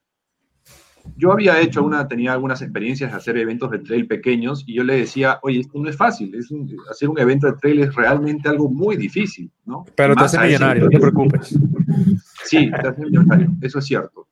yo 1.16 1.32
había 1.32 1.60
hecho 1.60 1.82
una, 1.82 2.06
tenía 2.06 2.32
algunas 2.32 2.62
experiencias 2.62 3.10
de 3.10 3.16
hacer 3.16 3.36
eventos 3.36 3.70
de 3.70 3.80
trail 3.80 4.06
pequeños 4.06 4.64
y 4.66 4.74
yo 4.74 4.84
le 4.84 4.98
decía, 4.98 5.38
oye, 5.42 5.60
esto 5.60 5.78
no 5.78 5.88
es 5.88 5.96
fácil, 5.96 6.34
es 6.34 6.48
hacer 6.90 7.08
un 7.08 7.18
evento 7.18 7.46
de 7.46 7.54
trail 7.54 7.80
es 7.80 7.94
realmente 7.94 8.48
algo 8.48 8.68
muy 8.68 8.96
difícil, 8.96 9.50
¿no? 9.64 9.84
Pero 9.96 10.14
te 10.14 10.24
hace 10.24 10.38
millonario, 10.38 10.84
no 10.84 10.90
te 10.90 11.00
preocupes. 11.00 11.58
Sí, 12.44 12.70
te 12.70 12.88
hace 12.88 13.02
millonario, 13.02 13.50
eso 13.60 13.78
es 13.78 13.84
cierto. 13.84 14.28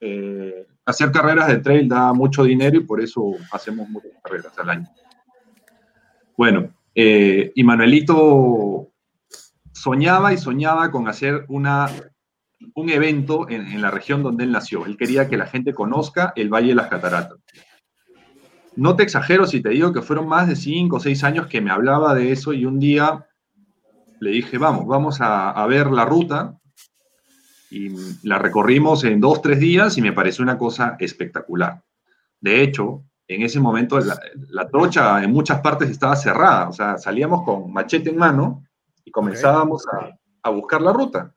Eh, 0.00 0.66
hacer 0.84 1.10
carreras 1.10 1.48
de 1.48 1.58
trail 1.58 1.88
da 1.88 2.12
mucho 2.12 2.44
dinero 2.44 2.76
y 2.76 2.84
por 2.84 3.00
eso 3.00 3.32
hacemos 3.52 3.88
muchas 3.88 4.12
carreras 4.22 4.58
al 4.58 4.70
año. 4.70 4.88
Bueno, 6.36 6.70
eh, 6.94 7.52
y 7.54 7.64
Manuelito 7.64 8.89
soñaba 9.80 10.32
y 10.32 10.38
soñaba 10.38 10.90
con 10.90 11.08
hacer 11.08 11.44
una 11.48 11.88
un 12.74 12.90
evento 12.90 13.48
en, 13.48 13.80
la 13.80 13.90
región 13.90 14.22
donde 14.22 14.44
él 14.44 14.52
nació. 14.52 14.84
Él 14.84 14.98
quería 14.98 15.28
que 15.28 15.38
la 15.38 15.46
gente 15.46 15.72
conozca 15.72 16.34
el 16.36 16.50
Valle 16.50 16.68
de 16.68 16.74
las 16.74 16.88
Cataratas. 16.88 17.38
No 18.76 18.96
te 18.96 19.02
exagero 19.02 19.46
si 19.46 19.62
te 19.62 19.70
digo 19.70 19.92
que 19.92 20.02
fueron 20.02 20.28
más 20.28 20.46
de 20.46 20.56
cinco 20.56 20.96
o 20.96 21.00
seis 21.00 21.24
años 21.24 21.46
que 21.46 21.62
me 21.62 21.70
hablaba 21.70 22.14
de 22.14 22.32
eso 22.32 22.52
y 22.52 22.66
un 22.66 22.78
día 22.78 23.26
le 24.20 24.30
dije, 24.30 24.58
vamos, 24.58 24.86
vamos 24.86 25.18
a, 25.20 25.66
ver 25.66 25.90
la 25.90 26.04
ruta. 26.04 26.58
Y 27.70 27.88
la 28.22 28.38
recorrimos 28.38 29.04
en 29.04 29.20
dos, 29.20 29.40
tres 29.40 29.58
días 29.58 29.96
y 29.96 30.02
me 30.02 30.12
pareció 30.12 30.42
una 30.42 30.58
cosa 30.58 30.96
espectacular. 30.98 31.82
De 32.40 32.62
hecho, 32.62 33.04
en 33.26 33.42
ese 33.42 33.58
momento 33.58 33.98
la, 33.98 34.68
trocha 34.68 35.22
en 35.22 35.32
muchas 35.32 35.60
partes 35.60 35.88
estaba 35.88 36.16
cerrada, 36.16 36.68
o 36.68 36.72
sea, 36.72 36.98
salíamos 36.98 37.42
con 37.44 37.72
machete 37.72 38.10
en 38.10 38.16
mano 38.16 38.64
y 39.04 39.10
comenzábamos 39.10 39.86
a, 39.88 40.10
a 40.42 40.50
buscar 40.50 40.80
la 40.82 40.92
ruta 40.92 41.34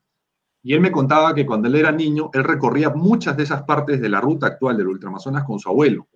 Y 0.62 0.74
él 0.74 0.80
me 0.80 0.90
contaba 0.90 1.34
que 1.34 1.44
cuando 1.44 1.68
él 1.68 1.74
era 1.74 1.92
niño, 1.92 2.30
él 2.32 2.44
recorría 2.44 2.90
muchas 2.90 3.36
de 3.36 3.42
esas 3.42 3.62
partes 3.62 4.00
de 4.00 4.08
la 4.08 4.20
ruta 4.20 4.46
actual 4.46 4.76
del 4.76 4.88
Ultramazonas 4.88 5.44
con 5.44 5.58
su 5.58 5.68
abuelo, 5.68 6.08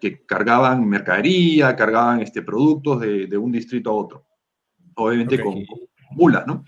que 0.00 0.24
cargaban 0.26 0.88
mercadería, 0.88 1.76
cargaban 1.76 2.20
este, 2.20 2.42
productos 2.42 3.00
de, 3.00 3.38
un 3.38 3.52
distrito 3.52 3.90
a 3.90 3.94
otro, 3.94 4.26
obviamente 4.96 5.40
con, 5.40 5.54
mulas, 6.10 6.46
¿no? 6.46 6.64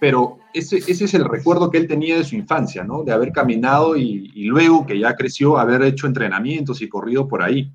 Pero 0.00 0.38
ese, 0.52 0.78
ese, 0.78 1.04
es 1.04 1.14
el 1.14 1.24
recuerdo 1.24 1.70
que 1.70 1.78
él 1.78 1.86
tenía 1.86 2.16
de 2.16 2.24
su 2.24 2.34
infancia, 2.34 2.82
¿no? 2.82 3.04
De 3.04 3.12
haber 3.12 3.30
caminado 3.30 3.96
y, 3.96 4.32
y 4.34 4.44
luego 4.44 4.84
que 4.84 4.98
ya 4.98 5.14
creció, 5.14 5.58
haber 5.58 5.82
hecho 5.82 6.08
entrenamientos 6.08 6.82
y 6.82 6.88
corrido 6.88 7.28
por 7.28 7.42
ahí. 7.42 7.70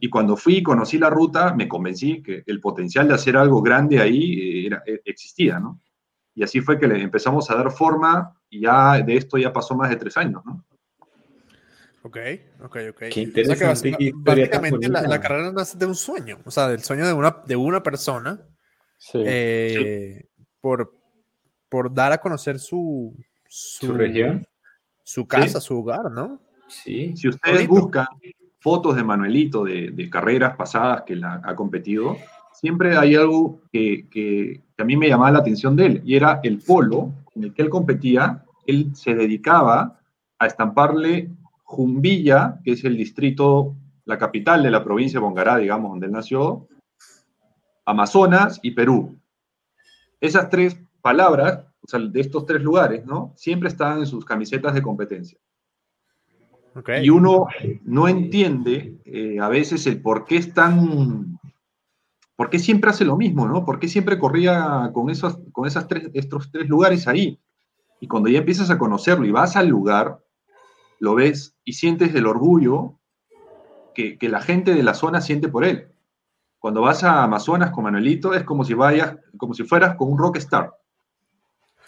Y 0.00 0.08
cuando 0.08 0.36
fui 0.36 0.56
y 0.58 0.62
conocí 0.62 0.98
la 0.98 1.10
ruta, 1.10 1.54
me 1.54 1.68
convencí 1.68 2.22
que 2.22 2.42
el 2.46 2.60
potencial 2.60 3.08
de 3.08 3.14
hacer 3.14 3.36
algo 3.36 3.62
grande 3.62 4.00
ahí 4.00 4.40
eh, 4.40 4.66
era, 4.66 4.82
eh, 4.86 5.00
existía, 5.04 5.58
¿no? 5.58 5.80
Y 6.34 6.42
así 6.42 6.60
fue 6.60 6.78
que 6.78 6.86
le 6.86 7.02
empezamos 7.02 7.50
a 7.50 7.56
dar 7.56 7.70
forma 7.72 8.36
y 8.48 8.60
ya 8.60 9.02
de 9.02 9.16
esto 9.16 9.38
ya 9.38 9.52
pasó 9.52 9.74
más 9.74 9.90
de 9.90 9.96
tres 9.96 10.16
años, 10.16 10.42
¿no? 10.44 10.64
Ok, 12.02 12.16
ok, 12.62 12.76
ok. 12.90 13.02
Qué 13.12 13.20
interesante. 13.22 13.96
básicamente 14.14 14.88
la, 14.88 15.20
carrera 15.20 15.52
nace 15.52 15.76
de 15.76 15.86
un 15.86 15.96
sueño, 15.96 16.38
o 16.44 16.50
sea, 16.50 16.68
del 16.68 16.82
sueño 16.82 17.06
de 17.06 17.12
una, 17.12 17.42
de 17.44 17.56
una 17.56 17.82
persona 17.82 18.40
eh, 19.14 20.24
Por, 20.60 20.94
por 21.68 21.92
dar 21.92 22.12
a 22.12 22.18
conocer 22.18 22.58
su, 22.60 23.14
su, 23.48 23.92
región, 23.92 24.46
su 25.02 25.26
casa, 25.26 25.60
su 25.60 25.78
hogar, 25.80 26.10
¿no? 26.10 26.40
Sí. 26.68 27.16
Si 27.16 27.28
ustedes 27.28 27.66
buscan 27.66 28.06
fotos 28.60 28.96
de 28.96 29.04
Manuelito 29.04 29.64
de, 29.64 30.10
carreras 30.10 30.56
pasadas 30.56 31.02
que 31.02 31.16
la, 31.16 31.40
ha 31.44 31.54
competido, 31.54 32.16
siempre 32.52 32.96
hay 32.96 33.14
algo 33.14 33.60
que, 33.72 34.62
a 34.76 34.84
mí 34.84 34.96
me 34.96 35.08
llamaba 35.08 35.32
la 35.32 35.38
atención 35.38 35.76
de 35.76 35.86
él, 35.86 36.02
y 36.04 36.16
era 36.16 36.40
el 36.42 36.58
polo 36.58 37.12
en 37.34 37.44
el 37.44 37.54
que 37.54 37.62
él 37.62 37.70
competía, 37.70 38.44
él 38.66 38.94
se 38.94 39.14
dedicaba 39.14 40.00
a 40.38 40.46
estamparle 40.46 41.30
Jumbilla, 41.64 42.60
que 42.64 42.72
es 42.72 42.84
el 42.84 42.96
distrito, 42.96 43.76
la 44.04 44.18
capital 44.18 44.62
de 44.62 44.70
la 44.70 44.82
provincia 44.82 45.20
de 45.20 45.24
Bongará, 45.24 45.58
digamos, 45.58 45.90
donde 45.90 46.06
él 46.06 46.12
nació, 46.12 46.66
Amazonas 47.84 48.58
y 48.62 48.72
Perú. 48.72 49.18
Esas 50.20 50.50
tres 50.50 50.78
palabras, 51.00 51.64
de 51.92 52.20
estos 52.20 52.44
tres 52.44 52.62
lugares, 52.62 53.04
¿no? 53.06 53.32
Siempre 53.36 53.68
estaban 53.68 54.00
en 54.00 54.06
sus 54.06 54.24
camisetas 54.24 54.74
de 54.74 54.82
competencia. 54.82 55.38
Y 57.02 57.10
uno 57.10 57.46
no 57.84 58.08
entiende 58.08 58.94
eh, 59.04 59.38
a 59.40 59.48
veces 59.48 59.86
el 59.86 60.00
por 60.00 60.24
qué 60.24 60.36
es 60.36 60.54
tan 60.54 61.38
¿Por 62.38 62.50
qué 62.50 62.60
siempre 62.60 62.90
hace 62.90 63.04
lo 63.04 63.16
mismo, 63.16 63.48
no? 63.48 63.64
¿Por 63.64 63.80
qué 63.80 63.88
siempre 63.88 64.16
corría 64.16 64.92
con, 64.94 65.10
esos, 65.10 65.40
con 65.50 65.66
esas 65.66 65.88
tres, 65.88 66.08
estos 66.14 66.52
tres 66.52 66.68
lugares 66.68 67.08
ahí? 67.08 67.40
Y 67.98 68.06
cuando 68.06 68.28
ya 68.28 68.38
empiezas 68.38 68.70
a 68.70 68.78
conocerlo 68.78 69.26
y 69.26 69.32
vas 69.32 69.56
al 69.56 69.66
lugar, 69.66 70.20
lo 71.00 71.16
ves 71.16 71.56
y 71.64 71.72
sientes 71.72 72.14
el 72.14 72.28
orgullo 72.28 72.94
que, 73.92 74.16
la 74.28 74.40
gente 74.40 74.72
de 74.72 74.84
la 74.84 74.94
zona 74.94 75.20
siente 75.20 75.48
por 75.48 75.64
él. 75.64 75.88
Cuando 76.60 76.80
vas 76.80 77.02
a 77.02 77.24
Amazonas 77.24 77.72
con 77.72 77.82
Manuelito 77.82 78.32
es 78.32 78.44
como 78.44 78.62
si 78.62 78.74
vayas, 78.74 79.16
como 79.36 79.52
si 79.52 79.64
fueras 79.64 79.96
con 79.96 80.12
un 80.12 80.18
rockstar. 80.18 80.76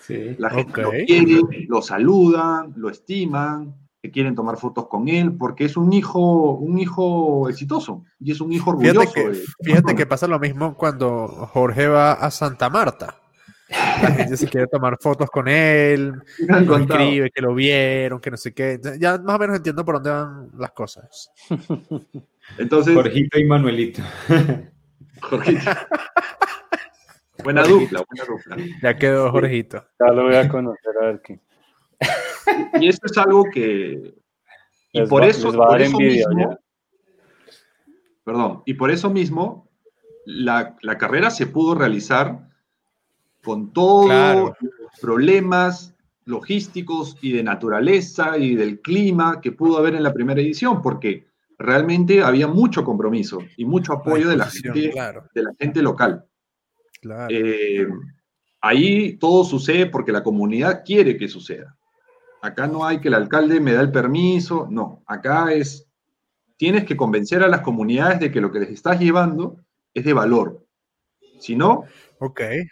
Sí, 0.00 0.34
la 0.36 0.50
gente 0.50 0.82
lo 0.82 0.90
quiere, 0.90 1.42
lo 1.68 1.80
saludan, 1.80 2.72
lo 2.74 2.90
estiman, 2.90 3.72
que 4.02 4.10
quieren 4.10 4.34
tomar 4.34 4.56
fotos 4.56 4.88
con 4.88 5.08
él, 5.08 5.36
porque 5.36 5.66
es 5.66 5.76
un 5.76 5.92
hijo, 5.92 6.52
un 6.52 6.78
hijo 6.78 7.48
exitoso 7.48 8.04
y 8.18 8.32
es 8.32 8.40
un 8.40 8.52
hijo 8.52 8.70
orgulloso. 8.70 9.12
Fíjate 9.62 9.94
que, 9.94 10.06
pasa 10.06 10.26
lo 10.26 10.38
mismo 10.38 10.74
cuando 10.74 11.28
Jorge 11.52 11.86
va 11.86 12.12
a 12.12 12.30
Santa 12.30 12.70
Marta. 12.70 13.16
La 13.68 14.10
gente 14.10 14.36
se 14.36 14.48
quiere 14.48 14.66
tomar 14.66 14.96
fotos 15.00 15.30
con 15.30 15.46
él, 15.46 16.14
lo 16.66 16.76
escribe, 16.76 17.30
que 17.30 17.40
lo 17.40 17.54
vieron, 17.54 18.20
que 18.20 18.30
no 18.30 18.36
sé 18.36 18.52
qué. 18.52 18.80
Ya 18.98 19.18
más 19.18 19.36
o 19.36 19.38
menos 19.38 19.56
entiendo 19.56 19.84
por 19.84 19.96
dónde 19.96 20.10
van 20.10 20.50
las 20.58 20.72
cosas. 20.72 21.30
Entonces, 22.58 22.94
Jorgito 22.94 23.38
y 23.38 23.44
Manuelito. 23.44 24.02
Jorgito. 25.20 25.70
buena 27.44 27.62
dupla, 27.62 28.02
buena 28.08 28.24
dupla. 28.24 28.56
Ya 28.82 28.96
quedó 28.96 29.30
Jorgito. 29.30 29.84
Ya 30.00 30.12
lo 30.12 30.24
voy 30.24 30.34
a 30.34 30.48
conocer 30.48 30.96
a 31.00 31.06
ver 31.06 31.20
qué. 31.22 31.38
Y 32.80 32.88
eso 32.88 33.00
es 33.04 33.18
algo 33.18 33.44
que... 33.44 34.14
Y 34.92 35.06
por 35.06 35.24
eso, 35.24 35.52
mismo, 35.52 36.58
perdón, 38.24 38.62
y 38.66 38.74
por 38.74 38.90
eso 38.90 39.08
mismo 39.08 39.68
la, 40.24 40.76
carrera 40.98 41.30
se 41.30 41.46
pudo 41.46 41.76
realizar 41.76 42.48
con 43.42 43.72
todos 43.72 44.08
los 44.08 44.52
problemas 45.00 45.94
logísticos 46.24 47.16
y 47.22 47.32
de 47.32 47.42
naturaleza 47.42 48.36
y 48.36 48.56
del 48.56 48.80
clima 48.80 49.40
que 49.40 49.52
pudo 49.52 49.78
haber 49.78 49.94
en 49.94 50.02
la 50.02 50.12
primera 50.12 50.40
edición, 50.40 50.82
porque 50.82 51.26
realmente 51.58 52.22
había 52.22 52.46
mucho 52.46 52.84
compromiso 52.84 53.38
y 53.56 53.64
mucho 53.64 53.92
apoyo 53.92 54.28
de 54.28 54.36
la 54.36 54.46
gente, 54.46 54.92
de 55.34 55.42
la 55.42 55.52
gente 55.58 55.82
local. 55.82 56.24
Eh, 57.28 57.86
ahí 58.60 59.16
todo 59.18 59.44
sucede 59.44 59.86
porque 59.86 60.12
la 60.12 60.22
comunidad 60.22 60.82
quiere 60.84 61.16
que 61.16 61.28
suceda. 61.28 61.76
Acá 62.42 62.66
no 62.66 62.84
hay 62.84 63.00
que 63.00 63.08
el 63.08 63.14
alcalde 63.14 63.60
me 63.60 63.72
da 63.72 63.82
el 63.82 63.92
permiso, 63.92 64.66
no, 64.70 65.02
acá 65.06 65.52
es, 65.52 65.86
tienes 66.56 66.84
que 66.84 66.96
convencer 66.96 67.42
a 67.42 67.48
las 67.48 67.60
comunidades 67.60 68.20
de 68.20 68.30
que 68.30 68.40
lo 68.40 68.50
que 68.50 68.60
les 68.60 68.70
estás 68.70 68.98
llevando 68.98 69.56
es 69.94 70.04
de 70.04 70.12
valor. 70.12 70.64
Si 71.38 71.56
no, 71.56 71.84
okay. 72.18 72.64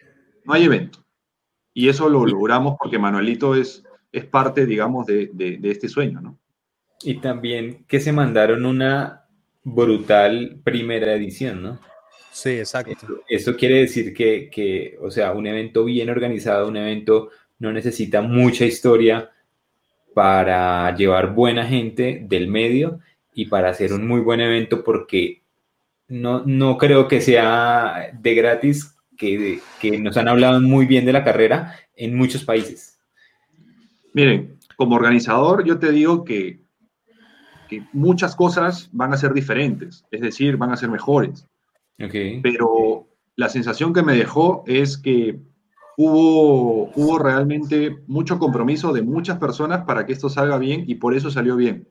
no 0.44 0.54
hay 0.54 0.64
evento. 0.64 1.04
Y 1.74 1.88
eso 1.88 2.08
lo 2.08 2.26
logramos 2.26 2.76
porque 2.78 2.98
Manuelito 2.98 3.54
es, 3.54 3.84
es 4.10 4.24
parte, 4.24 4.66
digamos, 4.66 5.06
de, 5.06 5.60
este 5.62 5.88
sueño, 5.88 6.20
¿no? 6.20 6.38
Y 7.02 7.20
también 7.20 7.84
que 7.86 8.00
se 8.00 8.12
mandaron 8.12 8.66
una 8.66 9.26
brutal 9.62 10.60
primera 10.64 11.14
edición, 11.14 11.62
¿no? 11.62 11.80
Sí, 12.32 12.50
exacto. 12.50 13.22
Eso, 13.28 13.56
quiere 13.56 13.80
decir 13.80 14.12
que, 14.12 14.50
que, 14.50 14.98
o 15.00 15.10
sea, 15.10 15.32
un 15.32 15.46
evento 15.46 15.84
bien 15.84 16.10
organizado, 16.10 16.68
un 16.68 16.76
evento 16.76 17.30
no 17.58 17.72
necesita 17.72 18.22
mucha 18.22 18.64
historia, 18.64 19.30
para 20.18 20.96
llevar 20.96 21.32
buena 21.32 21.64
gente 21.64 22.26
del 22.28 22.48
medio 22.48 22.98
y 23.34 23.46
para 23.46 23.68
hacer 23.68 23.92
un 23.92 24.08
muy 24.08 24.20
buen 24.20 24.40
evento 24.40 24.82
porque 24.82 25.42
no, 26.08 26.42
no 26.44 26.76
creo 26.76 27.06
que 27.06 27.20
sea 27.20 28.10
de 28.20 28.34
gratis 28.34 28.96
que, 29.16 29.60
que 29.80 29.96
nos 29.96 30.16
han 30.16 30.26
hablado 30.26 30.60
muy 30.60 30.86
bien 30.86 31.06
de 31.06 31.12
la 31.12 31.22
carrera 31.22 31.76
en 31.94 32.16
muchos 32.16 32.42
países. 32.42 32.98
Miren, 34.12 34.58
como 34.74 34.96
organizador 34.96 35.64
yo 35.64 35.78
te 35.78 35.92
digo 35.92 36.24
que, 36.24 36.58
que 37.68 37.84
muchas 37.92 38.34
cosas 38.34 38.88
van 38.90 39.14
a 39.14 39.18
ser 39.18 39.32
diferentes, 39.32 40.04
es 40.10 40.20
decir, 40.20 40.56
van 40.56 40.72
a 40.72 40.76
ser 40.76 40.88
mejores. 40.88 41.46
Pero 42.42 43.06
la 43.36 43.48
sensación 43.48 43.94
que 43.94 44.02
me 44.02 44.16
dejó 44.16 44.64
es 44.66 44.98
que 44.98 45.38
hubo, 46.00 46.92
hubo 46.94 47.18
realmente 47.18 48.04
mucho 48.06 48.38
compromiso 48.38 48.92
de 48.92 49.02
muchas 49.02 49.38
personas 49.38 49.84
para 49.84 50.06
que 50.06 50.12
esto 50.12 50.28
salga 50.28 50.56
bien 50.56 50.84
y 50.86 50.94
por 50.94 51.12
eso 51.12 51.28
salió 51.28 51.56
bien. 51.56 51.88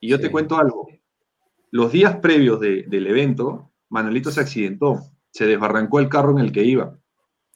Y 0.00 0.08
yo 0.10 0.20
te 0.20 0.30
cuento 0.30 0.58
algo. 0.58 0.86
Los 1.70 1.90
días 1.90 2.16
previos 2.16 2.60
del 2.60 3.06
evento, 3.06 3.70
Manuelito 3.88 4.30
se 4.30 4.40
accidentó, 4.40 5.00
se 5.30 5.46
desbarrancó 5.46 5.98
el 5.98 6.10
carro 6.10 6.32
en 6.32 6.40
el 6.40 6.52
que 6.52 6.62
iba 6.62 6.98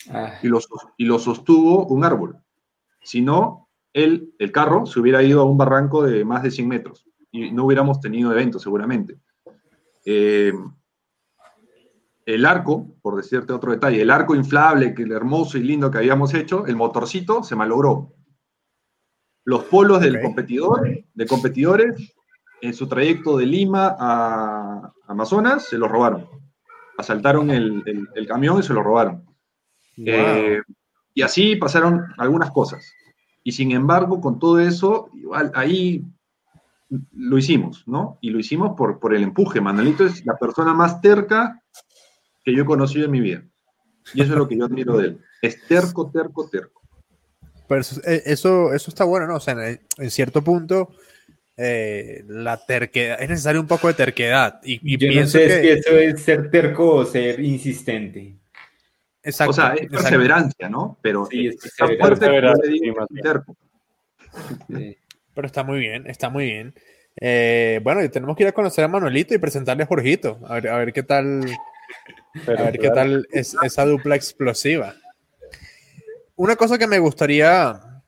ah. 0.08 0.38
y, 0.42 0.48
lo, 0.48 0.60
y 0.96 1.04
lo 1.04 1.18
sostuvo 1.18 1.86
un 1.86 2.04
árbol. 2.04 2.38
Si 3.02 3.20
no, 3.20 3.68
él, 3.92 4.32
el 4.38 4.50
carro 4.50 4.86
se 4.86 4.98
hubiera 4.98 5.22
ido 5.22 5.42
a 5.42 5.44
un 5.44 5.58
barranco 5.58 6.02
de 6.04 6.24
más 6.24 6.42
de 6.42 6.50
100 6.50 6.68
metros 6.68 7.06
y 7.30 7.52
no 7.52 7.66
hubiéramos 7.66 8.00
tenido 8.00 8.32
evento 8.32 8.58
seguramente. 8.58 9.18
Eh, 10.06 10.54
el 12.26 12.46
arco, 12.46 12.94
por 13.02 13.16
decirte 13.16 13.52
otro 13.52 13.72
detalle, 13.72 14.00
el 14.00 14.10
arco 14.10 14.34
inflable, 14.34 14.94
que 14.94 15.02
el 15.02 15.12
hermoso 15.12 15.58
y 15.58 15.62
lindo 15.62 15.90
que 15.90 15.98
habíamos 15.98 16.34
hecho, 16.34 16.66
el 16.66 16.76
motorcito 16.76 17.42
se 17.42 17.56
malogró. 17.56 18.12
Los 19.44 19.64
polos 19.64 20.00
del 20.00 20.20
competidor, 20.22 21.04
de 21.12 21.26
competidores, 21.26 22.14
en 22.60 22.74
su 22.74 22.86
trayecto 22.86 23.36
de 23.36 23.46
Lima 23.46 23.96
a 23.98 24.92
Amazonas, 25.08 25.68
se 25.68 25.78
los 25.78 25.90
robaron. 25.90 26.28
Asaltaron 26.96 27.50
el, 27.50 28.08
camión 28.28 28.60
y 28.60 28.62
se 28.62 28.72
lo 28.72 28.84
robaron. 28.84 29.24
Eh, 29.96 30.60
y 31.12 31.22
así 31.22 31.56
pasaron 31.56 32.06
algunas 32.18 32.52
cosas. 32.52 32.84
Y 33.42 33.50
sin 33.50 33.72
embargo, 33.72 34.20
con 34.20 34.38
todo 34.38 34.60
eso, 34.60 35.08
igual 35.14 35.50
ahí 35.54 36.04
lo 37.12 37.36
hicimos, 37.36 37.82
¿no? 37.86 38.18
Y 38.20 38.30
lo 38.30 38.38
hicimos 38.38 38.76
por, 38.76 39.00
por 39.00 39.12
el 39.12 39.24
empuje. 39.24 39.60
Manuelito 39.60 40.04
es 40.04 40.24
la 40.24 40.36
persona 40.36 40.72
más 40.72 41.00
terca 41.00 41.61
que 42.44 42.54
yo 42.54 42.62
he 42.62 42.66
conocido 42.66 43.06
en 43.06 43.10
mi 43.10 43.20
vida. 43.20 43.42
Y 44.14 44.22
eso 44.22 44.32
es 44.32 44.38
lo 44.38 44.48
que 44.48 44.56
yo 44.56 44.64
admiro 44.64 44.96
de 44.98 45.08
él. 45.08 45.18
Es 45.40 45.66
terco, 45.66 46.10
terco, 46.10 46.48
terco. 46.48 46.82
Pero 47.68 47.80
eso, 47.80 48.00
eh, 48.04 48.22
eso, 48.26 48.74
está 48.74 49.04
bueno, 49.04 49.26
¿no? 49.26 49.36
O 49.36 49.40
sea, 49.40 49.54
en, 49.68 50.10
cierto 50.10 50.42
punto, 50.42 50.90
eh, 51.56 52.24
la 52.28 52.64
terquedad, 52.64 53.22
es 53.22 53.28
necesario 53.28 53.60
un 53.60 53.66
poco 53.66 53.88
de 53.88 53.94
terquedad. 53.94 54.60
Y, 54.62 54.98
yo 54.98 55.20
no 55.20 55.26
sé 55.26 55.62
si 55.62 55.68
eso 55.68 55.96
es 55.96 56.20
ser 56.22 56.50
terco 56.50 56.96
o 56.96 57.04
ser 57.04 57.40
insistente. 57.40 58.36
Exacto. 59.22 59.50
O 59.50 59.54
sea, 59.54 59.74
es 59.74 59.82
exacto. 59.82 59.98
perseverancia, 59.98 60.68
¿no? 60.68 60.98
Pero 61.00 61.26
Sí, 61.30 61.46
es 61.46 61.64
está 61.64 61.86
perseverancia. 61.86 62.70
que 62.70 62.92
que 63.14 63.22
terco. 63.22 63.56
Sí. 64.68 64.98
Pero 65.34 65.46
está 65.46 65.62
muy 65.62 65.78
bien, 65.78 66.06
está 66.08 66.28
muy 66.28 66.44
bien. 66.44 66.74
Eh, 67.20 67.80
bueno, 67.82 68.02
y 68.02 68.08
tenemos 68.08 68.36
que 68.36 68.42
ir 68.42 68.48
a 68.48 68.52
conocer 68.52 68.84
a 68.84 68.88
Manuelito 68.88 69.34
y 69.34 69.38
presentarle 69.38 69.84
a 69.84 69.86
Jorgito. 69.86 70.40
A 70.46 70.54
ver, 70.54 70.68
a 70.68 70.78
ver 70.78 70.92
qué 70.92 71.02
tal, 71.02 71.44
Pero 72.46 72.58
a 72.60 72.62
ver 72.64 72.78
qué 72.78 72.90
tal 72.90 73.26
es 73.30 73.56
esa 73.62 73.84
dupla 73.84 74.16
explosiva. 74.16 74.94
Una 76.36 76.56
cosa 76.56 76.78
que 76.78 76.86
me 76.86 76.98
gustaría 76.98 78.02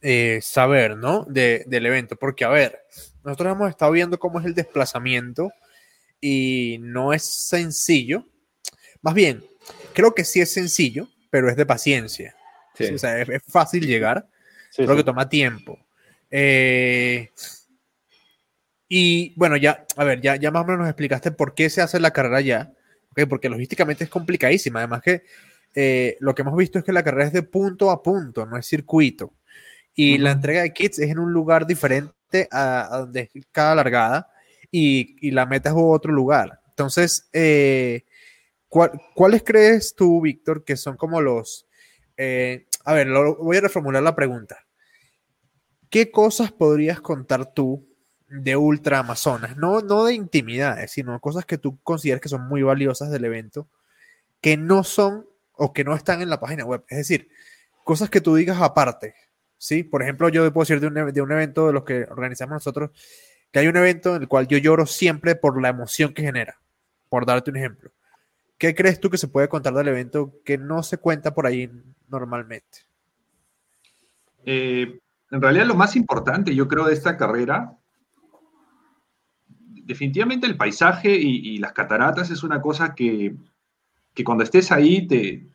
eh, 0.00 0.38
saber, 0.42 0.96
¿no? 0.96 1.24
De- 1.24 1.64
del 1.66 1.86
evento, 1.86 2.16
porque 2.16 2.44
a 2.44 2.48
ver, 2.48 2.80
nosotros 3.24 3.52
hemos 3.52 3.70
estado 3.70 3.92
viendo 3.92 4.18
cómo 4.18 4.40
es 4.40 4.46
el 4.46 4.54
desplazamiento 4.54 5.50
y 6.20 6.78
no 6.80 7.12
es 7.12 7.24
sencillo. 7.24 8.26
Más 9.00 9.14
bien, 9.14 9.44
creo 9.92 10.14
que 10.14 10.24
sí 10.24 10.40
es 10.40 10.52
sencillo, 10.52 11.08
pero 11.30 11.50
es 11.50 11.56
de 11.56 11.66
paciencia. 11.66 12.34
Sí. 12.74 12.84
O 12.94 12.98
sea, 12.98 13.20
es, 13.20 13.28
es 13.28 13.42
fácil 13.48 13.86
llegar, 13.86 14.28
sí, 14.70 14.84
creo 14.84 14.90
sí. 14.90 14.96
que 14.98 15.04
toma 15.04 15.28
tiempo. 15.28 15.78
Eh, 16.30 17.30
y 18.88 19.34
bueno, 19.36 19.56
ya, 19.56 19.84
a 19.96 20.04
ver, 20.04 20.20
ya, 20.20 20.36
ya 20.36 20.50
más 20.50 20.62
o 20.62 20.66
menos 20.66 20.80
nos 20.80 20.88
explicaste 20.88 21.32
por 21.32 21.54
qué 21.54 21.68
se 21.70 21.82
hace 21.82 21.98
la 22.00 22.12
carrera 22.12 22.40
ya, 22.40 22.72
¿ok? 23.12 23.28
porque 23.28 23.48
logísticamente 23.48 24.04
es 24.04 24.10
complicadísima. 24.10 24.80
Además 24.80 25.02
que 25.02 25.22
eh, 25.74 26.16
lo 26.20 26.34
que 26.34 26.42
hemos 26.42 26.56
visto 26.56 26.78
es 26.78 26.84
que 26.84 26.92
la 26.92 27.02
carrera 27.04 27.28
es 27.28 27.32
de 27.32 27.42
punto 27.44 27.90
a 27.90 28.02
punto, 28.02 28.44
no 28.44 28.56
es 28.58 28.66
circuito. 28.66 29.32
Y 29.94 30.16
la 30.18 30.32
entrega 30.32 30.62
de 30.62 30.72
kits 30.72 30.98
es 30.98 31.10
en 31.10 31.18
un 31.18 31.32
lugar 31.32 31.66
diferente 31.66 32.48
a, 32.50 32.94
a 32.94 32.98
donde 33.00 33.30
es 33.34 33.46
cada 33.52 33.74
largada 33.74 34.30
y, 34.70 35.16
y 35.26 35.30
la 35.32 35.46
meta 35.46 35.68
es 35.70 35.74
otro 35.78 36.12
lugar. 36.12 36.60
Entonces, 36.70 37.28
eh, 37.32 38.04
¿cuál- 38.68 38.92
¿cuáles 39.14 39.42
crees 39.42 39.94
tú, 39.94 40.20
Víctor, 40.22 40.64
que 40.64 40.76
son 40.76 40.96
como 40.96 41.20
los... 41.20 41.66
eh, 42.16 42.66
a 42.84 42.94
ver, 42.94 43.06
lo- 43.08 43.36
voy 43.36 43.58
a 43.58 43.60
reformular 43.60 44.02
la 44.02 44.16
pregunta. 44.16 44.64
¿Qué 45.90 46.10
cosas 46.10 46.52
podrías 46.52 47.00
contar 47.00 47.52
tú 47.52 47.86
de 48.32 48.56
Ultra 48.56 49.00
Amazonas? 49.00 49.56
No, 49.56 49.80
no 49.80 50.04
de 50.04 50.14
intimidades, 50.14 50.90
sino 50.90 51.18
cosas 51.20 51.44
que 51.44 51.58
tú 51.58 51.78
consideras 51.82 52.20
que 52.20 52.28
son 52.28 52.48
muy 52.48 52.62
valiosas 52.62 53.10
del 53.10 53.24
evento, 53.24 53.68
que 54.40 54.56
no 54.56 54.84
son 54.84 55.26
o 55.54 55.72
que 55.72 55.84
no 55.84 55.94
están 55.94 56.22
en 56.22 56.30
la 56.30 56.40
página 56.40 56.64
web. 56.64 56.84
Es 56.88 56.98
decir, 56.98 57.28
cosas 57.84 58.10
que 58.10 58.20
tú 58.20 58.34
digas 58.34 58.60
aparte. 58.60 59.14
¿sí? 59.58 59.84
Por 59.84 60.02
ejemplo, 60.02 60.28
yo 60.28 60.52
puedo 60.52 60.64
decir 60.64 60.80
de 60.80 60.86
un, 60.88 60.98
e- 60.98 61.12
de 61.12 61.22
un 61.22 61.30
evento 61.30 61.68
de 61.68 61.72
los 61.72 61.84
que 61.84 62.06
organizamos 62.10 62.54
nosotros, 62.54 62.90
que 63.52 63.60
hay 63.60 63.68
un 63.68 63.76
evento 63.76 64.16
en 64.16 64.22
el 64.22 64.28
cual 64.28 64.48
yo 64.48 64.58
lloro 64.58 64.86
siempre 64.86 65.36
por 65.36 65.60
la 65.60 65.68
emoción 65.68 66.14
que 66.14 66.22
genera. 66.22 66.58
Por 67.08 67.26
darte 67.26 67.50
un 67.50 67.58
ejemplo. 67.58 67.90
¿Qué 68.56 68.74
crees 68.74 68.98
tú 68.98 69.10
que 69.10 69.18
se 69.18 69.28
puede 69.28 69.48
contar 69.48 69.74
del 69.74 69.88
evento 69.88 70.32
que 70.44 70.56
no 70.56 70.82
se 70.82 70.96
cuenta 70.96 71.34
por 71.34 71.46
ahí 71.46 71.70
normalmente? 72.08 72.78
Eh, 74.46 74.98
en 75.30 75.42
realidad 75.42 75.66
lo 75.66 75.74
más 75.74 75.94
importante, 75.96 76.54
yo 76.54 76.66
creo, 76.68 76.84
de 76.86 76.94
esta 76.94 77.16
carrera, 77.16 77.76
definitivamente 79.84 80.46
el 80.46 80.56
paisaje 80.56 81.14
y, 81.16 81.54
y 81.54 81.58
las 81.58 81.72
cataratas 81.72 82.30
es 82.30 82.42
una 82.42 82.60
cosa 82.60 82.94
que, 82.94 83.34
que 84.14 84.24
cuando 84.24 84.44
estés 84.44 84.70
ahí 84.72 85.06
te, 85.06 85.46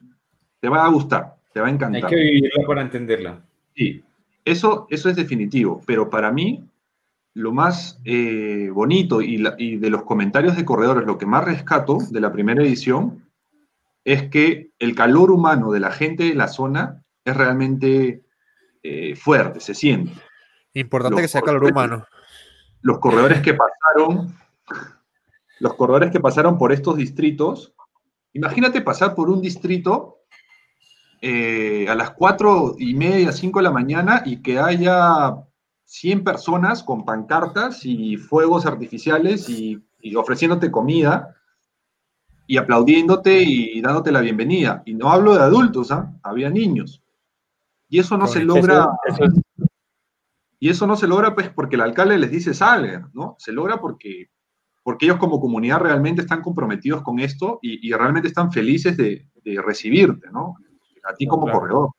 te 0.59 0.69
va 0.69 0.86
a 0.86 0.89
gustar, 0.89 1.36
te 1.53 1.59
va 1.59 1.67
a 1.67 1.69
Hay 1.69 1.75
encantar. 1.75 2.09
que 2.09 2.15
vivirla 2.15 2.65
para 2.67 2.82
entenderla. 2.82 3.41
Sí, 3.75 4.03
eso, 4.45 4.88
eso 4.89 5.09
es 5.09 5.15
definitivo, 5.15 5.82
pero 5.86 6.09
para 6.09 6.32
mí 6.32 6.63
lo 7.34 7.51
más 7.53 7.99
eh, 8.05 8.69
bonito 8.73 9.21
y, 9.21 9.38
la- 9.38 9.55
y 9.57 9.75
de 9.78 9.89
los 9.91 10.03
comentarios 10.03 10.55
de 10.55 10.65
corredores, 10.65 11.05
lo 11.05 11.17
que 11.17 11.25
más 11.28 11.43
rescato 11.45 11.99
de 12.09 12.19
la 12.19 12.32
primera 12.32 12.63
edición 12.63 13.23
es 14.03 14.30
que 14.30 14.71
el 14.80 14.95
calor 14.95 15.30
humano 15.32 15.71
de 15.71 15.80
la 15.80 15.91
gente 15.91 16.23
de 16.23 16.34
la 16.36 16.47
zona 16.47 17.03
es 17.25 17.36
realmente 17.38 18.23
eh, 18.82 19.15
fuerte, 19.15 19.59
se 19.59 19.75
siente. 19.75 20.13
Importante 20.73 21.15
Los 21.15 21.21
que 21.21 21.28
sea 21.28 21.41
calor 21.41 21.63
humano. 21.65 22.05
Los 22.88 22.99
corredores 22.99 23.41
que 23.41 23.53
pasaron, 23.53 24.33
los 25.59 25.73
corredores 25.73 26.09
que 26.09 26.21
pasaron 26.21 26.57
por 26.57 26.71
estos 26.71 26.95
distritos, 26.95 27.73
imagínate 28.31 28.79
pasar 28.79 29.13
por 29.13 29.29
un 29.29 29.41
distrito 29.41 30.19
eh, 31.21 31.85
a 31.89 31.95
las 31.95 32.11
cuatro 32.11 32.75
y 32.79 32.93
media, 32.93 33.33
5 33.33 33.59
de 33.59 33.63
la 33.63 33.71
mañana 33.71 34.21
y 34.25 34.41
que 34.41 34.57
haya 34.59 35.35
100 35.83 36.23
personas 36.23 36.81
con 36.81 37.03
pancartas 37.03 37.83
y 37.85 38.15
fuegos 38.15 38.65
artificiales 38.65 39.49
y, 39.49 39.83
y 39.99 40.15
ofreciéndote 40.15 40.71
comida 40.71 41.35
y 42.45 42.55
aplaudiéndote 42.55 43.43
y 43.43 43.81
dándote 43.81 44.13
la 44.13 44.21
bienvenida. 44.21 44.81
Y 44.85 44.93
no 44.93 45.11
hablo 45.11 45.33
de 45.33 45.41
adultos, 45.41 45.91
¿ah? 45.91 46.13
había 46.23 46.49
niños. 46.49 47.01
Y 47.89 47.99
eso 47.99 48.17
no 48.17 48.27
se 48.27 48.45
logra, 48.45 48.88
Eso- 49.05 49.15
eso 49.15 49.23
es- 49.25 49.43
y 50.60 50.70
eso 50.70 50.88
no 50.88 50.95
se 50.95 51.08
logra 51.08 51.36
pues 51.36 51.49
porque 51.49 51.76
el 51.76 51.82
alcalde 51.82 52.18
les 52.18 52.32
dice 52.32 52.53
salgan, 52.53 53.10
¿no? 53.14 53.36
Se 53.39 53.51
logra 53.51 53.80
porque, 53.80 54.30
porque 54.84 55.05
ellos 55.05 55.18
como 55.18 55.39
comunidad 55.39 55.80
realmente 55.80 56.22
están 56.22 56.41
comprometidos 56.41 57.01
con 57.03 57.20
esto 57.20 57.60
y, 57.62 57.88
y 57.88 57.93
realmente 57.93 58.28
están 58.28 58.51
felices 58.51 58.97
de, 58.97 59.28
de 59.43 59.62
recibirte, 59.62 60.30
¿no? 60.32 60.55
A 61.03 61.14
ti 61.14 61.28
como 61.28 61.43
Claro. 61.45 61.60
corredor. 61.60 61.89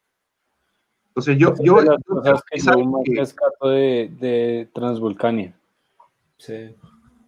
Entonces 1.08 1.38
yo, 1.38 1.54
yo, 1.62 1.82
yo 1.84 1.96
cosas 2.04 2.42
que 2.50 2.58
es 2.58 2.64
yo 2.64 2.70
algo 2.72 2.84
más 2.90 3.02
que- 3.04 3.16
rescato 3.16 3.68
de, 3.68 4.10
de 4.20 4.68
Transvulcania. 4.72 5.54
Sí. 6.36 6.74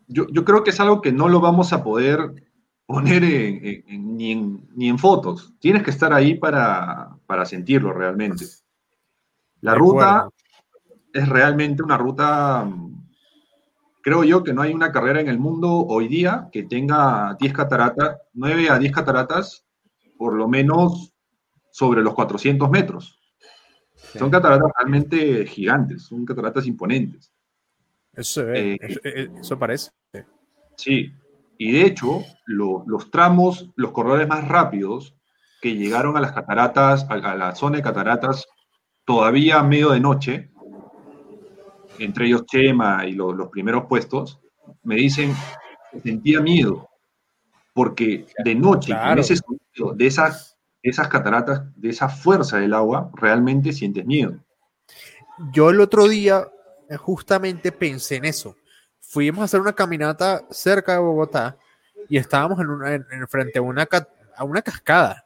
yo, 0.06 0.26
yo 0.28 0.44
creo 0.44 0.62
que 0.62 0.70
es 0.70 0.78
algo 0.78 1.00
que 1.00 1.10
no 1.12 1.28
lo 1.28 1.40
vamos 1.40 1.72
a 1.72 1.82
poder 1.82 2.44
poner 2.86 3.24
en- 3.24 3.64
en- 3.66 3.84
en- 3.88 4.16
ni, 4.16 4.32
en, 4.32 4.68
ni 4.76 4.88
en 4.88 4.98
fotos. 4.98 5.52
Tienes 5.60 5.82
que 5.82 5.90
estar 5.90 6.12
ahí 6.12 6.34
para, 6.34 7.16
para 7.26 7.44
sentirlo 7.44 7.92
realmente. 7.92 8.44
La 9.60 9.74
ruta. 9.74 10.28
Es 11.12 11.28
realmente 11.28 11.82
una 11.82 11.96
ruta, 11.96 12.64
mm, 12.64 13.08
creo 14.02 14.24
yo 14.24 14.42
que 14.42 14.52
no 14.52 14.62
hay 14.62 14.72
una 14.72 14.92
carrera 14.92 15.20
en 15.20 15.28
el 15.28 15.38
mundo 15.38 15.70
hoy 15.70 16.08
día 16.08 16.48
que 16.52 16.64
tenga 16.64 17.36
10 17.38 17.52
cataratas, 17.52 18.18
9 18.34 18.70
a 18.70 18.78
10 18.78 18.92
cataratas, 18.92 19.64
por 20.16 20.34
lo 20.34 20.48
menos 20.48 21.12
sobre 21.72 22.02
los 22.02 22.14
400 22.14 22.70
metros. 22.70 23.18
sí. 24.12 24.18
Son 24.18 24.30
cataratas 24.30 24.70
realmente 24.78 25.46
gigantes, 25.46 26.02
son 26.02 26.24
cataratas 26.24 26.66
imponentes. 26.66 27.32
Eso 28.12 28.40
se 28.40 28.44
ve, 28.44 28.72
Eh, 28.72 28.78
eso, 28.80 29.00
eh, 29.04 29.30
eso 29.40 29.58
parece. 29.58 29.90
Sí, 30.76 31.12
y 31.58 31.72
de 31.72 31.82
hecho, 31.84 32.22
lo- 32.46 32.84
los 32.86 33.10
tramos, 33.10 33.70
los 33.76 33.92
corredores 33.92 34.26
más 34.26 34.48
rápidos 34.48 35.14
que 35.60 35.74
llegaron 35.76 36.16
a 36.16 36.20
las 36.20 36.32
cataratas, 36.32 37.06
a, 37.08 37.14
a 37.14 37.36
la 37.36 37.54
zona 37.54 37.76
de 37.76 37.82
cataratas, 37.82 38.46
todavía 39.04 39.60
a 39.60 39.62
medio 39.62 39.90
de 39.90 40.00
noche, 40.00 40.50
entre 42.04 42.26
ellos 42.26 42.44
Chema 42.46 43.06
y 43.06 43.12
lo- 43.12 43.32
los 43.32 43.48
primeros 43.48 43.84
puestos, 43.86 44.40
me 44.82 44.96
dicen 44.96 45.34
que 45.92 46.00
sentía 46.00 46.40
miedo, 46.40 46.88
porque 47.74 48.26
de 48.44 48.54
noche, 48.54 48.88
Claro. 48.92 49.20
ese 49.20 49.36
sonido 49.36 49.94
de 49.94 50.06
esas, 50.06 50.56
esas 50.82 51.08
cataratas, 51.08 51.62
de 51.76 51.90
esa 51.90 52.08
fuerza 52.08 52.58
del 52.58 52.74
agua, 52.74 53.10
realmente 53.14 53.72
sientes 53.72 54.04
miedo. 54.06 54.34
Yo 55.52 55.70
el 55.70 55.80
otro 55.80 56.08
día 56.08 56.46
eh, 56.88 56.96
justamente 56.96 57.70
pensé 57.72 58.16
en 58.16 58.24
eso. 58.24 58.56
Fuimos 59.00 59.42
a 59.42 59.44
hacer 59.44 59.60
una 59.60 59.72
caminata 59.72 60.42
cerca 60.50 60.92
de 60.94 60.98
Bogotá 60.98 61.56
y 62.08 62.16
estábamos 62.16 62.58
en, 62.60 62.68
una- 62.68 62.94
en- 62.94 63.06
en 63.10 63.28
frente 63.28 63.58
a 63.58 63.62
una, 63.62 63.88
a 64.36 64.44
una 64.44 64.60
cascada 64.62 65.24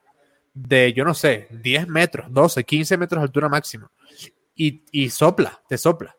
de, 0.53 0.93
yo 0.93 1.05
no 1.05 1.15
sé, 1.15 1.49
10 1.51 1.89
metros, 1.89 2.27
12, 2.31 2.65
15 2.65 2.97
metros 2.97 3.21
de 3.21 3.25
altura 3.25 3.49
máximo. 3.49 3.91
Y, 4.55 4.83
y 4.93 5.11
sopla, 5.11 5.59
te 5.69 5.77
sopla. 5.79 6.15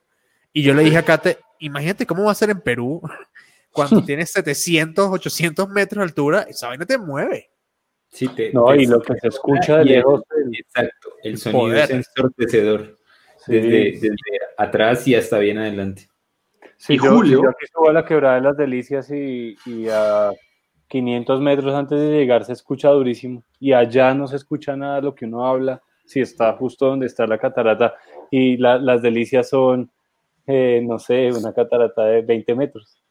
Y 0.55 0.63
yo 0.63 0.73
le 0.73 0.83
dije 0.83 0.97
a 0.97 1.03
Kate, 1.05 1.37
imagínate 1.59 2.05
cómo 2.05 2.23
va 2.23 2.31
a 2.31 2.35
ser 2.35 2.49
en 2.49 2.61
Perú 2.61 3.01
cuando 3.71 4.01
tienes 4.05 4.31
700, 4.31 5.09
800 5.11 5.69
metros 5.69 5.99
de 5.99 6.03
altura, 6.03 6.41
esa 6.49 6.69
vaina 6.69 6.85
te 6.85 6.97
mueve. 6.97 7.49
Sí, 8.09 8.27
te- 8.29 8.53
No, 8.53 8.67
te- 8.67 8.81
y 8.83 8.85
lo 8.85 9.01
que 9.01 9.15
se 9.19 9.27
escucha 9.27 9.77
de 9.79 9.85
lejos. 9.85 10.23
Exacto, 10.53 11.09
el 11.23 11.31
el 11.33 11.37
sonido 11.37 11.61
poder. 11.61 11.83
es 11.83 11.89
ensordecedor. 11.91 12.95
Sí. 13.45 13.53
Desde, 13.53 13.69
desde 13.91 14.15
atrás 14.57 15.07
y 15.07 15.15
hasta 15.15 15.37
bien 15.39 15.57
adelante. 15.57 16.07
Sí, 16.77 16.93
Y 16.93 16.97
yo, 16.97 17.11
Julio- 17.15 17.43
yo 17.43 17.49
aquí 17.49 17.65
subo 17.73 17.89
a 17.89 17.93
la 17.93 18.05
quebrada 18.05 18.35
de 18.35 18.41
las 18.41 18.57
delicias 18.57 19.11
y, 19.11 19.55
y 19.65 19.87
a 19.89 20.31
500 20.87 21.41
metros 21.41 21.73
antes 21.73 21.99
de 21.99 22.09
llegar 22.11 22.45
se 22.45 22.53
escucha 22.53 22.89
durísimo. 22.89 23.43
Y 23.59 23.73
allá 23.73 24.13
no 24.13 24.27
se 24.27 24.37
escucha 24.37 24.75
nada 24.77 24.95
de 24.97 25.01
lo 25.01 25.13
que 25.15 25.25
uno 25.25 25.45
habla, 25.45 25.81
si 26.05 26.21
está 26.21 26.53
justo 26.53 26.85
donde 26.87 27.07
está 27.07 27.27
la 27.27 27.37
catarata. 27.37 27.93
Y 28.31 28.55
la- 28.57 28.77
las 28.77 29.01
delicias 29.01 29.49
son, 29.49 29.91
eh, 30.47 30.81
no 30.85 30.99
sé, 30.99 31.31
una 31.31 31.53
catarata 31.53 32.03
de 32.05 32.21
20 32.21 32.55
metros. 32.55 33.01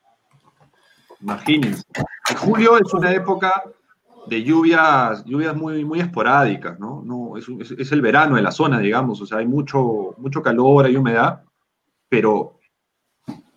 Imagínense. 1.20 1.82
En 2.30 2.36
julio 2.36 2.76
es 2.78 2.92
una 2.92 3.12
época 3.12 3.62
de 4.26 4.42
lluvias, 4.42 5.24
lluvias 5.24 5.54
muy, 5.54 5.84
muy 5.84 6.00
esporádicas, 6.00 6.78
¿no? 6.78 7.02
no 7.04 7.36
es, 7.36 7.46
es- 7.48 7.72
es 7.78 7.92
el 7.92 8.00
verano 8.00 8.36
de 8.36 8.42
la 8.42 8.50
zona, 8.50 8.78
digamos, 8.78 9.20
o 9.20 9.26
sea, 9.26 9.38
hay 9.38 9.46
mucho, 9.46 10.14
mucho 10.18 10.42
calor, 10.42 10.86
hay 10.86 10.96
humedad, 10.96 11.42
pero 12.08 12.58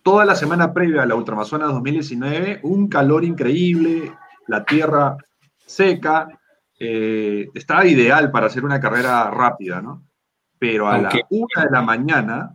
toda 0.02 0.24
la 0.24 0.34
semana 0.34 0.72
previa 0.72 1.02
a 1.02 1.06
la 1.06 1.14
Ultramazonas 1.14 1.72
2019, 1.72 2.60
un 2.64 2.88
calor 2.88 3.24
increíble, 3.24 4.12
la 4.46 4.64
tierra 4.64 5.16
seca, 5.56 6.28
eh, 6.78 7.48
estaba 7.54 7.86
ideal 7.86 8.30
para 8.30 8.46
hacer 8.46 8.64
una 8.64 8.78
carrera 8.80 9.30
rápida, 9.30 9.80
¿no? 9.82 10.04
Pero 10.58 10.86
a 10.88 10.96
Aunque- 10.96 11.18
la 11.18 11.26
una 11.30 11.64
de 11.64 11.70
la 11.70 11.82
mañana. 11.82 12.54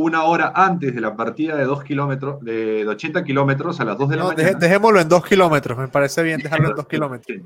Una 0.00 0.22
hora 0.24 0.52
antes 0.54 0.94
de 0.94 1.00
la 1.00 1.16
partida 1.16 1.56
de 1.56 1.64
dos 1.64 1.82
kilómetros, 1.82 2.40
de, 2.42 2.84
de 2.84 2.88
80 2.88 3.24
kilómetros, 3.24 3.80
a 3.80 3.84
las 3.84 3.98
2 3.98 4.08
de 4.10 4.16
la 4.16 4.22
No, 4.22 4.28
mañana, 4.28 4.58
dejémoslo 4.58 5.00
en 5.00 5.08
dos 5.08 5.24
kilómetros, 5.26 5.76
me 5.76 5.88
parece 5.88 6.22
bien 6.22 6.40
dejarlo 6.40 6.68
en 6.70 6.76
dos 6.76 6.86
kilómetros. 6.86 7.38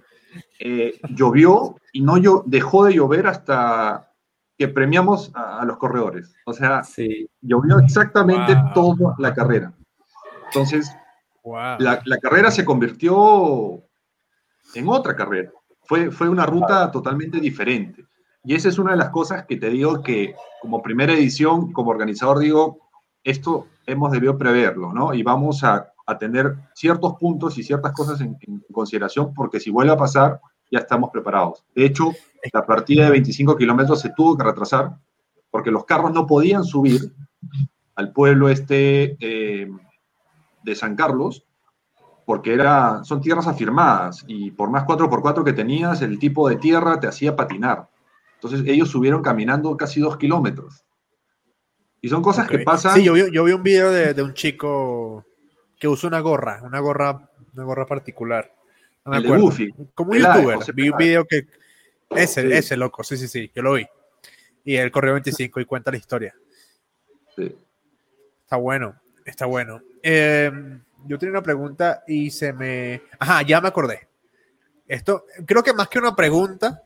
eh, 0.59 0.99
llovió 1.11 1.77
y 1.93 2.01
no 2.03 2.17
llo- 2.17 2.43
dejó 2.47 2.85
de 2.85 2.95
llover 2.95 3.27
hasta 3.27 4.11
que 4.59 4.69
premiamos 4.69 5.31
a, 5.35 5.61
a 5.61 5.65
los 5.65 5.77
corredores. 5.79 6.35
O 6.47 6.53
sea, 6.53 6.83
Sí. 6.85 7.29
llovió 7.41 7.79
exactamente 7.79 8.55
Wow. 8.55 8.73
toda 8.75 9.15
la 9.19 9.35
carrera. 9.35 9.73
Entonces, 10.47 10.91
Wow. 11.45 11.77
la, 11.79 12.01
la 12.05 12.19
carrera 12.19 12.51
se 12.51 12.65
convirtió 12.65 13.83
en 14.75 14.89
otra 14.89 15.17
carrera. 15.17 15.51
Fue, 15.85 16.11
fue 16.11 16.29
una 16.29 16.47
ruta 16.47 16.91
totalmente 16.91 17.41
diferente. 17.41 18.05
Y 18.45 18.55
esa 18.55 18.69
es 18.69 18.79
una 18.79 18.93
de 18.93 18.97
las 18.97 19.11
cosas 19.11 19.47
que 19.47 19.57
te 19.57 19.71
digo 19.71 20.03
que 20.03 20.35
como 20.61 20.83
primera 20.83 21.13
edición, 21.13 21.73
como 21.73 21.91
organizador, 21.91 22.39
digo, 22.39 22.79
esto 23.23 23.67
hemos 23.87 24.11
debido 24.11 24.37
preverlo, 24.37 24.93
¿no? 24.93 25.15
Y 25.15 25.23
vamos 25.23 25.63
a, 25.65 25.89
tener 26.21 26.57
ciertos 26.75 27.15
puntos 27.15 27.57
y 27.57 27.63
ciertas 27.63 27.93
cosas 27.93 28.21
en, 28.21 28.37
en 28.43 28.63
consideración 28.71 29.33
porque 29.33 29.59
si 29.59 29.71
vuelve 29.71 29.93
a 29.93 29.97
pasar, 29.97 30.43
ya 30.71 30.81
estamos 30.81 31.09
preparados. 31.09 31.65
De 31.75 31.87
hecho, 31.87 32.11
la 32.53 32.67
partida 32.67 33.05
de 33.05 33.13
25 33.13 33.57
kilómetros 33.57 34.01
se 34.01 34.11
tuvo 34.11 34.37
que 34.37 34.45
retrasar 34.45 34.99
porque 35.51 35.71
los 35.71 35.87
carros 35.87 36.13
no 36.13 36.27
podían 36.27 36.65
subir 36.65 37.15
al 37.95 38.13
pueblo 38.13 38.49
este 38.51 39.17
eh, 39.21 39.71
de 40.63 40.75
San 40.75 40.97
Carlos 40.97 41.47
porque 42.25 42.55
era, 42.55 43.05
son 43.05 43.21
tierras 43.21 43.47
afirmadas 43.47 44.25
y 44.27 44.51
por 44.51 44.71
más 44.71 44.85
4x4 44.85 45.45
que 45.45 45.53
tenías, 45.53 46.03
el 46.03 46.19
tipo 46.19 46.49
de 46.49 46.57
tierra 46.57 47.01
te 47.01 47.09
hacía 47.09 47.37
patinar. 47.37 47.89
Entonces 48.43 48.67
ellos 48.67 48.89
subieron 48.91 49.23
caminando 49.23 49.77
casi 49.77 50.01
dos 50.01 50.17
kilómetros. 50.17 50.85
Y 52.01 52.09
son 52.09 52.23
cosas 52.23 52.49
que 52.49 52.57
Ok. 52.57 52.65
pasan. 52.65 52.95
Sí, 52.97 53.05
yo 53.05 53.13
vi, 53.13 53.31
yo 53.33 53.45
vi 53.45 53.53
un 53.53 53.63
video 53.63 53.93
de, 53.93 54.13
de 54.15 54.23
un 54.23 54.35
chico 54.35 55.25
que 55.79 55.87
usa 55.87 56.09
una 56.09 56.19
gorra, 56.21 56.61
una 56.65 56.81
gorra, 56.81 57.31
una 57.55 57.65
gorra 57.65 57.87
particular. 57.87 58.53
No 59.05 59.11
me 59.13 59.17
El 59.19 59.23
de 59.23 59.29
acuerdo. 59.29 59.45
Goofy. 59.45 59.71
Como 59.95 60.11
un 60.13 60.19
youtuber. 60.19 60.57
José 60.57 60.73
Vi 60.73 60.89
un 60.91 60.97
video 60.99 61.25
que. 61.25 61.47
Ese, 62.11 62.43
Sí. 62.43 62.53
ese 62.53 62.77
loco, 62.77 63.03
sí, 63.05 63.17
sí, 63.17 63.29
sí, 63.29 63.51
yo 63.55 63.63
lo 63.63 63.75
vi. 63.75 63.87
Y 64.65 64.77
él 64.77 64.91
corrió 64.91 65.13
25 65.15 65.61
y 65.61 65.65
cuenta 65.65 65.91
la 65.93 65.97
historia. 65.97 66.35
Sí. 67.37 67.57
Está 68.43 68.57
bueno, 68.57 69.01
está 69.25 69.47
bueno. 69.47 69.81
Eh, 70.03 70.51
yo 71.07 71.19
tenía 71.19 71.31
una 71.33 71.43
pregunta 71.43 72.03
y 72.09 72.31
se 72.31 72.53
me. 72.53 73.03
Ajá, 73.19 73.43
ya 73.43 73.61
me 73.61 73.69
acordé. 73.69 74.09
Esto, 74.87 75.25
creo 75.47 75.63
que 75.63 75.73
más 75.73 75.89
que 75.89 75.99
una 76.01 76.15
pregunta, 76.15 76.83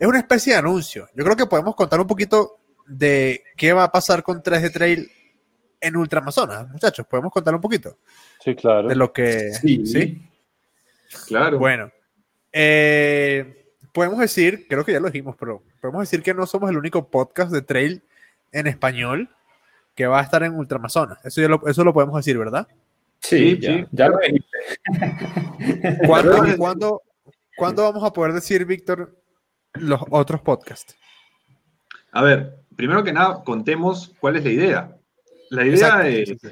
es 0.00 0.08
una 0.08 0.18
especie 0.18 0.54
de 0.54 0.58
anuncio. 0.58 1.08
Yo 1.14 1.22
creo 1.22 1.36
que 1.36 1.46
podemos 1.46 1.76
contar 1.76 2.00
un 2.00 2.06
poquito 2.08 2.58
de 2.88 3.44
qué 3.56 3.72
va 3.72 3.84
a 3.84 3.92
pasar 3.92 4.24
con 4.24 4.42
3D 4.42 4.72
Trail 4.72 5.08
en 5.80 5.96
Ultramazonas, 5.96 6.68
muchachos. 6.70 7.06
Podemos 7.06 7.30
contar 7.32 7.54
un 7.54 7.60
poquito 7.60 7.98
Sí, 8.44 8.54
claro. 8.56 8.88
de 8.88 8.96
lo 8.96 9.12
que. 9.12 9.52
Sí. 9.52 9.86
¿sí? 9.86 10.28
Claro. 11.28 11.58
Bueno, 11.58 11.90
eh, 12.52 13.72
podemos 13.92 14.18
decir, 14.18 14.66
creo 14.68 14.84
que 14.84 14.92
ya 14.92 15.00
lo 15.00 15.06
dijimos, 15.10 15.36
pero 15.38 15.62
podemos 15.80 16.02
decir 16.02 16.22
que 16.22 16.34
no 16.34 16.46
somos 16.46 16.70
el 16.70 16.76
único 16.78 17.08
podcast 17.10 17.52
de 17.52 17.62
trail 17.62 18.02
en 18.52 18.66
español 18.66 19.28
que 19.94 20.06
va 20.06 20.20
a 20.20 20.22
estar 20.22 20.42
en 20.42 20.54
Ultramazonas. 20.54 21.24
Eso, 21.24 21.40
ya 21.40 21.48
lo, 21.48 21.60
eso 21.66 21.84
lo 21.84 21.92
podemos 21.92 22.16
decir, 22.16 22.38
¿verdad? 22.38 22.66
Sí, 23.20 23.56
Sí, 23.56 23.58
ya, 23.60 23.68
sí. 23.76 23.86
ya 23.92 24.08
lo 24.08 24.18
dijiste. 24.18 24.58
¿Cuándo, 26.06 26.32
cuándo- 26.58 27.02
cuándo 27.56 27.82
vamos 27.82 28.04
a 28.04 28.12
poder 28.12 28.32
decir, 28.32 28.64
Víctor, 28.64 29.19
los 29.74 30.00
otros 30.10 30.40
podcasts? 30.42 30.96
A 32.12 32.22
ver, 32.22 32.56
primero 32.76 33.02
que 33.04 33.12
nada, 33.12 33.42
contemos 33.44 34.14
cuál 34.20 34.36
es 34.36 34.44
la 34.44 34.50
idea. 34.50 34.96
La 35.50 35.64
idea 35.64 35.74
Exacto, 35.74 36.06
es. 36.08 36.28
sí, 36.28 36.36
sí. 36.40 36.48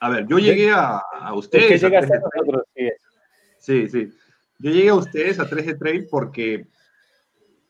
A 0.00 0.10
ver, 0.10 0.26
yo 0.28 0.38
llegué 0.38 0.70
a, 0.70 0.98
a 0.98 1.28
¿Por 1.30 1.38
ustedes. 1.38 1.80
qué 1.80 1.86
a 1.86 1.88
llegaste 1.88 2.14
a 2.16 2.20
3D 2.20 2.30
Trail. 2.30 2.46
nosotros? 2.46 2.62
Sí, 2.74 2.88
Sí, 3.60 3.88
sí. 3.88 4.10
Yo 4.60 4.70
llegué 4.70 4.88
a 4.90 4.94
ustedes 4.94 5.38
a 5.40 5.48
3D 5.48 5.78
Trail 5.78 6.06
porque 6.10 6.66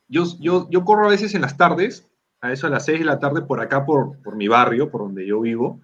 yo, 0.09 0.25
yo, 0.41 0.69
yo 0.71 0.85
corro 0.85 1.07
a 1.07 1.11
veces 1.11 1.35
en 1.35 1.41
las 1.43 1.57
tardes, 1.57 2.07
a 2.41 2.53
eso 2.53 2.67
a 2.67 2.71
las 2.71 2.85
6 2.85 3.01
de 3.01 3.05
la 3.05 3.19
tarde 3.19 3.43
por 3.43 3.61
acá, 3.61 3.85
por, 3.85 4.21
por 4.23 4.37
mi 4.37 4.47
barrio, 4.49 4.91
por 4.91 5.01
donde 5.03 5.27
yo 5.27 5.41
vivo. 5.41 5.81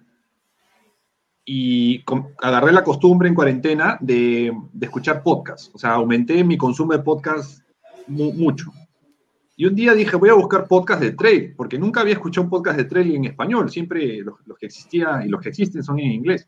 Y 1.43 2.03
agarré 2.41 2.71
la 2.71 2.83
costumbre 2.83 3.27
en 3.27 3.35
cuarentena 3.35 3.97
de, 4.01 4.51
de 4.73 4.85
escuchar 4.85 5.21
podcasts. 5.21 5.69
O 5.73 5.77
sea, 5.77 5.91
aumenté 5.93 6.43
mi 6.43 6.57
consumo 6.57 6.93
de 6.93 6.99
podcasts 6.99 7.63
mu- 8.07 8.33
mucho. 8.33 8.71
Y 9.57 9.65
un 9.65 9.75
día 9.75 9.93
dije, 9.93 10.17
voy 10.17 10.29
a 10.29 10.33
buscar 10.33 10.67
podcasts 10.67 11.01
de 11.03 11.11
trail, 11.13 11.53
porque 11.55 11.77
nunca 11.79 12.01
había 12.01 12.13
escuchado 12.13 12.43
un 12.43 12.49
podcast 12.49 12.77
de 12.77 12.83
trail 12.85 13.15
en 13.15 13.25
español. 13.25 13.69
Siempre 13.69 14.17
los, 14.21 14.35
los 14.45 14.57
que 14.57 14.65
existían 14.65 15.25
y 15.25 15.29
los 15.29 15.39
que 15.41 15.49
existen 15.49 15.81
son 15.81 15.99
en 15.99 16.11
inglés. 16.11 16.47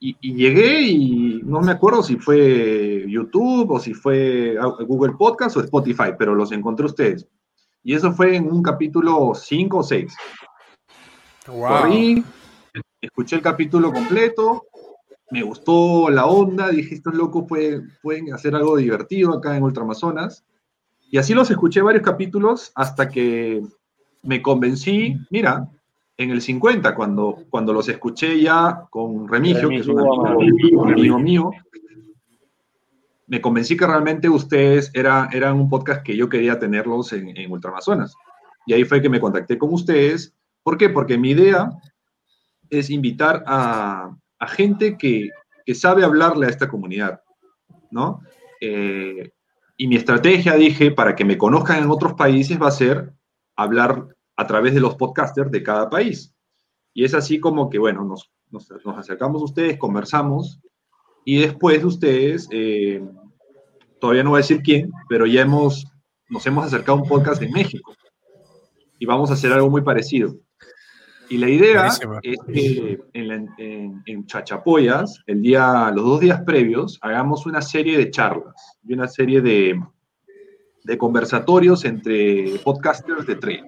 Y, 0.00 0.16
y 0.20 0.34
llegué 0.34 0.82
y 0.82 1.40
no 1.44 1.60
me 1.60 1.72
acuerdo 1.72 2.02
si 2.02 2.16
fue 2.16 3.04
YouTube 3.08 3.70
o 3.70 3.78
si 3.80 3.94
fue 3.94 4.56
a- 4.60 4.82
Google 4.84 5.14
Podcast 5.16 5.56
o 5.56 5.60
Spotify, 5.60 6.10
pero 6.18 6.34
los 6.34 6.50
encontré 6.52 6.86
ustedes. 6.86 7.26
Y 7.84 7.94
eso 7.94 8.12
fue 8.12 8.34
en 8.34 8.50
un 8.50 8.62
capítulo 8.62 9.32
5 9.34 9.78
o 9.78 9.82
6. 9.82 10.12
Wow. 11.46 11.68
Corrí, 11.68 12.24
escuché 13.00 13.36
el 13.36 13.42
capítulo 13.42 13.92
completo, 13.92 14.64
me 15.30 15.42
gustó 15.42 16.08
la 16.08 16.26
onda, 16.26 16.70
dije, 16.70 16.94
estos 16.94 17.14
locos 17.14 17.44
pueden, 17.48 17.92
pueden 18.02 18.32
hacer 18.32 18.54
algo 18.54 18.76
divertido 18.76 19.34
acá 19.34 19.56
en 19.56 19.62
Ultramazonas. 19.62 20.44
Y 21.10 21.18
así 21.18 21.34
los 21.34 21.50
escuché 21.50 21.82
varios 21.82 22.04
capítulos 22.04 22.72
hasta 22.74 23.08
que 23.08 23.62
me 24.22 24.42
convencí, 24.42 25.16
mira, 25.30 25.68
en 26.16 26.30
el 26.30 26.40
50, 26.40 26.94
cuando, 26.94 27.44
cuando 27.50 27.72
los 27.72 27.88
escuché 27.88 28.40
ya 28.40 28.86
con 28.90 29.28
Remigio, 29.28 29.68
que 29.68 29.76
es 29.76 29.86
un 29.86 29.98
Remigio 29.98 30.80
amigo, 30.80 30.82
un 30.82 30.92
amigo 30.92 31.18
mío, 31.18 31.50
me 33.26 33.40
convencí 33.40 33.76
que 33.76 33.86
realmente 33.86 34.28
ustedes 34.28 34.90
era, 34.94 35.28
eran 35.32 35.56
un 35.56 35.68
podcast 35.68 36.02
que 36.02 36.16
yo 36.16 36.28
quería 36.28 36.58
tenerlos 36.58 37.12
en, 37.12 37.36
en 37.36 37.50
Ultramazonas. 37.50 38.14
Y 38.66 38.72
ahí 38.72 38.84
fue 38.84 39.02
que 39.02 39.08
me 39.08 39.20
contacté 39.20 39.58
con 39.58 39.72
ustedes. 39.72 40.34
¿Por 40.62 40.78
qué? 40.78 40.88
Porque 40.88 41.18
mi 41.18 41.30
idea 41.30 41.70
es 42.70 42.90
invitar 42.90 43.44
a, 43.46 44.16
a 44.38 44.48
gente 44.48 44.96
que, 44.96 45.30
que 45.64 45.74
sabe 45.74 46.04
hablarle 46.04 46.46
a 46.46 46.50
esta 46.50 46.68
comunidad, 46.68 47.20
¿no? 47.90 48.20
Eh, 48.60 49.30
y 49.76 49.88
mi 49.88 49.96
estrategia, 49.96 50.54
dije, 50.54 50.90
para 50.90 51.14
que 51.14 51.24
me 51.24 51.36
conozcan 51.36 51.82
en 51.82 51.90
otros 51.90 52.14
países 52.14 52.60
va 52.60 52.68
a 52.68 52.72
ser 52.72 53.12
hablar 53.56 54.08
a 54.36 54.46
través 54.46 54.74
de 54.74 54.80
los 54.80 54.96
podcasters 54.96 55.50
de 55.50 55.62
cada 55.62 55.90
país. 55.90 56.34
Y 56.94 57.04
es 57.04 57.14
así 57.14 57.38
como 57.40 57.68
que, 57.68 57.78
bueno, 57.78 58.04
nos, 58.04 58.30
nos, 58.50 58.70
acercamos 58.96 59.42
a 59.42 59.44
ustedes, 59.44 59.78
conversamos, 59.78 60.60
y 61.24 61.40
después 61.40 61.84
ustedes, 61.84 62.48
eh, 62.52 63.04
todavía 64.00 64.22
no 64.22 64.30
voy 64.30 64.38
a 64.38 64.42
decir 64.42 64.62
quién, 64.62 64.90
pero 65.08 65.26
ya 65.26 65.42
hemos, 65.42 65.86
nos 66.28 66.46
hemos 66.46 66.64
acercado 66.64 66.98
a 66.98 67.02
un 67.02 67.08
podcast 67.08 67.42
en 67.42 67.52
México. 67.52 67.92
Y 68.98 69.04
vamos 69.04 69.30
a 69.30 69.34
hacer 69.34 69.52
algo 69.52 69.68
muy 69.68 69.82
parecido. 69.82 70.36
Y 71.28 71.38
la 71.38 71.48
idea 71.48 71.80
Buenísimo. 71.82 72.20
es 72.22 72.38
que 72.52 72.98
en, 73.12 73.28
la- 73.28 73.34
en- 73.58 74.02
en 74.06 74.26
Chachapoyas, 74.26 75.20
el 75.26 75.42
día, 75.42 75.90
los 75.94 76.04
dos 76.04 76.20
días 76.20 76.40
previos, 76.42 76.98
hagamos 77.02 77.46
una 77.46 77.60
serie 77.62 77.98
de 77.98 78.10
charlas 78.10 78.78
y 78.86 78.94
una 78.94 79.08
serie 79.08 79.40
de, 79.40 79.80
de 80.84 80.98
conversatorios 80.98 81.84
entre 81.84 82.58
podcasters 82.64 83.26
de 83.26 83.34
trail. 83.36 83.64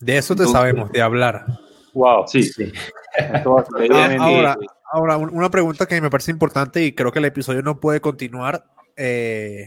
De 0.00 0.16
eso 0.18 0.34
te 0.34 0.46
sabemos, 0.46 0.90
de 0.90 1.02
hablar. 1.02 1.44
Wow. 1.92 2.26
Sí, 2.26 2.42
Sí. 2.44 2.72
Ah, 3.18 4.16
ahora, 4.18 4.56
ahora, 4.92 5.16
un- 5.16 5.34
una 5.34 5.50
pregunta 5.50 5.86
que 5.86 6.00
me 6.00 6.10
parece 6.10 6.30
importante 6.30 6.82
y 6.84 6.92
creo 6.92 7.10
que 7.12 7.18
el 7.18 7.24
episodio 7.26 7.62
no 7.62 7.78
puede 7.80 8.00
continuar 8.00 8.64
eh, 8.96 9.66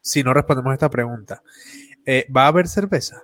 si 0.00 0.22
no 0.22 0.32
respondemos 0.34 0.70
a 0.70 0.74
esta 0.74 0.90
pregunta. 0.90 1.42
Eh, 2.06 2.26
¿Va 2.34 2.44
a 2.44 2.48
haber 2.48 2.66
cerveza? 2.68 3.22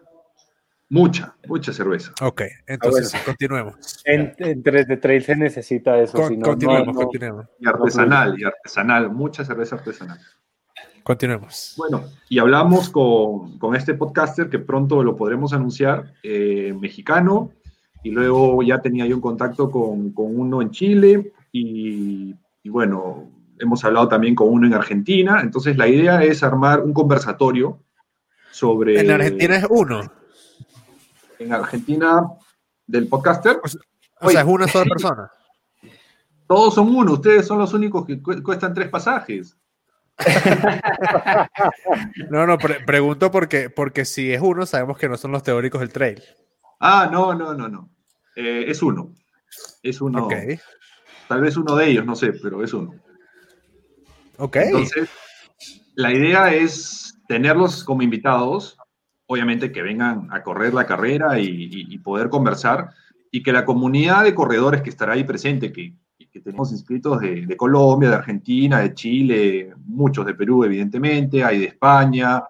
Mucha, 0.88 1.34
mucha 1.46 1.72
cerveza. 1.72 2.12
Ok, 2.22 2.42
entonces 2.66 3.10
bueno. 3.12 3.24
continuemos. 3.26 4.02
En, 4.04 4.34
en 4.38 4.62
3D 4.62 5.00
Trail 5.00 5.22
se 5.22 5.36
necesita 5.36 5.98
eso. 5.98 6.18
Con- 6.18 6.28
si 6.28 6.36
no, 6.36 6.46
continuemos, 6.46 6.86
no, 6.86 6.92
no. 6.92 6.98
continuemos, 7.00 7.46
Y 7.58 7.66
artesanal, 7.68 8.38
y 8.40 8.44
artesanal, 8.44 9.10
mucha 9.10 9.44
cerveza 9.44 9.76
artesanal. 9.76 10.18
continuemos. 11.02 11.74
Bueno, 11.76 12.04
y 12.28 12.38
hablamos 12.38 12.90
con, 12.90 13.58
con 13.58 13.74
este 13.76 13.94
podcaster 13.94 14.48
que 14.48 14.58
pronto 14.58 15.02
lo 15.02 15.16
podremos 15.16 15.52
anunciar, 15.52 16.12
eh, 16.22 16.74
mexicano, 16.80 17.52
y 18.02 18.10
luego 18.10 18.62
ya 18.62 18.80
tenía 18.80 19.06
yo 19.06 19.16
un 19.16 19.20
contacto 19.22 19.70
con, 19.70 20.10
con 20.12 20.38
uno 20.38 20.62
en 20.62 20.70
Chile, 20.70 21.32
y, 21.52 22.34
y 22.62 22.68
bueno, 22.68 23.30
hemos 23.58 23.84
hablado 23.84 24.06
también 24.08 24.34
con 24.34 24.48
uno 24.48 24.66
en 24.66 24.74
Argentina, 24.74 25.40
entonces 25.42 25.76
la 25.76 25.88
idea 25.88 26.22
es 26.22 26.42
armar 26.42 26.80
un 26.82 26.92
conversatorio 26.92 27.78
sobre... 28.52 29.00
En 29.00 29.10
Argentina 29.10 29.56
es 29.56 29.66
uno, 29.70 30.12
En 31.38 31.52
Argentina, 31.52 32.22
del 32.86 33.08
podcaster, 33.08 33.60
o 33.62 33.68
sea, 34.30 34.40
es 34.40 34.46
una 34.46 34.68
sola 34.68 34.84
persona. 34.84 35.30
todos 36.46 36.74
son 36.74 36.94
uno, 36.94 37.14
ustedes 37.14 37.46
son 37.46 37.58
los 37.58 37.72
únicos 37.74 38.06
que 38.06 38.22
cu- 38.22 38.42
cuestan 38.42 38.74
tres 38.74 38.88
pasajes. 38.88 39.56
no, 42.30 42.46
no, 42.46 42.58
pregunto 42.58 43.30
porque, 43.30 43.70
porque 43.70 44.04
si 44.04 44.32
es 44.32 44.40
uno, 44.40 44.66
sabemos 44.66 44.98
que 44.98 45.08
no 45.08 45.16
son 45.16 45.32
los 45.32 45.42
teóricos 45.42 45.80
del 45.80 45.92
trail. 45.92 46.22
Ah, 46.80 47.08
no, 47.10 47.34
no, 47.34 47.54
no, 47.54 47.68
no. 47.68 47.90
Eh, 48.34 48.64
es 48.68 48.82
uno. 48.82 49.12
Es 49.82 50.00
uno. 50.00 50.28
Tal 51.28 51.40
vez 51.40 51.56
uno 51.56 51.74
de 51.76 51.90
ellos, 51.90 52.06
no 52.06 52.14
sé, 52.14 52.32
pero 52.32 52.62
es 52.62 52.72
uno. 52.72 52.94
Ok. 54.38 54.56
Entonces, 54.56 55.08
la 55.94 56.12
idea 56.12 56.52
es 56.52 57.18
tenerlos 57.28 57.84
como 57.84 58.02
invitados, 58.02 58.76
obviamente 59.26 59.72
que 59.72 59.82
vengan 59.82 60.28
a 60.30 60.42
correr 60.42 60.72
la 60.74 60.86
carrera 60.86 61.38
y, 61.38 61.98
poder 61.98 62.28
conversar, 62.28 62.90
y 63.30 63.42
que 63.42 63.52
la 63.52 63.64
comunidad 63.64 64.24
de 64.24 64.34
corredores 64.34 64.82
que 64.82 64.90
estará 64.90 65.14
ahí 65.14 65.24
presente, 65.24 65.72
que, 65.72 65.94
tenemos 66.44 66.70
inscritos 66.70 67.18
de, 67.20 67.56
Colombia, 67.56 68.10
de 68.10 68.16
Argentina, 68.16 68.80
de 68.80 68.92
Chile, 68.92 69.72
muchos 69.86 70.26
de 70.26 70.34
Perú, 70.34 70.64
evidentemente, 70.64 71.42
hay 71.42 71.60
de 71.60 71.64
España, 71.64 72.42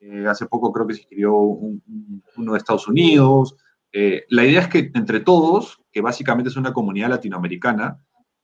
eh, 0.00 0.26
hace 0.26 0.46
poco 0.46 0.72
creo 0.72 0.86
que 0.86 0.94
se 0.94 1.00
inscribió 1.02 1.34
uno 1.36 2.52
de 2.52 2.58
Estados 2.58 2.88
Unidos. 2.88 3.56
Eh, 3.92 4.24
la 4.30 4.44
idea 4.44 4.62
es 4.62 4.68
que 4.68 4.90
entre 4.94 5.20
todos, 5.20 5.80
que 5.92 6.00
básicamente 6.00 6.50
es 6.50 6.56
una 6.56 6.72
comunidad 6.72 7.10
latinoamericana, 7.10 7.98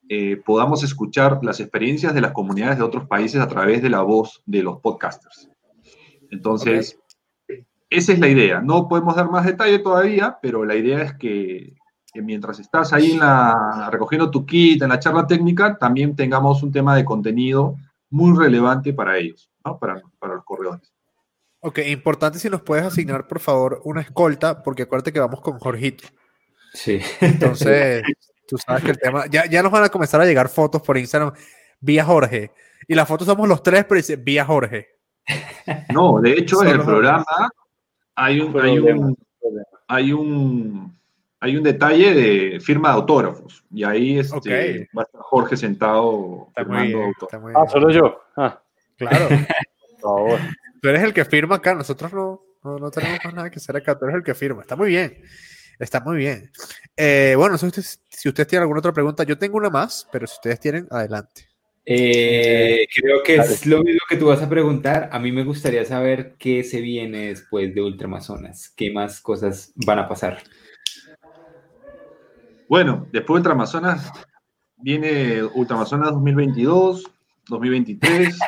eh, 0.08 0.36
podamos 0.44 0.82
escuchar 0.84 1.40
las 1.42 1.60
experiencias 1.60 2.14
de 2.14 2.20
las 2.20 2.32
comunidades 2.32 2.78
de 2.78 2.84
otros 2.84 3.06
países 3.06 3.40
a 3.40 3.48
través 3.48 3.82
de 3.82 3.90
la 3.90 4.02
voz 4.02 4.42
de 4.46 4.62
los 4.62 4.80
podcasters. 4.80 5.50
Entonces, 6.30 6.98
esa 7.90 8.12
es 8.12 8.18
la 8.18 8.28
idea. 8.28 8.60
No 8.60 8.88
podemos 8.88 9.16
dar 9.16 9.30
más 9.30 9.44
detalle 9.44 9.78
todavía, 9.78 10.38
pero 10.40 10.64
la 10.64 10.74
idea 10.74 11.02
es 11.02 11.14
que, 11.14 11.74
mientras 12.14 12.60
estás 12.60 12.92
ahí 12.92 13.12
en 13.12 13.20
la, 13.20 13.88
recogiendo 13.90 14.30
tu 14.30 14.46
kit, 14.46 14.82
en 14.82 14.88
la 14.88 14.98
charla 14.98 15.26
técnica, 15.26 15.76
también 15.78 16.14
tengamos 16.14 16.62
un 16.62 16.72
tema 16.72 16.96
de 16.96 17.04
contenido 17.04 17.76
muy 18.10 18.38
relevante 18.38 18.92
para 18.92 19.18
ellos, 19.18 19.50
para, 19.80 20.00
para 20.18 20.34
los 20.34 20.44
corredores. 20.44 20.92
Ok, 21.60 21.78
importante 21.86 22.38
si 22.38 22.50
nos 22.50 22.62
puedes 22.62 22.84
asignar, 22.84 23.26
por 23.26 23.40
favor, 23.40 23.80
una 23.84 24.02
escolta, 24.02 24.62
porque 24.62 24.82
acuérdate 24.82 25.12
que 25.12 25.20
vamos 25.20 25.40
con 25.40 25.58
Jorgito. 25.58 26.04
Sí. 26.74 27.00
Entonces, 27.20 28.02
Tú 28.46 28.58
sabes 28.58 28.84
que 28.84 28.90
el 28.90 28.98
tema, 28.98 29.26
ya, 29.26 29.46
ya 29.46 29.62
nos 29.62 29.72
van 29.72 29.84
a 29.84 29.88
comenzar 29.88 30.20
a 30.20 30.26
llegar 30.26 30.48
fotos 30.48 30.82
por 30.82 30.98
Instagram 30.98 31.32
vía 31.80 32.04
Jorge. 32.04 32.52
Y 32.86 32.94
las 32.94 33.08
fotos 33.08 33.26
somos 33.26 33.48
los 33.48 33.62
tres, 33.62 33.84
pero 33.84 33.96
dice 33.96 34.16
vía 34.16 34.44
Jorge. 34.44 34.88
No, 35.92 36.20
de 36.20 36.32
hecho, 36.32 36.62
en 36.62 36.68
el 36.68 36.82
programa 36.82 37.24
hay 38.14 38.40
un, 38.40 38.60
hay 38.60 38.78
un, 38.78 39.18
hay 39.88 40.12
un, 40.12 40.98
hay 41.40 41.56
un 41.56 41.62
detalle 41.62 42.14
de 42.14 42.60
firma 42.60 42.90
de 42.90 42.94
autógrafos. 42.94 43.64
Y 43.70 43.84
ahí 43.84 44.18
este, 44.18 44.88
va 44.96 45.02
a 45.02 45.04
estar 45.04 45.20
Jorge 45.20 45.56
sentado 45.56 46.48
firmando 46.54 47.02
autógrafos. 47.04 47.52
Ah, 47.54 47.68
solo 47.70 47.90
yo. 47.90 48.20
Ah. 48.36 48.60
Claro. 48.96 49.28
por 50.00 50.00
favor. 50.00 50.38
Tú 50.80 50.88
eres 50.88 51.02
el 51.02 51.14
que 51.14 51.24
firma 51.24 51.56
acá, 51.56 51.74
nosotros 51.74 52.12
no, 52.12 52.42
no, 52.62 52.78
no 52.78 52.90
tenemos 52.90 53.18
más 53.24 53.34
nada 53.34 53.50
que 53.50 53.58
hacer 53.58 53.76
acá, 53.76 53.98
tú 53.98 54.04
eres 54.04 54.16
el 54.16 54.22
que 54.22 54.34
firma. 54.34 54.62
Está 54.62 54.76
muy 54.76 54.88
bien. 54.88 55.22
Está 55.78 56.00
muy 56.00 56.16
bien. 56.16 56.50
Eh, 56.96 57.34
bueno, 57.36 57.58
si 57.58 57.66
ustedes, 57.66 58.00
si 58.08 58.28
ustedes 58.28 58.46
tienen 58.46 58.62
alguna 58.62 58.78
otra 58.78 58.92
pregunta, 58.92 59.24
yo 59.24 59.36
tengo 59.36 59.56
una 59.56 59.70
más, 59.70 60.06
pero 60.12 60.26
si 60.26 60.34
ustedes 60.34 60.60
tienen, 60.60 60.86
adelante. 60.90 61.48
Eh, 61.86 62.86
creo 62.94 63.22
que 63.22 63.36
es 63.36 63.66
lo 63.66 63.82
mismo 63.82 64.00
que 64.08 64.16
tú 64.16 64.26
vas 64.26 64.42
a 64.42 64.48
preguntar. 64.48 65.08
A 65.12 65.18
mí 65.18 65.32
me 65.32 65.44
gustaría 65.44 65.84
saber 65.84 66.34
qué 66.38 66.64
se 66.64 66.80
viene 66.80 67.28
después 67.28 67.74
de 67.74 67.82
Ultramazonas, 67.82 68.72
qué 68.76 68.90
más 68.90 69.20
cosas 69.20 69.72
van 69.76 69.98
a 69.98 70.08
pasar. 70.08 70.42
Bueno, 72.68 73.06
después 73.12 73.36
de 73.36 73.40
Ultramazonas 73.40 74.10
viene 74.76 75.44
Ultramazonas 75.44 76.12
2022, 76.12 77.04
2023. 77.48 78.38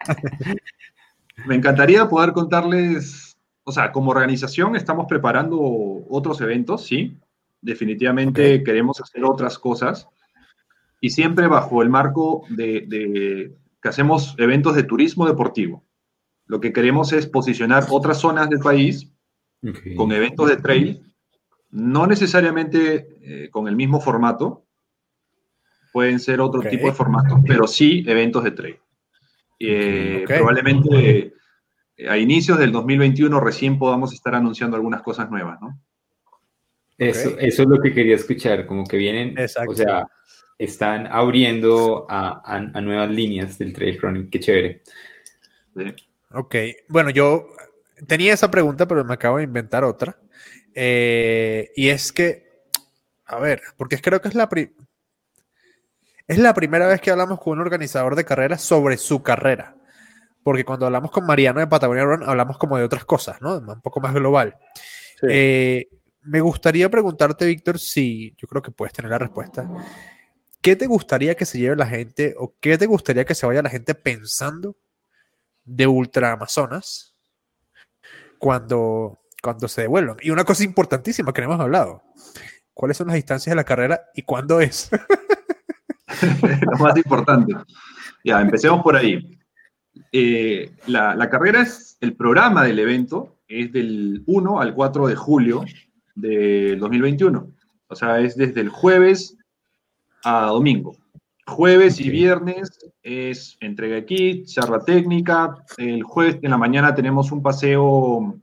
me 1.46 1.54
encantaría 1.54 2.08
poder 2.08 2.32
contarles 2.32 3.32
o 3.64 3.72
sea, 3.72 3.92
como 3.92 4.10
organización 4.10 4.76
estamos 4.76 5.06
preparando 5.08 5.58
otros 6.08 6.40
eventos, 6.40 6.84
sí. 6.84 7.16
Definitivamente 7.60 8.64
queremos 8.64 9.00
hacer 9.00 9.24
otras 9.24 9.58
cosas. 9.58 10.08
Y 11.02 11.10
siempre 11.10 11.48
bajo 11.48 11.82
el 11.82 11.90
marco 11.90 12.44
de, 12.48 13.52
que 13.82 13.88
hacemos 13.88 14.36
eventos 14.38 14.76
de 14.76 14.84
turismo 14.84 15.26
deportivo. 15.26 15.84
Lo 16.46 16.60
que 16.60 16.72
queremos 16.72 17.12
es 17.12 17.26
posicionar 17.26 17.86
otras 17.90 18.20
zonas 18.20 18.48
del 18.48 18.60
país 18.60 19.12
con 19.96 20.12
eventos 20.12 20.48
de 20.48 20.58
trail, 20.58 21.12
no 21.70 22.06
necesariamente 22.06 23.16
eh, 23.20 23.50
con 23.50 23.66
el 23.66 23.74
mismo 23.74 24.00
formato, 24.00 24.64
pueden 25.92 26.20
ser 26.20 26.40
otro 26.40 26.62
tipo 26.62 26.86
de 26.86 26.92
formatos, 26.92 27.40
pero 27.48 27.66
sí 27.66 28.04
eventos 28.06 28.44
de 28.44 28.50
trail. 28.52 28.76
Eh, 29.58 30.22
probablemente 30.24 31.34
a 32.08 32.16
inicios 32.16 32.60
del 32.60 32.70
2021 32.70 33.40
recién 33.40 33.76
podamos 33.76 34.14
estar 34.14 34.36
anunciando 34.36 34.76
algunas 34.76 35.02
cosas 35.02 35.28
nuevas, 35.28 35.60
¿no? 35.60 35.80
Eso, 36.96 37.36
eso 37.40 37.62
es 37.62 37.68
lo 37.68 37.80
que 37.80 37.92
quería 37.92 38.14
escuchar, 38.14 38.66
como 38.66 38.84
que 38.84 38.96
vienen, 38.96 39.34
o 39.36 39.74
sea, 39.74 40.06
están 40.64 41.06
abriendo 41.06 42.06
a, 42.08 42.60
nuevas 42.80 43.10
líneas 43.10 43.58
del 43.58 43.72
trail 43.72 44.00
running, 44.00 44.30
qué 44.30 44.40
chévere. 44.40 44.82
Ok, 46.30 46.56
bueno, 46.88 47.10
yo 47.10 47.48
tenía 48.06 48.34
esa 48.34 48.50
pregunta, 48.50 48.86
pero 48.86 49.04
me 49.04 49.14
acabo 49.14 49.38
de 49.38 49.44
inventar 49.44 49.84
otra. 49.84 50.16
Eh, 50.74 51.70
y 51.76 51.88
es 51.88 52.12
que, 52.12 52.62
a 53.26 53.38
ver, 53.38 53.62
porque 53.76 53.98
creo 53.98 54.20
que 54.20 54.28
es 54.28 54.34
la, 54.34 54.48
es 56.26 56.38
la 56.38 56.54
primera 56.54 56.86
vez 56.86 57.00
que 57.00 57.10
hablamos 57.10 57.40
con 57.40 57.54
un 57.54 57.60
organizador 57.60 58.16
de 58.16 58.24
carreras 58.24 58.62
sobre 58.62 58.96
su 58.96 59.22
carrera 59.22 59.76
porque 60.42 60.64
cuando 60.64 60.86
hablamos 60.86 61.10
con 61.10 61.24
Mariano 61.24 61.60
de 61.60 61.66
Patagonia 61.66 62.04
Run, 62.04 62.28
hablamos 62.28 62.58
como 62.58 62.76
de 62.76 62.84
otras 62.84 63.04
cosas, 63.04 63.40
¿no? 63.40 63.58
Un 63.58 63.80
poco 63.80 64.00
más 64.00 64.12
global. 64.12 64.56
Eh, 65.28 65.88
me 66.22 66.40
gustaría 66.40 66.90
preguntarte, 66.90 67.46
Víctor, 67.46 67.78
si 67.78 68.34
yo 68.36 68.48
creo 68.48 68.62
que 68.62 68.72
puedes 68.72 68.92
tener 68.92 69.10
la 69.10 69.18
respuesta. 69.18 69.68
¿Qué 70.62 70.76
te 70.76 70.86
gustaría 70.86 71.34
que 71.34 71.44
se 71.44 71.58
lleve 71.58 71.74
la 71.74 71.88
gente 71.88 72.36
o 72.38 72.54
qué 72.60 72.78
te 72.78 72.86
gustaría 72.86 73.24
que 73.24 73.34
se 73.34 73.46
vaya 73.46 73.62
la 73.62 73.68
gente 73.68 73.96
pensando 73.96 74.76
de 75.64 75.88
Ultra 75.88 76.32
Amazonas 76.32 77.16
cuando, 78.38 79.18
cuando 79.42 79.66
se 79.66 79.82
devuelvan? 79.82 80.18
Y 80.22 80.30
una 80.30 80.44
cosa 80.44 80.62
importantísima 80.62 81.32
que 81.32 81.40
no 81.40 81.48
hemos 81.48 81.60
hablado. 81.60 82.04
¿Cuáles 82.72 82.96
son 82.96 83.08
las 83.08 83.16
distancias 83.16 83.50
de 83.50 83.56
la 83.56 83.64
carrera 83.64 84.02
y 84.14 84.22
cuándo 84.22 84.60
es? 84.60 84.88
Lo 86.70 86.78
más 86.78 86.96
importante. 86.96 87.54
Ya, 88.24 88.40
empecemos 88.40 88.82
por 88.84 88.94
ahí. 88.94 89.40
Eh, 90.12 90.70
la, 90.86 91.28
carrera 91.28 91.62
es 91.62 91.98
el 92.00 92.14
programa 92.14 92.62
del 92.62 92.78
evento, 92.78 93.40
es 93.48 93.72
del 93.72 94.22
1 94.26 94.60
al 94.60 94.74
4 94.74 95.08
de 95.08 95.16
julio 95.16 95.64
del 96.14 96.78
2021. 96.78 97.50
O 97.88 97.94
sea, 97.96 98.20
es 98.20 98.36
desde 98.36 98.60
el 98.60 98.68
jueves 98.68 99.36
a 100.24 100.46
domingo. 100.46 100.96
Jueves 101.46 102.00
y 102.00 102.08
viernes 102.08 102.70
es 103.02 103.56
entrega 103.60 103.96
de 103.96 104.04
kit, 104.04 104.46
charla 104.46 104.80
técnica. 104.80 105.64
El 105.76 106.02
jueves 106.02 106.38
en 106.42 106.50
la 106.50 106.58
mañana 106.58 106.94
tenemos 106.94 107.32
un 107.32 107.42
paseo 107.42 108.34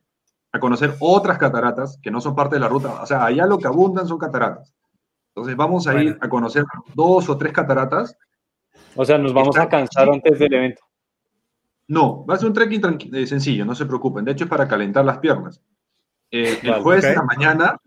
a 0.52 0.60
conocer 0.60 0.96
otras 1.00 1.38
cataratas 1.38 1.98
que 2.02 2.12
no 2.12 2.20
son 2.20 2.36
parte 2.36 2.56
de 2.56 2.62
la 2.62 2.68
ruta. 2.68 3.02
O 3.02 3.06
sea, 3.06 3.26
allá 3.26 3.46
lo 3.46 3.58
que 3.58 3.68
abundan 3.68 4.08
son 4.08 4.18
cataratas. 4.18 4.74
Entonces 5.30 5.56
vamos 5.56 5.88
a 5.88 6.02
ir 6.02 6.18
a 6.20 6.28
conocer 6.28 6.66
dos 6.94 7.30
o 7.30 7.38
tres 7.38 7.54
cataratas. 7.54 8.18
O 8.96 9.06
sea, 9.06 9.18
nos 9.18 9.34
vamos 9.34 9.58
a 9.58 9.70
cansar 9.70 10.10
antes 10.10 10.38
del 10.38 10.54
evento. 10.54 10.82
No, 11.88 12.26
va 12.26 12.36
a 12.36 12.38
ser 12.38 12.48
un 12.48 12.54
trekking 12.54 12.82
eh, 13.14 13.26
sencillo, 13.26 13.66
no 13.66 13.74
se 13.74 13.86
preocupen. 13.86 14.26
De 14.26 14.34
hecho, 14.34 14.44
es 14.44 14.50
para 14.50 14.68
calentar 14.68 15.06
las 15.06 15.20
piernas. 15.20 15.62
Eh, 16.30 16.60
el 16.62 16.82
jueves 16.82 17.06
en 17.06 17.16
la 17.16 17.24
mañana 17.24 17.82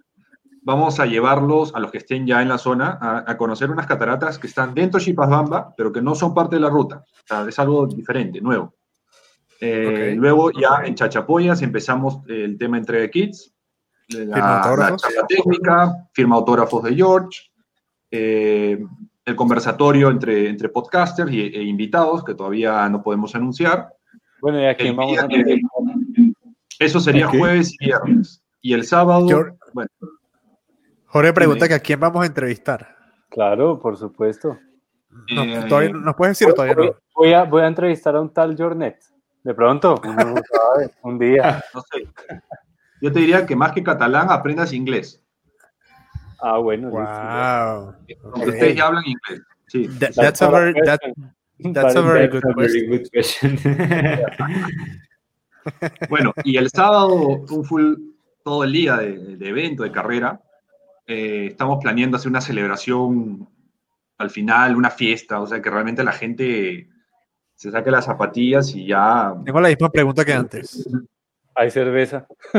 vamos 0.62 1.00
a 1.00 1.06
llevarlos 1.06 1.74
a 1.74 1.80
los 1.80 1.90
que 1.90 1.98
estén 1.98 2.26
ya 2.26 2.40
en 2.40 2.48
la 2.48 2.58
zona 2.58 2.98
a, 3.00 3.36
conocer 3.36 3.70
unas 3.70 3.86
cataratas 3.86 4.38
que 4.38 4.46
están 4.46 4.74
dentro 4.74 4.98
de 4.98 5.06
Chipasbamba, 5.06 5.74
pero 5.76 5.92
que 5.92 6.00
no 6.00 6.14
son 6.14 6.32
parte 6.32 6.56
de 6.56 6.60
la 6.60 6.70
ruta. 6.70 7.04
O 7.06 7.26
sea, 7.26 7.46
es 7.48 7.58
algo 7.58 7.86
diferente, 7.86 8.40
nuevo. 8.40 8.74
Eh, 9.60 10.14
luego 10.16 10.50
ya 10.50 10.84
en 10.84 10.94
Chachapoyas 10.94 11.62
empezamos 11.62 12.18
el 12.28 12.58
tema 12.58 12.78
entrega 12.78 13.02
de 13.02 13.10
kits, 13.10 13.52
la, 14.08 14.96
técnica, 15.28 16.08
firma 16.12 16.36
autógrafos 16.36 16.82
de 16.82 16.94
George, 16.94 17.40
el 18.10 19.36
conversatorio 19.36 20.10
entre, 20.10 20.48
entre 20.48 20.68
podcasters 20.68 21.32
y, 21.32 21.40
e 21.40 21.62
invitados 21.62 22.24
que 22.24 22.34
todavía 22.34 22.88
no 22.88 23.02
podemos 23.02 23.34
anunciar. 23.34 23.88
Bueno, 24.40 24.60
y 24.60 24.66
aquí 24.66 24.90
vamos 24.90 25.18
a 25.18 25.28
Eso 26.78 27.00
sería 27.00 27.28
jueves 27.28 27.74
y 27.78 27.86
viernes. 27.86 28.42
Y 28.60 28.74
el 28.74 28.84
sábado, 28.84 29.26
bueno. 29.72 29.90
Jorge 31.12 31.32
pregunta 31.34 31.68
que 31.68 31.74
a 31.74 31.78
quién 31.78 32.00
vamos 32.00 32.22
a 32.22 32.26
entrevistar. 32.26 32.96
Claro, 33.28 33.78
por 33.78 33.98
supuesto. 33.98 34.58
No, 35.34 35.44
eh, 35.44 35.62
todavía, 35.68 35.90
¿Nos 35.90 36.16
puedes 36.16 36.38
decir 36.38 36.54
todavía 36.54 36.74
no? 36.74 36.96
Voy 37.14 37.34
a, 37.34 37.44
voy 37.44 37.60
a 37.60 37.66
entrevistar 37.66 38.16
a 38.16 38.20
un 38.22 38.32
tal 38.32 38.56
Jornet. 38.56 38.98
De 39.44 39.52
pronto, 39.52 40.00
un 41.02 41.18
día. 41.18 41.62
No 41.74 41.82
sé. 41.82 42.08
Yo 43.02 43.12
te 43.12 43.18
diría 43.18 43.44
que 43.44 43.54
más 43.54 43.72
que 43.72 43.82
catalán, 43.82 44.30
aprendas 44.30 44.72
inglés. 44.72 45.22
Ah, 46.40 46.56
bueno. 46.56 46.88
Wow. 46.88 47.94
Ustedes 48.46 48.74
ya 48.74 48.86
hablan 48.86 49.04
inglés. 49.04 49.42
Sí. 49.66 49.88
that's, 49.98 50.40
a 50.40 50.50
very, 50.50 50.72
That's 50.72 51.04
a 51.94 52.00
very 52.00 52.28
good 52.28 52.42
That's 52.42 52.74
a 52.74 52.82
very 52.82 52.88
question. 52.88 52.90
good 52.90 53.10
question. 53.12 53.58
Bueno, 56.08 56.32
y 56.42 56.56
el 56.56 56.70
sábado, 56.70 57.14
un 57.14 57.64
full 57.64 57.94
todo 58.42 58.64
el 58.64 58.72
día 58.72 58.96
de, 58.96 59.36
de 59.36 59.48
evento, 59.48 59.84
de 59.84 59.92
carrera. 59.92 60.40
Eh, 61.06 61.48
estamos 61.50 61.78
planeando 61.82 62.16
hacer 62.16 62.30
una 62.30 62.40
celebración 62.40 63.48
al 64.18 64.30
final, 64.30 64.76
una 64.76 64.90
fiesta, 64.90 65.40
o 65.40 65.46
sea, 65.46 65.60
que 65.60 65.70
realmente 65.70 66.04
la 66.04 66.12
gente 66.12 66.88
se 67.54 67.70
saque 67.70 67.90
las 67.90 68.04
zapatillas 68.04 68.74
y 68.74 68.86
ya... 68.86 69.34
Tengo 69.44 69.60
la 69.60 69.68
misma 69.68 69.90
pregunta 69.90 70.24
que 70.24 70.32
antes. 70.32 70.88
Hay 71.54 71.70
cerveza. 71.70 72.26
A 72.54 72.58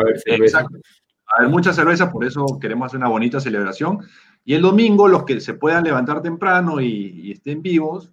haber 0.00 0.18
cerveza. 0.20 0.60
Exacto. 0.60 0.78
A 1.26 1.42
ver, 1.42 1.50
mucha 1.50 1.72
cerveza, 1.72 2.10
por 2.10 2.24
eso 2.24 2.44
queremos 2.60 2.86
hacer 2.86 2.98
una 2.98 3.08
bonita 3.08 3.38
celebración. 3.40 4.00
Y 4.44 4.54
el 4.54 4.62
domingo, 4.62 5.06
los 5.08 5.24
que 5.24 5.40
se 5.40 5.54
puedan 5.54 5.84
levantar 5.84 6.22
temprano 6.22 6.80
y, 6.80 6.88
y 7.22 7.32
estén 7.32 7.62
vivos, 7.62 8.12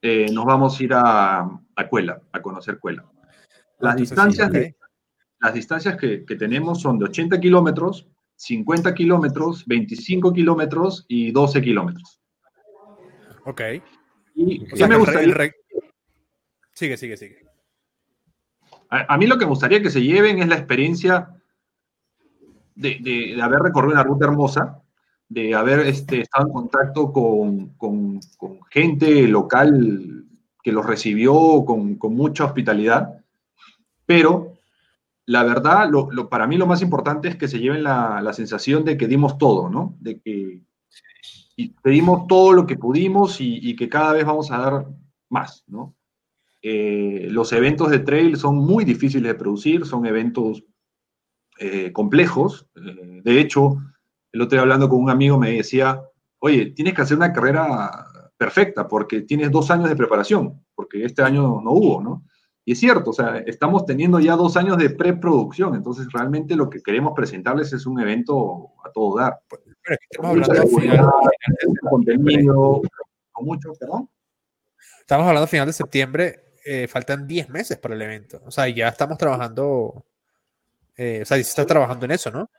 eh, 0.00 0.30
nos 0.32 0.44
vamos 0.46 0.78
a 0.78 0.82
ir 0.82 0.94
a, 0.94 1.40
a 1.40 1.88
Cuela, 1.88 2.20
a 2.32 2.40
conocer 2.40 2.78
Cuela. 2.78 3.04
Las 3.80 3.96
Entonces, 3.96 3.98
distancias, 4.10 4.48
sí, 4.50 4.58
de- 4.58 4.76
las 5.40 5.54
distancias 5.54 5.96
que, 5.96 6.24
que 6.24 6.36
tenemos 6.36 6.80
son 6.80 6.98
de 6.98 7.04
80 7.06 7.38
kilómetros, 7.38 8.08
50 8.38 8.94
kilómetros, 8.94 9.66
25 9.66 10.32
kilómetros 10.32 11.04
y 11.08 11.32
12 11.32 11.60
kilómetros. 11.60 12.20
Ok. 13.44 13.60
Y 14.36 14.62
O 14.64 14.68
¿qué 14.68 14.76
sea, 14.76 14.86
me 14.88 14.96
gustaría? 14.96 15.22
el 15.22 15.32
re- 15.34 15.54
Sigue, 16.72 16.96
sigue, 16.96 17.16
sigue. 17.16 17.44
A, 18.90 19.12
a 19.14 19.18
mí 19.18 19.26
lo 19.26 19.36
que 19.36 19.44
me 19.44 19.50
gustaría 19.50 19.82
que 19.82 19.90
se 19.90 20.00
lleven 20.02 20.38
es 20.38 20.46
la 20.48 20.54
experiencia 20.56 21.30
de, 22.76 22.98
de- 23.00 23.34
de 23.34 23.42
haber 23.42 23.58
recorrido 23.58 23.94
una 23.94 24.04
ruta 24.04 24.26
hermosa, 24.26 24.82
de 25.28 25.54
haber 25.56 25.80
este, 25.80 26.20
estado 26.20 26.46
en 26.46 26.52
contacto 26.52 27.12
con, 27.12 27.70
con- 27.70 28.20
con 28.36 28.60
gente 28.70 29.26
local 29.26 30.24
que 30.62 30.70
los 30.70 30.86
recibió 30.86 31.64
con, 31.66 31.96
con 31.96 32.14
mucha 32.14 32.44
hospitalidad, 32.44 33.20
pero 34.06 34.57
la 35.28 35.44
verdad, 35.44 35.90
para 36.30 36.46
mí 36.46 36.56
lo 36.56 36.66
más 36.66 36.80
importante 36.80 37.28
es 37.28 37.36
que 37.36 37.48
se 37.48 37.58
lleven 37.58 37.82
la, 37.82 38.32
sensación 38.32 38.82
de 38.86 38.96
que 38.96 39.06
dimos 39.06 39.36
todo, 39.36 39.68
¿no? 39.68 39.94
De 40.00 40.18
que 40.20 40.62
pedimos 41.82 42.26
todo 42.26 42.54
lo 42.54 42.66
que 42.66 42.78
pudimos 42.78 43.38
y, 43.38 43.58
y 43.62 43.76
que 43.76 43.90
cada 43.90 44.14
vez 44.14 44.24
vamos 44.24 44.50
a 44.50 44.56
dar 44.56 44.86
más, 45.28 45.64
¿no? 45.66 45.94
Eh, 46.62 47.28
los 47.30 47.52
eventos 47.52 47.90
de 47.90 47.98
trail 47.98 48.38
son 48.38 48.56
muy 48.56 48.86
difíciles 48.86 49.30
de 49.30 49.38
producir, 49.38 49.84
son 49.84 50.06
eventos 50.06 50.64
eh, 51.58 51.92
complejos. 51.92 52.66
Eh, 52.74 53.20
de 53.22 53.40
hecho, 53.40 53.76
el 54.32 54.40
otro 54.40 54.56
día 54.56 54.62
hablando 54.62 54.88
con 54.88 55.02
un 55.02 55.10
amigo 55.10 55.36
me 55.38 55.52
decía, 55.52 56.00
oye, 56.38 56.70
tienes 56.70 56.94
que 56.94 57.02
hacer 57.02 57.18
una 57.18 57.34
carrera 57.34 58.06
perfecta 58.38 58.88
porque 58.88 59.20
tienes 59.22 59.50
dos 59.50 59.70
años 59.70 59.90
de 59.90 59.96
preparación, 59.96 60.64
porque 60.74 61.04
este 61.04 61.20
año 61.20 61.60
no 61.62 61.72
hubo, 61.72 62.02
¿no? 62.02 62.24
Y 62.68 62.72
es 62.72 62.80
cierto, 62.80 63.08
o 63.08 63.12
sea, 63.14 63.38
estamos 63.46 63.86
teniendo 63.86 64.20
ya 64.20 64.36
dos 64.36 64.58
años 64.58 64.76
de 64.76 64.90
preproducción, 64.90 65.74
entonces 65.74 66.06
realmente 66.12 66.54
lo 66.54 66.68
que 66.68 66.82
queremos 66.82 67.14
presentarles 67.16 67.72
es 67.72 67.86
un 67.86 67.98
evento 67.98 68.72
a 68.84 68.92
todo 68.92 69.16
dar. 69.16 69.38
Pero 69.48 69.62
aquí 69.94 70.04
estamos 70.10 70.30
hablando, 70.32 70.54
seguridad, 70.54 70.92
final, 70.92 71.10
mucho 71.66 71.80
contenido, 71.88 72.82
con 73.32 73.46
mucho, 73.46 73.72
perdón. 73.80 74.10
estamos 75.00 75.26
hablando 75.26 75.44
a 75.44 75.46
final 75.46 75.66
de 75.66 75.72
septiembre. 75.72 76.40
eh, 76.62 76.86
faltan 76.88 77.26
10 77.26 77.48
meses 77.48 77.78
para 77.78 77.94
el 77.94 78.02
evento. 78.02 78.42
O 78.44 78.50
sea, 78.50 78.68
ya 78.68 78.88
estamos 78.88 79.16
trabajando. 79.16 80.04
eh, 80.94 81.20
o 81.22 81.24
sea, 81.24 81.38
se 81.38 81.40
está 81.40 81.64
trabajando 81.64 82.04
en 82.04 82.10
eso, 82.10 82.30
¿no? 82.30 82.50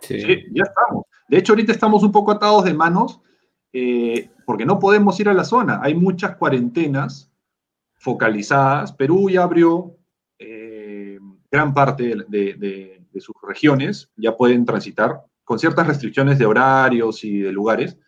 Sí. 0.00 0.22
Sí, 0.22 0.36
ya 0.54 0.62
estamos. 0.62 1.04
De 1.28 1.36
hecho, 1.36 1.52
ahorita 1.52 1.72
estamos 1.72 2.02
un 2.02 2.12
poco 2.12 2.32
atados 2.32 2.64
de 2.64 2.72
manos 2.72 3.20
eh, 3.74 4.30
porque 4.46 4.64
no 4.64 4.78
podemos 4.78 5.20
ir 5.20 5.28
a 5.28 5.34
la 5.34 5.44
zona. 5.44 5.80
Hay 5.82 5.92
muchas 5.94 6.36
cuarentenas 6.36 7.29
focalizadas. 8.00 8.92
Perú 8.94 9.28
ya 9.30 9.42
abrió 9.44 9.94
eh, 10.38 11.18
gran 11.50 11.74
parte 11.74 12.02
de, 12.04 12.24
de- 12.28 12.54
de- 12.54 13.06
de 13.12 13.20
sus 13.20 13.34
regiones, 13.46 14.10
ya 14.16 14.36
pueden 14.36 14.64
transitar 14.64 15.20
con 15.44 15.58
ciertas 15.58 15.86
restricciones 15.86 16.38
de 16.38 16.46
horarios 16.46 17.22
y 17.24 17.40
de 17.40 17.52
lugares, 17.52 17.98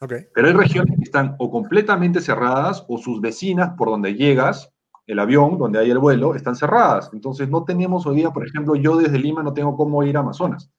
Ok. 0.00 0.12
pero 0.34 0.48
hay 0.48 0.52
regiones 0.54 0.96
que 0.98 1.04
están 1.04 1.34
o 1.38 1.50
completamente 1.50 2.20
cerradas 2.20 2.84
o 2.88 2.98
sus 2.98 3.20
vecinas 3.22 3.70
por 3.76 3.88
donde 3.88 4.14
llegas, 4.14 4.70
el 5.06 5.18
avión, 5.18 5.58
donde 5.58 5.78
hay 5.78 5.90
el 5.90 5.98
vuelo, 5.98 6.34
están 6.34 6.54
cerradas. 6.56 7.10
Entonces 7.12 7.48
no 7.48 7.64
tenemos 7.64 8.06
hoy 8.06 8.16
día, 8.16 8.30
por 8.30 8.46
ejemplo, 8.46 8.74
yo 8.76 8.96
desde 8.98 9.18
Lima 9.18 9.42
no 9.42 9.52
tengo 9.54 9.74
cómo 9.76 10.02
ir 10.04 10.16
a 10.16 10.20
Amazonas. 10.20 10.70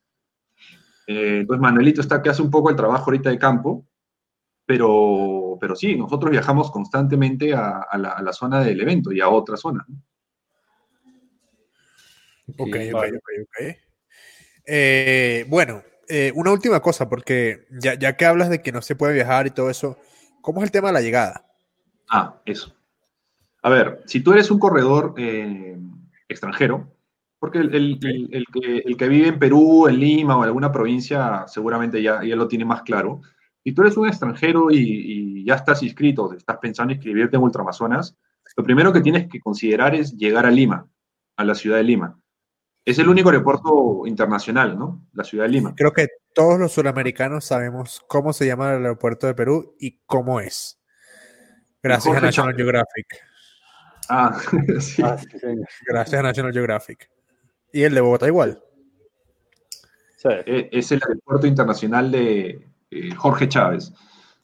Eh, 1.07 1.39
entonces 1.41 1.61
Manuelito 1.61 2.01
está 2.01 2.21
que 2.21 2.29
hace 2.29 2.41
un 2.41 2.49
poco 2.51 2.69
el 2.69 2.75
trabajo 2.75 3.05
ahorita 3.05 3.29
de 3.31 3.37
campo, 3.39 3.85
pero, 4.65 5.57
pero 5.59 5.75
sí, 5.75 5.95
nosotros 5.95 6.31
viajamos 6.31 6.71
constantemente 6.71 7.53
a, 7.53 7.81
a 7.89 7.97
la, 7.97 8.09
a 8.11 8.21
la 8.21 8.33
zona 8.33 8.61
del 8.63 8.81
evento 8.81 9.11
y 9.11 9.21
a 9.21 9.29
otra 9.29 9.57
zona. 9.57 9.85
¿no? 9.87 9.95
Ok, 12.57 12.75
Sí, 12.75 12.91
ok, 12.91 13.03
ok, 13.15 13.29
ok. 13.43 13.75
Eh, 14.67 15.45
bueno, 15.47 15.83
eh, 16.07 16.31
una 16.35 16.51
última 16.51 16.79
cosa, 16.81 17.07
porque 17.09 17.67
ya, 17.79 17.93
ya 17.95 18.15
que 18.15 18.25
hablas 18.25 18.49
de 18.49 18.61
que 18.61 18.71
no 18.71 18.81
se 18.81 18.95
puede 18.95 19.13
viajar 19.13 19.47
y 19.47 19.51
todo 19.51 19.69
eso, 19.69 19.97
¿cómo 20.41 20.59
es 20.61 20.65
el 20.65 20.71
tema 20.71 20.87
de 20.89 20.93
la 20.93 21.01
llegada? 21.01 21.45
Ah, 22.09 22.39
eso. 22.45 22.73
A 23.63 23.69
ver, 23.69 24.01
si 24.05 24.21
tú 24.21 24.31
eres 24.33 24.51
un 24.51 24.59
corredor 24.59 25.15
eh, 25.17 25.77
extranjero, 26.27 26.91
porque 27.39 27.59
el, 27.59 27.73
el- 27.75 27.99
el- 28.03 28.29
el 28.31 28.45
que, 28.53 28.77
el 28.77 28.97
que 28.97 29.07
vive 29.07 29.27
en 29.29 29.39
Perú, 29.39 29.87
en 29.87 29.99
Lima 29.99 30.37
o 30.37 30.41
en 30.41 30.45
alguna 30.47 30.71
provincia 30.71 31.45
seguramente 31.47 32.01
ya, 32.01 32.23
ya 32.23 32.35
lo 32.35 32.47
tiene 32.47 32.65
más 32.65 32.83
claro. 32.83 33.21
Si 33.65 33.73
tú 33.73 33.81
eres 33.81 33.97
un 33.97 34.07
extranjero 34.07 34.69
y, 34.69 34.77
y 34.77 35.43
ya 35.43 35.55
estás 35.55 35.81
inscrito, 35.81 36.31
estás 36.33 36.59
pensando 36.59 36.93
en 36.93 36.97
inscribirte 36.97 37.35
en 37.35 37.41
Ultramazonas, 37.41 38.15
lo 38.55 38.63
primero 38.63 38.93
que 38.93 39.01
tienes 39.01 39.27
que 39.27 39.39
considerar 39.39 39.95
es 39.95 40.15
llegar 40.15 40.45
a 40.45 40.51
Lima, 40.51 40.87
a 41.35 41.43
la 41.43 41.55
ciudad 41.55 41.77
de 41.77 41.83
Lima. 41.83 42.19
Es 42.85 42.99
el 42.99 43.09
único 43.09 43.29
aeropuerto 43.29 44.03
internacional, 44.05 44.77
¿no? 44.77 45.07
La 45.13 45.23
ciudad 45.23 45.45
de 45.45 45.49
Lima. 45.49 45.73
Creo 45.75 45.91
que 45.91 46.07
todos 46.35 46.59
los 46.59 46.73
suramericanos 46.73 47.43
sabemos 47.45 48.03
cómo 48.07 48.33
se 48.33 48.45
llama 48.45 48.75
el 48.75 48.83
aeropuerto 48.83 49.25
de 49.25 49.33
Perú 49.33 49.75
y 49.79 49.99
cómo 50.05 50.39
es. 50.39 50.79
Gracias 51.81 52.15
a 52.15 52.21
National 52.21 52.53
Chávez. 52.53 52.57
Geographic. 52.57 53.07
Ah, 54.09 54.39
sí. 54.79 55.01
Ah, 55.03 55.17
sí. 55.17 55.27
Gracias 55.87 56.19
a 56.19 56.23
National 56.23 56.53
Geographic. 56.53 57.09
Y 57.73 57.81
el 57.81 57.95
de 57.95 58.01
Bogotá 58.01 58.27
igual. 58.27 58.61
Sí. 60.17 60.29
Eh, 60.29 60.69
es 60.71 60.91
el 60.91 61.01
aeropuerto 61.03 61.47
internacional 61.47 62.11
de 62.11 62.74
eh, 62.95 63.15
Jorge 63.15 63.47
Chávez. 63.49 63.93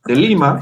De 0.05 0.15
Lima, 0.15 0.59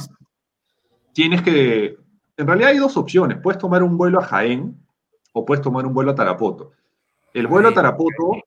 tienes 1.14 1.42
que, 1.42 1.98
en 2.38 2.48
realidad 2.48 2.72
hay 2.72 2.78
dos 2.78 2.98
opciones, 2.98 3.40
puedes 3.42 3.60
tomar 3.60 3.84
un 3.84 3.98
vuelo 3.98 4.20
a 4.20 4.24
Jaén 4.24 4.78
o 5.34 5.46
puedes 5.46 5.64
tomar 5.64 5.86
un 5.86 5.94
vuelo 5.94 6.12
a 6.12 6.16
Tarapoto. 6.16 6.72
El 7.34 7.48
vuelo 7.48 7.70
a 7.70 7.74
Tarapoto 7.74 8.42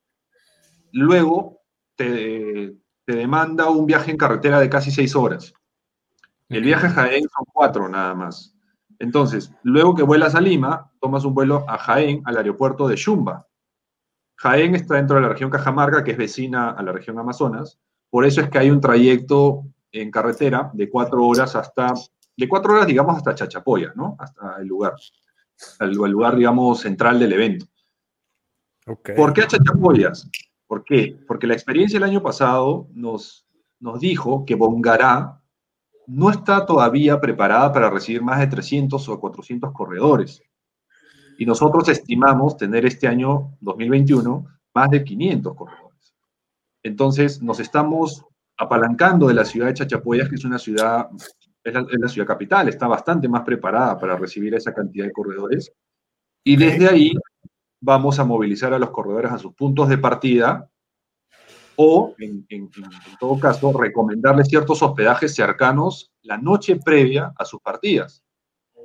luego 0.92 1.60
te, 1.96 2.76
te 3.04 3.16
demanda 3.16 3.70
un 3.70 3.86
viaje 3.86 4.10
en 4.10 4.16
carretera 4.16 4.60
de 4.60 4.68
casi 4.68 4.90
seis 4.90 5.16
horas. 5.16 5.52
El 6.48 6.62
viaje 6.62 6.86
a 6.86 6.90
Jaén 6.90 7.22
son 7.22 7.46
cuatro 7.52 7.88
nada 7.88 8.14
más. 8.14 8.54
Entonces, 8.98 9.52
luego 9.62 9.94
que 9.94 10.02
vuelas 10.02 10.34
a 10.34 10.40
Lima, 10.40 10.92
tomas 11.00 11.24
un 11.24 11.34
vuelo 11.34 11.64
a 11.68 11.78
Jaén, 11.78 12.22
al 12.24 12.36
aeropuerto 12.36 12.86
de 12.86 12.96
Shumba. 12.96 13.48
Jaén 14.36 14.74
está 14.74 14.96
dentro 14.96 15.16
de 15.16 15.22
la 15.22 15.28
región 15.28 15.50
Cajamarca, 15.50 16.04
que 16.04 16.12
es 16.12 16.16
vecina 16.16 16.70
a 16.70 16.82
la 16.82 16.92
región 16.92 17.18
Amazonas. 17.18 17.80
Por 18.12 18.26
eso 18.26 18.42
es 18.42 18.50
que 18.50 18.58
hay 18.58 18.68
un 18.70 18.78
trayecto 18.78 19.64
en 19.90 20.10
carretera 20.10 20.70
de 20.74 20.90
cuatro 20.90 21.24
horas 21.24 21.56
hasta, 21.56 21.94
de 22.36 22.46
cuatro 22.46 22.74
horas, 22.74 22.86
digamos, 22.86 23.16
hasta 23.16 23.34
Chachapoya, 23.34 23.94
¿no? 23.96 24.16
Hasta 24.18 24.56
el 24.60 24.66
lugar, 24.66 24.92
el, 25.80 25.92
el 25.92 26.10
lugar, 26.10 26.36
digamos, 26.36 26.80
central 26.80 27.18
del 27.18 27.32
evento. 27.32 27.64
¿Por 29.16 29.32
qué 29.32 29.40
a 29.40 29.46
Chachapoyas? 29.46 30.28
¿Por 30.66 30.84
qué? 30.84 31.18
Porque 31.26 31.46
la 31.46 31.54
experiencia 31.54 31.98
del 31.98 32.10
año 32.10 32.22
pasado 32.22 32.86
nos, 32.92 33.46
nos 33.80 33.98
dijo 33.98 34.44
que 34.44 34.56
Bongará 34.56 35.40
no 36.06 36.28
está 36.28 36.66
todavía 36.66 37.18
preparada 37.18 37.72
para 37.72 37.88
recibir 37.88 38.20
más 38.20 38.40
de 38.40 38.48
300 38.48 39.08
o 39.08 39.20
400 39.20 39.72
corredores. 39.72 40.42
Y 41.38 41.46
nosotros 41.46 41.88
estimamos 41.88 42.58
tener 42.58 42.84
este 42.84 43.08
año 43.08 43.56
2021 43.62 44.46
más 44.74 44.90
de 44.90 45.02
500 45.02 45.54
corredores. 45.54 45.81
Entonces 46.82 47.42
nos 47.42 47.60
estamos 47.60 48.24
apalancando 48.56 49.26
de 49.28 49.34
la 49.34 49.44
ciudad 49.44 49.68
de 49.68 49.74
Chachapoyas, 49.74 50.28
que 50.28 50.34
es 50.36 50.44
una 50.44 50.58
ciudad, 50.58 51.08
es 51.64 51.72
la, 51.74 51.80
es 51.80 52.00
la 52.00 52.08
ciudad 52.08 52.26
capital, 52.26 52.68
está 52.68 52.86
bastante 52.86 53.28
más 53.28 53.42
preparada 53.42 53.98
para 53.98 54.16
recibir 54.16 54.54
esa 54.54 54.72
cantidad 54.74 55.06
de 55.06 55.12
corredores. 55.12 55.72
Y 56.44 56.56
desde 56.56 56.88
ahí 56.88 57.12
vamos 57.80 58.18
a 58.18 58.24
movilizar 58.24 58.72
a 58.74 58.78
los 58.78 58.90
corredores 58.90 59.32
a 59.32 59.38
sus 59.38 59.54
puntos 59.54 59.88
de 59.88 59.98
partida 59.98 60.68
o, 61.76 62.14
en, 62.18 62.44
en- 62.48 62.70
en 62.74 63.16
todo 63.18 63.38
caso, 63.38 63.72
recomendarles 63.72 64.48
ciertos 64.48 64.82
hospedajes 64.82 65.34
cercanos 65.34 66.12
la 66.22 66.36
noche 66.36 66.76
previa 66.76 67.32
a 67.36 67.44
sus 67.44 67.60
partidas. 67.60 68.22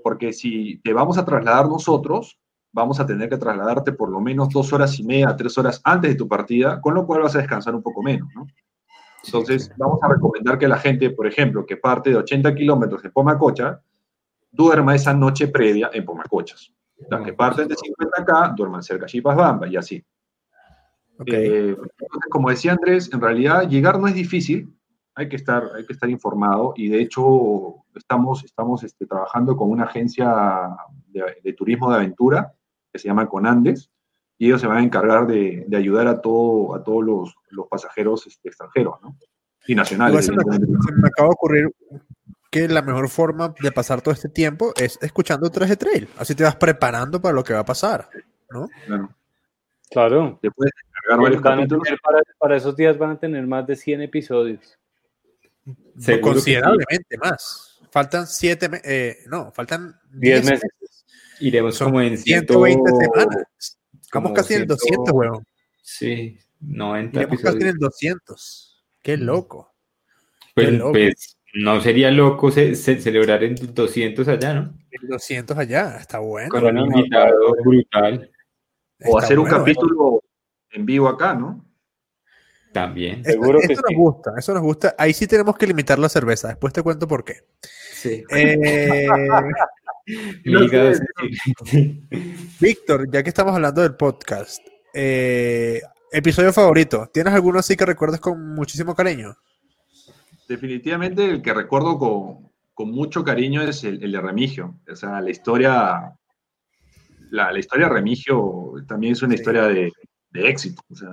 Porque 0.03 0.31
si 0.31 0.79
te 0.83 0.93
vamos 0.93 1.17
a 1.17 1.25
trasladar 1.25 1.67
nosotros, 1.67 2.39
vamos 2.78 2.99
a 2.99 3.07
tener 3.07 3.28
que 3.28 3.38
trasladarte 3.38 3.91
por 3.91 4.09
lo 4.09 4.21
menos 4.21 4.49
dos 4.49 4.71
horas 4.71 4.99
y 4.99 5.03
media, 5.03 5.36
tres 5.36 5.57
horas 5.57 5.82
antes 5.84 6.11
de 6.11 6.15
tu 6.15 6.28
partida, 6.28 6.80
con 6.80 6.93
lo 6.93 7.07
cual 7.07 7.23
vas 7.23 7.36
a 7.36 7.39
descansar 7.39 7.73
un 7.73 7.82
poco 7.82 8.03
menos, 8.03 8.30
¿no? 8.36 8.45
Entonces, 9.25 9.71
vamos 9.78 9.99
a 10.03 10.07
recomendar 10.07 10.59
que 10.59 10.67
la 10.67 10.78
gente, 10.78 11.09
por 11.09 11.25
ejemplo, 11.25 11.65
que 11.65 11.75
parte 11.75 12.11
de 12.11 12.17
80 12.17 12.53
kilómetros 12.53 13.01
de 13.01 13.09
Pomacocha, 13.09 13.82
duerma 14.51 14.93
esa 14.93 15.11
noche 15.11 15.47
previa 15.47 15.89
en 15.91 16.05
Pomacochas. 16.05 16.71
Las 17.09 17.25
que 17.25 17.34
parten 17.34 17.67
de 17.67 17.75
50K 17.75 18.55
duerman 18.55 18.84
cerca 18.84 19.05
de 19.05 19.11
Chipasbamba 19.11 19.67
y 19.67 19.75
así. 19.75 19.95
Eh, 21.25 21.75
entonces, 21.75 22.30
como 22.30 22.51
decía 22.51 22.73
Andrés, 22.73 23.09
en 23.11 23.19
realidad 23.19 23.67
llegar 23.67 23.99
no 23.99 24.07
es 24.07 24.13
difícil, 24.13 24.71
hay 25.15 25.28
que 25.28 25.36
estar, 25.36 25.63
hay 25.75 25.84
que 25.84 25.93
estar 25.93 26.09
informado 26.09 26.73
y 26.75 26.89
de 26.89 27.01
hecho 27.01 27.84
estamos, 27.95 28.43
estamos 28.43 28.84
este, 28.84 29.07
trabajando 29.07 29.57
con 29.57 29.71
una 29.71 29.86
agencia 29.86 30.78
de, 31.07 31.23
de 31.43 31.53
turismo 31.53 31.89
de 31.89 31.97
aventura 31.97 32.53
que 32.91 32.99
se 32.99 33.07
llama 33.07 33.27
Conandes 33.27 33.89
y 34.38 34.47
ellos 34.47 34.61
se 34.61 34.67
van 34.67 34.77
a 34.77 34.83
encargar 34.83 35.25
de, 35.27 35.65
de 35.67 35.77
ayudar 35.77 36.07
a, 36.07 36.21
todo, 36.21 36.75
a 36.75 36.83
todos 36.83 37.03
los, 37.03 37.35
los 37.49 37.67
pasajeros 37.67 38.27
este, 38.27 38.49
extranjeros 38.49 38.95
¿no? 39.01 39.17
y 39.67 39.75
nacionales. 39.75 40.25
se 40.25 40.31
me, 40.31 40.43
se 40.43 40.91
me 40.93 41.07
acaba 41.07 41.29
de 41.29 41.33
ocurrir 41.33 41.69
que 42.51 42.67
la 42.67 42.81
mejor 42.81 43.09
forma 43.09 43.53
de 43.59 43.71
pasar 43.71 44.01
todo 44.01 44.13
este 44.13 44.29
tiempo 44.29 44.71
es 44.77 44.97
escuchando 45.01 45.49
traje 45.49 45.75
trail. 45.75 46.07
Así 46.17 46.33
te 46.35 46.43
vas 46.43 46.55
preparando 46.55 47.21
para 47.21 47.33
lo 47.35 47.43
que 47.43 47.53
va 47.53 47.59
a 47.59 47.65
pasar. 47.65 48.09
¿no? 48.51 48.69
Claro. 48.85 49.09
Claro. 49.89 50.39
Te 50.41 50.51
puedes 50.51 50.71
descargar 50.83 51.21
varios 51.23 51.41
Van 51.41 51.53
a 51.53 51.55
capítulos. 51.57 51.83
tener 51.83 51.99
para, 52.01 52.19
para 52.38 52.55
esos 52.57 52.75
días 52.75 52.97
van 52.97 53.11
a 53.11 53.19
tener 53.19 53.45
más 53.47 53.65
de 53.67 53.75
100 53.75 54.01
episodios. 54.01 54.77
Considerablemente 56.21 57.17
más. 57.17 57.79
Faltan 57.89 58.27
siete, 58.27 58.69
me- 58.69 58.81
eh, 58.83 59.17
no, 59.27 59.51
faltan 59.51 59.99
10 60.11 60.41
10 60.43 60.45
meses. 60.51 60.96
Iremos 61.39 61.75
Son 61.75 61.88
como 61.88 62.01
en 62.01 62.17
120 62.17 62.89
ciento- 62.91 62.99
semanas. 63.19 63.77
Estamos 64.01 64.31
casi 64.33 64.53
en 64.55 64.61
el 64.61 64.67
200, 64.67 65.05
100, 65.05 65.15
weón. 65.15 65.47
Sí, 65.81 66.39
90 66.59 67.19
Iremos 67.19 67.39
casi 67.41 67.47
en 67.57 67.61
episodios. 67.63 67.73
el 67.73 67.79
200. 67.79 68.85
Qué 69.03 69.17
Mm. 69.17 69.21
loco. 69.21 69.73
Pues, 70.55 70.67
qué 70.67 70.71
loco. 70.73 70.91
pues, 70.93 71.38
no 71.53 71.81
sería 71.81 72.11
loco 72.11 72.51
ce- 72.51 72.75
ce- 72.75 72.99
celebrar 72.99 73.43
en 73.43 73.55
200 73.73 74.27
allá, 74.27 74.53
¿no? 74.53 74.73
El 74.91 75.07
200 75.07 75.57
allá, 75.57 75.97
está 75.97 76.19
bueno. 76.19 76.49
Con 76.49 76.61
Bueno, 76.61 76.83
un 76.83 76.89
no, 76.89 76.97
invitado 76.97 77.55
brutal 77.63 78.31
O 79.05 79.17
hacer 79.19 79.38
un 79.38 79.45
bueno. 79.45 79.57
capítulo 79.59 80.23
en 80.71 80.85
vivo 80.85 81.07
acá, 81.07 81.33
¿no? 81.35 81.63
también. 82.73 83.21
Esto, 83.21 83.31
Seguro 83.31 83.59
que 83.59 83.73
esto 83.73 83.83
sí. 83.88 83.95
nos 83.95 84.03
gusta, 84.03 84.33
eso 84.38 84.53
nos 84.53 84.61
gusta. 84.61 84.93
Ahí 84.99 85.11
sí 85.11 85.25
tenemos 85.25 85.57
que 85.57 85.65
limitar 85.65 85.97
la 85.97 86.09
cerveza. 86.09 86.49
Después 86.49 86.71
te 86.73 86.83
cuento 86.83 87.07
por 87.07 87.23
qué. 87.23 87.38
Sí. 88.07 88.23
Eh, 88.31 89.07
No 90.45 90.61
Mi 90.61 90.65
hígado 90.67 90.93
sé, 90.93 91.03
sí. 91.65 92.01
Víctor, 92.61 93.11
ya 93.11 93.21
que 93.23 93.27
estamos 93.29 93.53
hablando 93.53 93.81
del 93.81 93.95
podcast, 93.97 94.65
eh, 94.93 95.81
episodio 96.13 96.53
favorito. 96.53 97.09
¿Tienes 97.13 97.33
alguno 97.33 97.59
así 97.59 97.75
que 97.75 97.85
recuerdes 97.85 98.21
con 98.21 98.55
muchísimo 98.55 98.95
cariño? 98.95 99.35
Definitivamente 100.47 101.25
el 101.29 101.41
que 101.41 101.53
recuerdo 101.53 101.99
con, 101.99 102.49
con 102.73 102.89
mucho 102.91 103.21
cariño 103.25 103.61
es 103.63 103.83
el, 103.83 104.01
el 104.01 104.13
de 104.13 104.21
Remigio. 104.21 104.79
O 104.89 104.95
sea, 104.95 105.19
la 105.19 105.29
historia, 105.29 106.13
la, 107.29 107.51
la 107.51 107.59
historia 107.59 107.87
de 107.89 107.93
Remigio 107.95 108.75
también 108.87 109.11
es 109.11 109.21
una 109.21 109.33
Sí. 109.33 109.39
historia 109.41 109.63
de, 109.63 109.91
de 110.29 110.47
éxito. 110.49 110.81
O 110.89 110.95
sea, 110.95 111.09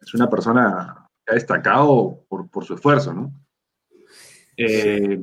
es 0.00 0.14
una 0.14 0.30
persona 0.30 1.06
que 1.26 1.32
ha 1.32 1.34
destacado 1.34 2.24
por, 2.30 2.48
por 2.48 2.64
su 2.64 2.72
esfuerzo, 2.76 3.12
¿no? 3.12 3.30
Eh, 4.56 5.20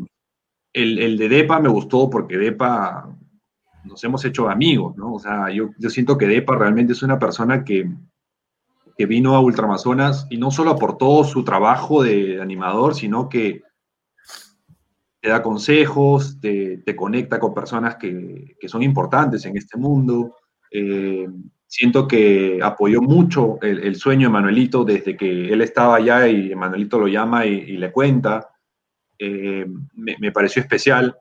el, 0.73 0.99
el 0.99 1.17
de 1.17 1.29
Depa 1.29 1.59
me 1.59 1.69
gustó 1.69 2.09
porque 2.09 2.37
Depa 2.37 3.15
nos 3.85 4.03
hemos 4.03 4.23
hecho 4.25 4.49
amigos, 4.49 4.95
¿no? 4.97 5.13
O 5.13 5.19
sea, 5.19 5.49
yo, 5.51 5.69
yo 5.77 5.89
siento 5.89 6.17
que 6.17 6.27
Depa 6.27 6.55
realmente 6.55 6.93
es 6.93 7.03
una 7.03 7.19
persona 7.19 7.63
que, 7.63 7.89
que 8.97 9.05
vino 9.05 9.35
a 9.35 9.41
Ultramazonas 9.41 10.27
y 10.29 10.37
no 10.37 10.51
solo 10.51 10.71
aportó 10.71 11.23
su 11.23 11.43
trabajo 11.43 12.03
de 12.03 12.41
animador, 12.41 12.95
sino 12.95 13.29
que 13.29 13.61
te 15.21 15.29
da 15.29 15.41
consejos, 15.41 16.39
te, 16.41 16.79
te 16.79 16.95
conecta 16.95 17.39
con 17.39 17.53
personas 17.53 17.95
que, 17.95 18.55
que 18.59 18.67
son 18.67 18.83
importantes 18.83 19.45
en 19.45 19.57
este 19.57 19.77
mundo. 19.77 20.35
Eh, 20.71 21.27
siento 21.67 22.07
que 22.07 22.59
apoyó 22.61 23.01
mucho 23.01 23.57
el, 23.61 23.95
sueño 23.95 24.27
de 24.27 24.33
Manuelito 24.33 24.83
desde 24.83 25.15
que 25.15 25.51
él 25.51 25.61
estaba 25.61 25.97
allá 25.97 26.27
y 26.27 26.53
Manuelito 26.55 26.99
lo 26.99 27.07
llama 27.07 27.45
y 27.45 27.77
le 27.77 27.91
cuenta. 27.91 28.52
Eh, 29.25 29.65
me, 29.95 30.31
pareció 30.33 30.61
especial, 30.61 31.15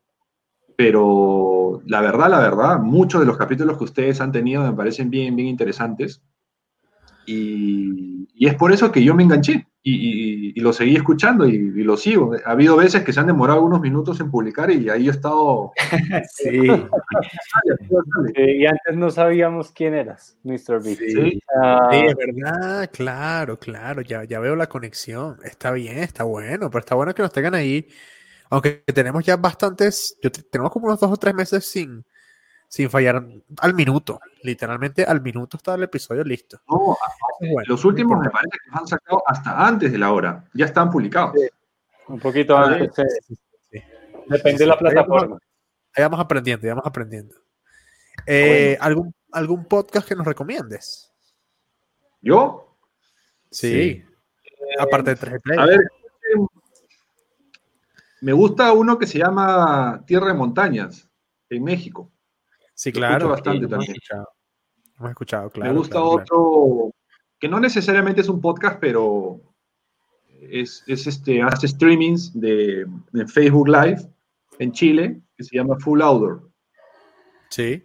pero 0.76 1.80
la 1.86 2.00
verdad, 2.00 2.28
la 2.28 2.40
verdad, 2.40 2.80
muchos 2.80 3.20
de 3.20 3.26
los 3.28 3.38
capítulos 3.38 3.78
que 3.78 3.84
ustedes 3.84 4.20
han 4.20 4.32
tenido 4.32 4.64
me 4.64 4.72
parecen 4.72 5.08
bien, 5.08 5.36
bien 5.36 5.46
interesantes. 5.46 6.20
Y, 7.26 8.26
y 8.34 8.46
es 8.48 8.56
por 8.56 8.72
eso 8.72 8.90
que 8.90 9.04
yo 9.04 9.14
me 9.14 9.22
enganché 9.22 9.68
y- 9.84 10.31
y 10.54 10.60
lo 10.60 10.72
seguí 10.72 10.96
escuchando 10.96 11.46
y, 11.46 11.54
y 11.54 11.84
lo 11.84 11.96
sigo. 11.96 12.34
Ha 12.44 12.50
habido 12.50 12.76
veces 12.76 13.02
que 13.02 13.12
se 13.12 13.20
han 13.20 13.26
demorado 13.26 13.62
unos 13.62 13.80
minutos 13.80 14.20
en 14.20 14.30
publicar 14.30 14.70
y 14.70 14.88
ahí 14.88 15.04
yo 15.04 15.12
he 15.12 15.14
estado... 15.14 15.72
Sí, 16.34 16.66
y 18.36 18.66
antes 18.66 18.96
no 18.96 19.10
sabíamos 19.10 19.70
quién 19.72 19.94
eras, 19.94 20.36
Mr. 20.44 20.82
Big. 20.82 20.98
Sí. 20.98 21.14
Sí, 21.14 21.40
es 22.06 22.14
verdad, 22.16 22.90
claro, 22.92 23.58
claro, 23.58 24.02
ya, 24.02 24.24
ya 24.24 24.40
veo 24.40 24.56
la 24.56 24.68
conexión. 24.68 25.36
Está 25.44 25.70
bien, 25.72 25.98
está 25.98 26.24
bueno, 26.24 26.70
pero 26.70 26.80
está 26.80 26.94
bueno 26.94 27.14
que 27.14 27.22
nos 27.22 27.32
tengan 27.32 27.54
ahí. 27.54 27.88
Aunque 28.50 28.82
tenemos 28.94 29.24
ya 29.24 29.36
bastantes, 29.36 30.18
yo 30.22 30.30
tenemos 30.30 30.70
como 30.70 30.86
unos 30.86 31.00
dos 31.00 31.10
o 31.10 31.16
tres 31.16 31.34
meses 31.34 31.64
sin, 31.66 32.04
sin 32.72 32.88
fallar 32.88 33.22
al 33.58 33.74
minuto. 33.74 34.18
Literalmente 34.44 35.04
al 35.04 35.20
minuto 35.20 35.58
está 35.58 35.74
el 35.74 35.82
episodio 35.82 36.24
listo. 36.24 36.58
No, 36.70 36.96
bueno, 37.38 37.62
los 37.66 37.84
últimos 37.84 38.18
me 38.18 38.30
parece 38.30 38.56
que 38.64 38.70
los 38.70 38.80
han 38.80 38.86
sacado 38.88 39.22
hasta 39.26 39.66
antes 39.66 39.92
de 39.92 39.98
la 39.98 40.10
hora. 40.10 40.42
Ya 40.54 40.64
están 40.64 40.90
publicados. 40.90 41.34
un 42.08 42.18
poquito 42.18 42.56
Ah, 42.56 42.68
antes. 42.72 42.98
eh, 42.98 43.04
sí, 43.28 43.34
sí. 43.70 43.82
Depende 44.26 44.52
Sí, 44.52 44.56
de 44.60 44.66
la 44.66 44.78
plataforma. 44.78 45.38
Ahí 45.94 46.02
vamos 46.02 46.18
aprendiendo, 46.20 46.66
ya 46.66 46.70
vamos 46.72 46.86
aprendiendo. 46.86 47.36
Eh, 48.26 48.78
¿algún, 48.80 49.14
¿Algún 49.32 49.66
podcast 49.66 50.08
que 50.08 50.14
nos 50.16 50.26
recomiendes? 50.26 51.12
¿Yo? 52.22 52.74
Sí. 53.50 54.02
Aparte 54.78 55.10
de 55.10 55.16
3 55.16 55.40
Play. 55.42 55.58
A 55.58 55.66
ver, 55.66 55.80
eh, 55.80 56.46
me 58.22 58.32
gusta 58.32 58.72
uno 58.72 58.98
que 58.98 59.06
se 59.06 59.18
llama 59.18 60.02
Tierra 60.06 60.28
de 60.28 60.34
Montañas, 60.34 61.06
en 61.50 61.64
México. 61.64 62.10
Sí, 62.84 62.92
lo 62.92 62.98
claro. 62.98 63.28
bastante 63.30 63.58
sí, 63.58 63.64
hemos 63.64 63.70
también. 63.70 63.92
escuchado. 63.92 64.28
Hemos 64.98 65.10
escuchado, 65.10 65.50
claro. 65.50 65.72
me 65.72 65.78
gusta 65.78 65.92
claro, 65.92 66.10
claro. 66.10 66.22
otro, 66.22 66.94
que 67.38 67.48
no 67.48 67.60
necesariamente 67.60 68.20
es 68.20 68.28
un 68.28 68.40
podcast, 68.40 68.78
pero 68.80 69.40
es, 70.40 70.82
es 70.86 71.06
este, 71.06 71.42
hace 71.42 71.68
streamings 71.68 72.38
de, 72.38 72.86
de 73.12 73.26
Facebook 73.26 73.68
Live 73.68 74.02
en 74.58 74.72
Chile, 74.72 75.20
que 75.36 75.44
se 75.44 75.56
llama 75.56 75.76
Full 75.78 76.02
Outdoor. 76.02 76.48
Sí. 77.50 77.84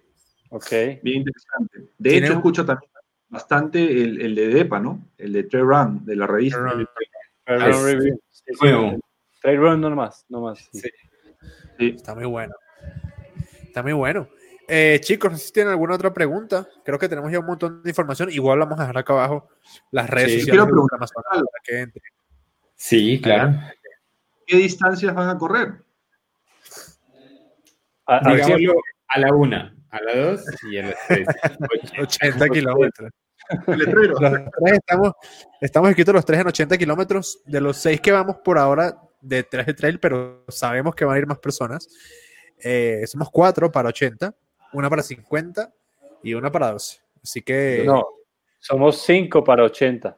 Ok. 0.49 0.69
Bien 1.03 1.17
interesante. 1.19 1.91
De 1.97 2.17
hecho, 2.17 2.31
un- 2.33 2.37
escucho 2.37 2.65
también 2.65 2.91
bastante 3.29 3.83
el, 3.83 4.21
el 4.21 4.35
de 4.35 4.47
DEPA, 4.47 4.79
¿no? 4.79 5.05
El 5.17 5.33
de 5.33 5.43
Trey 5.43 5.61
Run, 5.63 6.05
de 6.05 6.15
la 6.15 6.27
revista. 6.27 6.59
Trey 6.59 6.71
Run. 6.77 6.87
Trail 7.45 7.73
Run 7.73 7.85
Review. 7.85 8.21
Sí, 8.29 8.43
sí. 8.47 8.55
nuevo. 8.61 8.99
Trail 9.41 9.59
Run 9.59 9.81
no 9.81 9.89
más, 9.95 10.25
no 10.29 10.41
más. 10.41 10.59
sí. 10.71 10.79
Sí. 10.81 10.89
Sí. 11.77 11.87
Está 11.95 12.15
muy 12.15 12.25
bueno. 12.25 12.53
Está 13.63 13.83
muy 13.83 13.93
bueno. 13.93 14.27
Eh, 14.67 14.99
chicos, 15.01 15.31
no 15.31 15.37
sé 15.37 15.45
si 15.47 15.53
tienen 15.53 15.71
alguna 15.71 15.95
otra 15.95 16.13
pregunta. 16.13 16.67
Creo 16.83 16.99
que 16.99 17.07
tenemos 17.07 17.31
ya 17.31 17.39
un 17.39 17.45
montón 17.45 17.81
de 17.83 17.89
información. 17.89 18.29
Igual 18.31 18.59
vamos 18.59 18.77
a 18.79 18.83
dejar 18.83 18.97
acá 18.97 19.13
abajo 19.13 19.47
las 19.91 20.09
redes 20.09 20.33
Sí, 20.33 20.39
sociales 20.41 20.65
de 20.65 20.71
para 21.23 21.45
que 21.63 21.79
entre. 21.79 22.01
Sí, 22.75 23.21
claro. 23.21 23.59
¿Qué 24.45 24.57
distancias 24.57 25.13
van 25.15 25.29
a 25.29 25.37
correr? 25.37 25.73
A- 28.05 28.29
a 28.29 28.33
Digámoslo 28.33 28.73
la 29.19 29.33
una, 29.33 29.75
a 29.89 30.01
la 30.01 30.15
dos 30.15 30.43
y 30.69 30.77
a 30.77 30.87
las 30.87 30.95
tres. 31.07 31.27
80 31.99 32.49
kilómetros. 32.49 33.11
El 33.67 33.79
letrero. 33.79 34.15
Los 34.19 34.31
tres 34.31 34.73
estamos, 34.73 35.13
estamos 35.61 35.89
escritos 35.89 36.13
los 36.13 36.25
tres 36.25 36.39
en 36.41 36.47
80 36.47 36.77
kilómetros. 36.77 37.41
De 37.45 37.61
los 37.61 37.77
seis 37.77 38.01
que 38.01 38.11
vamos 38.11 38.37
por 38.43 38.57
ahora 38.57 38.97
de 39.21 39.43
tres 39.43 39.65
de 39.65 39.73
trail, 39.73 39.99
pero 39.99 40.43
sabemos 40.49 40.93
que 40.95 41.05
van 41.05 41.15
a 41.15 41.19
ir 41.19 41.27
más 41.27 41.39
personas. 41.39 41.87
Eh, 42.59 43.03
somos 43.07 43.29
cuatro 43.31 43.71
para 43.71 43.89
80, 43.89 44.33
una 44.73 44.89
para 44.89 45.03
50 45.03 45.73
y 46.23 46.33
una 46.33 46.51
para 46.51 46.71
12. 46.71 46.99
Así 47.23 47.41
que 47.41 47.83
No, 47.85 48.05
somos 48.59 49.01
5 49.03 49.43
para 49.43 49.63
80. 49.63 50.17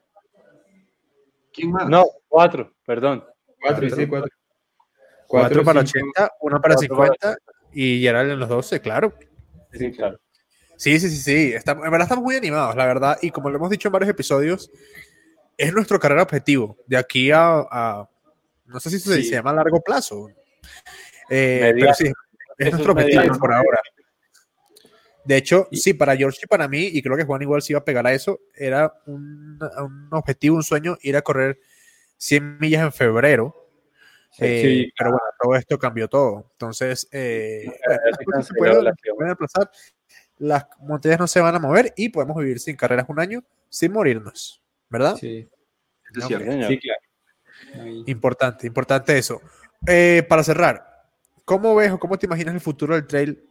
¿Quién 1.54 1.72
más? 1.72 1.88
No, 1.89 2.06
4, 2.28 2.74
perdón. 2.86 3.24
Cuatro, 3.62 3.89
sí, 3.89 4.08
cuatro. 4.08 4.30
cuatro 5.28 5.64
para 5.64 5.86
cinco. 5.86 6.08
80, 6.10 6.32
una 6.41 6.62
para 6.62 6.76
Cuatro 6.76 6.95
para 6.95 7.10
50 7.14 7.38
y 7.74 8.02
Gerald 8.02 8.32
en 8.32 8.39
los 8.39 8.47
12, 8.50 8.80
claro. 8.82 9.14
Sí, 9.74 9.91
claro. 9.91 10.20
Sí, 10.78 10.97
sí, 11.00 11.10
sí, 11.10 11.18
sí. 11.18 11.54
Estamos- 11.54 11.84
en 11.86 11.91
verdad 11.91 12.06
estamos 12.06 12.24
muy 12.24 12.36
animados, 12.36 12.76
la 12.76 12.86
verdad. 12.86 13.18
Y 13.22 13.32
como 13.32 13.50
lo 13.50 13.58
hemos 13.58 13.70
dicho 13.70 13.89
en 13.89 13.91
varios 13.91 14.10
episodios, 14.10 14.72
es 15.58 15.74
nuestro 15.74 16.00
carrera 16.00 16.24
objetivo. 16.24 16.78
De 16.88 16.95
aquí 16.97 17.32
a, 17.32 17.60
a- 17.70 18.10
no 18.66 18.80
sé 18.80 18.89
si 18.91 19.00
se, 19.00 19.16
Sí. 19.16 19.24
se 19.24 19.36
llama 19.36 19.50
a 19.50 19.56
largo 19.56 19.82
plazo. 19.82 20.30
Eh, 21.30 21.74
pero 21.78 21.93
sí, 21.93 22.06
es 22.06 22.14
Eso 22.68 22.72
nuestro 22.78 22.91
es 22.93 22.97
objetivo 22.97 23.22
mediano. 23.22 23.39
por 23.39 23.54
ahora. 23.54 23.82
De 25.26 25.38
hecho, 25.38 25.67
sí, 25.72 25.93
para 25.93 26.15
George 26.15 26.39
y 26.43 26.47
para 26.47 26.67
mí, 26.67 26.89
y 26.91 27.01
creo 27.01 27.17
que 27.17 27.26
Juan 27.26 27.41
igual 27.41 27.61
se 27.61 27.74
iba 27.74 27.80
a 27.80 27.86
pegar 27.86 28.07
a 28.07 28.13
eso, 28.13 28.39
era 28.55 28.93
un, 29.05 29.59
un 29.61 30.07
objetivo, 30.11 30.55
un 30.55 30.63
sueño, 30.63 30.97
ir 31.01 31.17
a 31.17 31.22
correr 31.22 31.59
100 32.20 32.59
millas 32.59 32.84
en 32.84 32.91
febrero. 32.91 33.55
Eh, 34.38 34.91
pero 34.97 35.11
bueno, 35.11 35.26
todo 35.41 35.55
esto 35.55 35.80
cambió 35.80 36.07
todo. 36.07 36.49
Entonces, 36.51 37.07
eh, 37.11 37.65
las, 37.88 38.17
cosas 38.24 38.47
se 38.47 38.53
pueden, 38.53 38.93
pueden 39.15 39.32
aplazar, 39.32 39.72
las 40.38 40.65
montañas 40.80 41.20
no 41.20 41.28
se 41.28 41.41
van 41.41 41.55
a 41.55 41.59
mover 41.59 41.93
y 41.97 42.09
podemos 42.09 42.38
vivir 42.38 42.59
sin 42.59 42.76
carreras 42.76 43.05
un 43.09 43.20
año 43.20 43.43
sin 43.70 43.91
morirnos, 43.91 44.61
¿verdad? 44.89 45.15
Sí, 45.15 45.49
Es 46.15 46.26
cierto. 46.26 46.51
sí, 46.67 46.80
claro. 46.80 47.01
Ahí. 47.84 48.03
Importante, 48.07 48.67
importante 48.67 49.17
eso. 49.17 49.41
Eh, 49.86 50.26
para 50.28 50.43
cerrar, 50.43 51.07
¿cómo 51.43 51.76
ves 51.76 51.91
o 51.91 51.99
cómo 51.99 52.17
te 52.17 52.26
imaginas 52.26 52.53
el 52.53 52.61
futuro 52.61 52.95
del 52.95 53.07
trail 53.07 53.49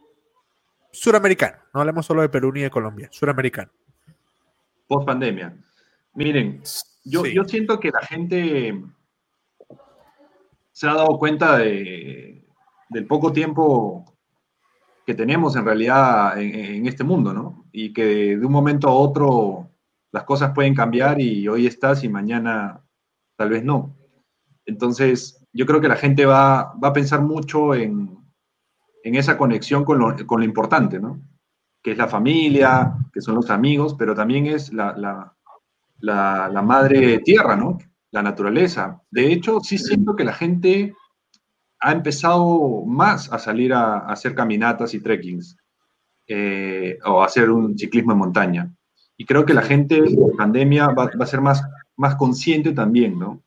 suramericano? 0.91 1.57
No 1.73 1.81
hablemos 1.81 2.05
solo 2.05 2.21
de 2.21 2.29
Perú 2.29 2.51
ni 2.51 2.61
de 2.61 2.69
Colombia, 2.69 3.09
suramericano. 3.11 3.71
Post 4.87 5.05
pandemia. 5.05 5.55
Miren, 6.13 6.61
yo, 7.03 7.23
Sí. 7.23 7.33
yo 7.33 7.43
siento 7.45 7.79
que 7.79 7.91
la 7.91 8.01
gente 8.01 8.83
se 10.71 10.87
ha 10.87 10.93
dado 10.93 11.17
cuenta 11.17 11.57
de, 11.57 12.45
del 12.89 13.05
poco 13.05 13.31
tiempo 13.31 14.05
que 15.05 15.13
tenemos 15.13 15.55
en 15.55 15.65
realidad 15.65 16.39
en, 16.39 16.55
en 16.55 16.85
este 16.87 17.03
mundo, 17.03 17.33
¿no? 17.33 17.65
Y 17.71 17.93
que 17.93 18.37
de 18.37 18.45
un 18.45 18.51
momento 18.51 18.87
a 18.87 18.93
otro 18.93 19.69
las 20.11 20.23
cosas 20.23 20.51
pueden 20.53 20.73
cambiar 20.75 21.19
y 21.21 21.47
hoy 21.47 21.67
estás 21.67 22.03
y 22.03 22.09
mañana 22.09 22.81
tal 23.35 23.49
vez 23.49 23.63
no. 23.63 23.95
Entonces, 24.65 25.45
yo 25.53 25.65
creo 25.65 25.81
que 25.81 25.87
la 25.87 25.95
gente 25.95 26.25
va, 26.25 26.73
va 26.73 26.89
a 26.89 26.93
pensar 26.93 27.21
mucho 27.21 27.73
en, 27.73 28.18
en 29.03 29.15
esa 29.15 29.37
conexión 29.37 29.85
con 29.85 29.99
lo, 29.99 30.15
con 30.27 30.39
lo 30.39 30.45
importante, 30.45 30.99
¿no? 30.99 31.21
Que 31.81 31.91
es 31.91 31.97
la 31.97 32.07
familia, 32.07 32.93
que 33.13 33.21
son 33.21 33.35
los 33.35 33.49
amigos, 33.49 33.95
pero 33.97 34.13
también 34.13 34.47
es 34.47 34.73
la, 34.73 34.95
la, 34.97 35.33
la, 35.99 36.49
la 36.51 36.61
madre 36.61 37.19
tierra, 37.19 37.55
¿no? 37.55 37.77
La 38.11 38.21
naturaleza. 38.21 39.01
De 39.09 39.31
hecho, 39.31 39.59
sí 39.61 39.77
siento 39.77 40.15
que 40.15 40.23
la 40.23 40.33
gente 40.33 40.93
ha 41.79 41.91
empezado 41.91 42.83
más 42.85 43.31
a 43.31 43.39
salir 43.39 43.73
a, 43.73 43.99
a 43.99 44.11
hacer 44.11 44.35
caminatas 44.35 44.93
y 44.93 44.99
trekkings 44.99 45.55
eh, 46.31 46.99
o 47.05 47.23
a 47.23 47.25
hacer 47.25 47.49
un 47.49 47.75
ciclismo 47.75 48.11
en 48.11 48.17
montaña. 48.19 48.71
Y 49.17 49.25
creo 49.25 49.45
que 49.45 49.53
la 49.55 49.63
gente 49.63 49.97
en 49.97 50.37
pandemia 50.37 50.89
va, 50.89 51.05
va 51.05 51.23
a 51.23 51.27
ser 51.27 51.41
más, 51.41 51.63
más 51.97 52.15
consciente 52.15 52.71
también, 52.71 53.17
¿no? 53.17 53.43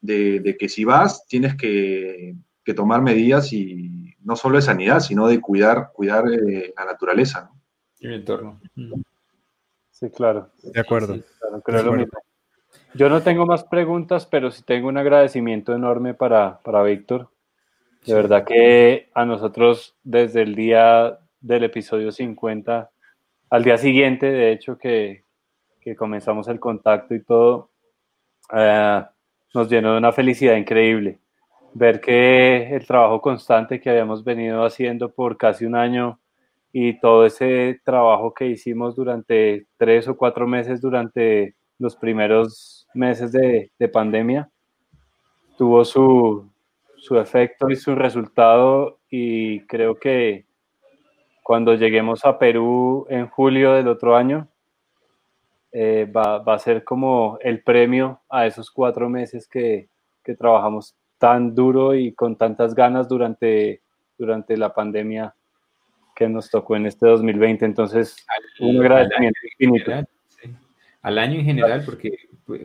De, 0.00 0.38
de 0.38 0.56
que 0.56 0.68
si 0.68 0.84
vas, 0.84 1.26
tienes 1.26 1.56
que, 1.56 2.36
que, 2.64 2.72
tomar 2.72 3.02
medidas 3.02 3.52
y 3.52 3.99
no 4.22 4.36
solo 4.36 4.56
de 4.56 4.62
sanidad, 4.62 5.00
sino 5.00 5.26
de 5.26 5.40
cuidar, 5.40 5.90
cuidar 5.92 6.24
eh, 6.28 6.72
la 6.76 6.84
naturaleza. 6.84 7.50
¿no? 7.52 7.60
El 8.00 8.14
entorno. 8.14 8.60
Sí, 9.90 10.10
claro. 10.10 10.50
De 10.62 10.80
acuerdo. 10.80 11.14
Sí. 11.14 11.24
claro, 11.38 11.62
creo 11.62 11.82
lo 11.82 11.92
mismo. 11.92 12.18
Yo 12.94 13.08
no 13.08 13.22
tengo 13.22 13.46
más 13.46 13.64
preguntas, 13.64 14.26
pero 14.26 14.50
sí 14.50 14.62
tengo 14.62 14.88
un 14.88 14.98
agradecimiento 14.98 15.74
enorme 15.74 16.14
para, 16.14 16.58
para 16.60 16.82
Víctor. 16.82 17.28
De 18.04 18.14
verdad 18.14 18.44
que 18.44 19.10
a 19.14 19.24
nosotros 19.24 19.94
desde 20.02 20.42
el 20.42 20.54
día 20.54 21.18
del 21.40 21.64
episodio 21.64 22.10
50, 22.10 22.90
al 23.50 23.64
día 23.64 23.76
siguiente, 23.78 24.26
de 24.26 24.52
hecho, 24.52 24.78
que, 24.78 25.24
que 25.80 25.94
comenzamos 25.94 26.48
el 26.48 26.58
contacto 26.58 27.14
y 27.14 27.22
todo, 27.22 27.70
eh, 28.52 29.04
nos 29.54 29.68
llenó 29.68 29.92
de 29.92 29.98
una 29.98 30.12
felicidad 30.12 30.56
increíble. 30.56 31.18
Ver 31.72 32.00
que 32.00 32.74
el 32.74 32.86
trabajo 32.86 33.20
constante 33.20 33.80
que 33.80 33.90
habíamos 33.90 34.24
venido 34.24 34.64
haciendo 34.64 35.12
por 35.12 35.36
casi 35.36 35.64
un 35.64 35.76
año 35.76 36.20
y 36.72 36.98
todo 37.00 37.26
ese 37.26 37.80
trabajo 37.84 38.34
que 38.34 38.46
hicimos 38.46 38.96
durante 38.96 39.66
tres 39.76 40.08
o 40.08 40.16
cuatro 40.16 40.46
meses 40.46 40.80
durante 40.80 41.54
los 41.78 41.96
primeros 41.96 42.86
meses 42.94 43.32
de, 43.32 43.70
de 43.78 43.88
pandemia 43.88 44.50
tuvo 45.60 45.84
su, 45.84 46.50
su, 46.96 47.18
efecto 47.18 47.68
y 47.68 47.76
su 47.76 47.94
resultado. 47.94 48.98
Y 49.10 49.66
creo 49.66 49.98
que 49.98 50.46
cuando 51.42 51.74
lleguemos 51.74 52.24
a 52.24 52.38
Perú 52.38 53.06
en 53.10 53.28
julio 53.28 53.74
del 53.74 53.88
otro 53.88 54.16
año 54.16 54.48
eh, 55.70 56.10
va, 56.10 56.38
va, 56.38 56.54
a 56.54 56.58
ser 56.58 56.82
como 56.82 57.36
el 57.42 57.62
premio 57.62 58.22
a 58.30 58.46
esos 58.46 58.70
cuatro 58.70 59.10
meses 59.10 59.46
que, 59.46 59.90
que, 60.24 60.34
trabajamos 60.34 60.96
tan 61.20 61.54
duro 61.54 61.94
y 61.94 62.12
con 62.12 62.34
tantas 62.36 62.74
ganas 62.74 63.06
durante, 63.06 63.82
durante 64.16 64.56
la 64.56 64.72
pandemia 64.72 65.34
que 66.16 66.28
nos 66.30 66.50
tocó 66.50 66.76
en 66.76 66.86
este 66.86 67.06
2020. 67.06 67.66
Entonces, 67.66 68.24
al, 68.26 68.68
un 68.68 68.80
agradecimiento 68.80 69.38
infinito. 69.52 69.84
General, 69.84 70.08
sí. 70.28 70.50
Al 71.02 71.18
año 71.18 71.38
en 71.38 71.44
general, 71.44 71.82
porque 71.84 72.16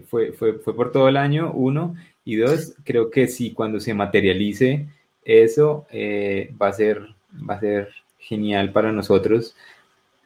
fue, 0.08 0.32
fue, 0.32 0.54
fue 0.54 0.74
por 0.74 0.94
todo 0.94 1.10
el 1.10 1.18
año, 1.18 1.52
uno, 1.54 1.96
y 2.24 2.38
dos, 2.38 2.76
creo 2.86 3.12
que 3.12 3.28
sí, 3.28 3.52
cuando 3.52 3.82
se 3.82 3.94
materialice 3.94 4.88
eso, 5.26 5.86
eh, 5.92 6.54
va, 6.60 6.70
a 6.70 6.74
ser, 6.74 7.02
va 7.48 7.56
a 7.56 7.60
ser 7.60 7.90
genial 8.20 8.72
para 8.72 8.94
nosotros. 8.94 9.54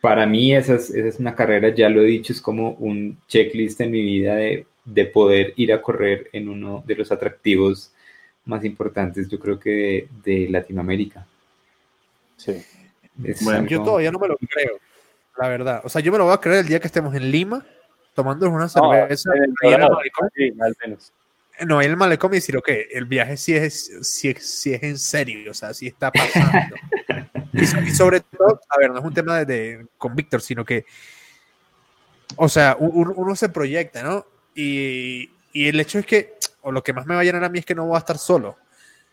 Para 0.01 0.27
mí 0.27 0.53
esa 0.53 0.75
es, 0.75 0.91
esa 0.91 1.07
es, 1.07 1.19
una 1.19 1.33
carrera, 1.33 1.69
ya 1.69 1.89
lo 1.89 2.01
he 2.01 2.05
dicho, 2.05 2.31
es 2.31 2.41
como 2.41 2.73
un 2.73 3.17
checklist 3.27 3.81
en 3.81 3.89
mi 3.89 4.03
vida 4.03 4.35
de, 4.35 4.67
de 4.85 5.05
poder 5.05 5.53
ir 5.55 5.73
a 5.73 5.81
correr 5.81 6.29
en 6.31 6.47
uno 6.47 6.83
de 6.85 6.95
los 6.95 7.11
atractivos 7.11 7.91
más 8.45 8.63
importantes, 8.65 9.29
yo 9.29 9.39
creo 9.39 9.59
que 9.59 9.69
de, 9.69 10.09
de 10.23 10.49
Latinoamérica. 10.49 11.25
Sí. 12.37 12.63
Es 13.23 13.43
bueno, 13.43 13.59
algo... 13.59 13.69
yo 13.69 13.83
todavía 13.83 14.11
no 14.11 14.19
me 14.19 14.27
lo 14.27 14.37
creo, 14.37 14.79
la 15.37 15.49
verdad. 15.49 15.81
O 15.83 15.89
sea, 15.89 16.01
yo 16.01 16.11
me 16.11 16.17
lo 16.17 16.25
voy 16.25 16.33
a 16.33 16.39
creer 16.39 16.59
el 16.59 16.67
día 16.67 16.79
que 16.79 16.87
estemos 16.87 17.13
en 17.15 17.31
Lima, 17.31 17.65
tomándonos 18.13 18.55
una 18.55 18.69
cerveza. 18.69 19.29
No, 19.29 19.35
en 19.35 19.43
el 19.43 20.31
sí, 20.35 20.53
al 20.59 20.75
menos. 20.81 21.13
No, 21.65 21.81
en 21.81 21.89
el 21.89 21.97
malecón 21.97 22.31
y 22.31 22.35
decir, 22.35 22.55
ok, 22.55 22.69
el 22.91 23.05
viaje 23.05 23.35
sí 23.35 23.53
es, 23.55 23.91
sí, 24.01 24.33
sí 24.39 24.73
es 24.73 24.83
en 24.83 24.97
serio, 24.97 25.51
o 25.51 25.53
sea, 25.53 25.73
sí 25.73 25.87
está 25.87 26.11
pasando. 26.11 26.75
y, 27.53 27.63
y, 27.63 27.91
sobre 27.91 28.21
todo, 28.21 28.61
a 28.69 28.77
ver, 28.79 28.91
no 28.91 28.99
es 28.99 29.05
un 29.05 29.13
tema 29.13 29.39
de, 29.39 29.45
de 29.45 29.87
con 29.97 30.15
Víctor, 30.15 30.41
sino 30.41 30.63
que, 30.63 30.85
o 32.37 32.47
sea, 32.47 32.77
uno, 32.79 33.13
uno 33.15 33.35
se 33.35 33.49
proyecta, 33.49 34.03
¿no? 34.03 34.25
Y, 34.55 35.31
y, 35.51 35.67
el 35.67 35.79
hecho 35.79 35.99
es 35.99 36.05
que, 36.05 36.35
o 36.61 36.71
lo 36.71 36.83
que 36.83 36.93
más 36.93 37.05
me 37.05 37.15
va 37.15 37.21
a 37.21 37.23
llenar 37.23 37.43
a 37.43 37.49
mí 37.49 37.59
es 37.59 37.65
que 37.65 37.75
no 37.75 37.85
voy 37.85 37.95
a 37.95 37.99
estar 37.99 38.17
solo, 38.17 38.57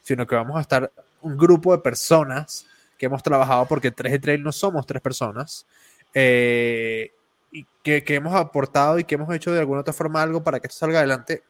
sino 0.02 0.26
que 0.26 0.34
vamos 0.34 0.56
a 0.56 0.60
estar 0.60 0.92
un 1.22 1.36
grupo 1.36 1.72
de 1.72 1.82
personas 1.82 2.66
que 2.98 3.06
hemos 3.06 3.22
trabajado, 3.22 3.66
porque 3.66 3.90
tres 3.90 4.12
de 4.12 4.18
trail 4.18 4.42
no 4.42 4.52
somos 4.52 4.86
tres 4.86 5.02
personas, 5.02 5.66
eh, 6.14 7.12
y 7.52 7.66
que, 7.82 8.02
que, 8.04 8.14
hemos 8.14 8.34
aportado 8.34 8.98
y 8.98 9.04
que 9.04 9.14
hemos 9.14 9.34
hecho 9.34 9.52
de 9.52 9.60
alguna 9.60 9.80
otra 9.80 9.92
forma 9.92 10.22
algo 10.22 10.42
para 10.42 10.60
que 10.60 10.66
esto 10.66 10.78
salga 10.78 10.98
adelante. 10.98 11.42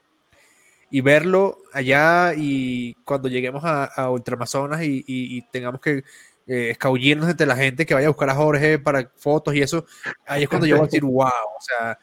Y 0.91 1.01
verlo 1.01 1.59
allá 1.73 2.33
y 2.37 2.95
cuando 3.05 3.29
lleguemos 3.29 3.65
a, 3.65 3.85
a 3.85 4.11
Ultramazonas 4.11 4.83
y, 4.83 5.05
y, 5.07 5.37
y, 5.37 5.43
tengamos 5.51 5.81
que 5.81 6.05
eh, 6.47 6.71
escabullirnos 6.71 7.29
entre 7.29 7.47
la 7.47 7.57
gente 7.57 7.85
que 7.85 7.95
vaya 7.95 8.07
a 8.07 8.11
buscar 8.11 8.31
a 8.31 8.37
Jorge 8.37 8.79
para 8.79 9.11
fotos 9.17 9.53
y 9.57 9.63
eso, 9.63 9.85
ahí 10.27 10.45
es 10.45 10.49
cuando 10.49 10.67
yo 10.67 10.77
voy 10.77 10.85
a 10.85 10.87
decir, 10.87 11.03
wow, 11.05 11.27
o 11.27 11.61
sea, 11.61 11.99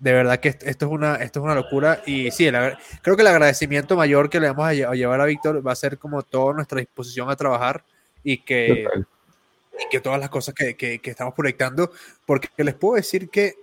de 0.00 0.12
verdad 0.12 0.40
que 0.40 0.48
esto, 0.48 0.66
esto 0.66 0.86
es, 0.86 0.92
una, 0.92 1.16
esto 1.16 1.40
es 1.40 1.44
una 1.44 1.54
locura 1.54 2.02
y 2.06 2.30
sí, 2.30 2.46
el, 2.46 2.54
creo 3.02 3.16
que 3.16 3.22
el 3.22 3.28
agradecimiento 3.28 3.96
mayor 3.96 4.30
que 4.30 4.40
le 4.40 4.48
vamos 4.48 4.64
a, 4.64 4.68
a, 4.70 4.94
llevar 4.94 5.20
a 5.20 5.26
Víctor 5.26 5.64
va 5.64 5.72
a 5.72 5.76
ser 5.76 5.98
como 5.98 6.22
toda 6.22 6.54
nuestra 6.54 6.80
disposición 6.80 7.30
a 7.30 7.36
trabajar 7.36 7.84
y 8.24 8.38
que, 8.38 8.86
y 9.78 9.88
que 9.90 10.00
todas 10.00 10.18
las 10.18 10.30
cosas 10.30 10.54
que, 10.54 10.74
que, 10.74 11.00
que 11.00 11.10
estamos 11.10 11.34
proyectando, 11.34 11.92
porque 12.24 12.48
les 12.56 12.74
puedo 12.74 12.96
decir 12.96 13.28
que 13.28 13.54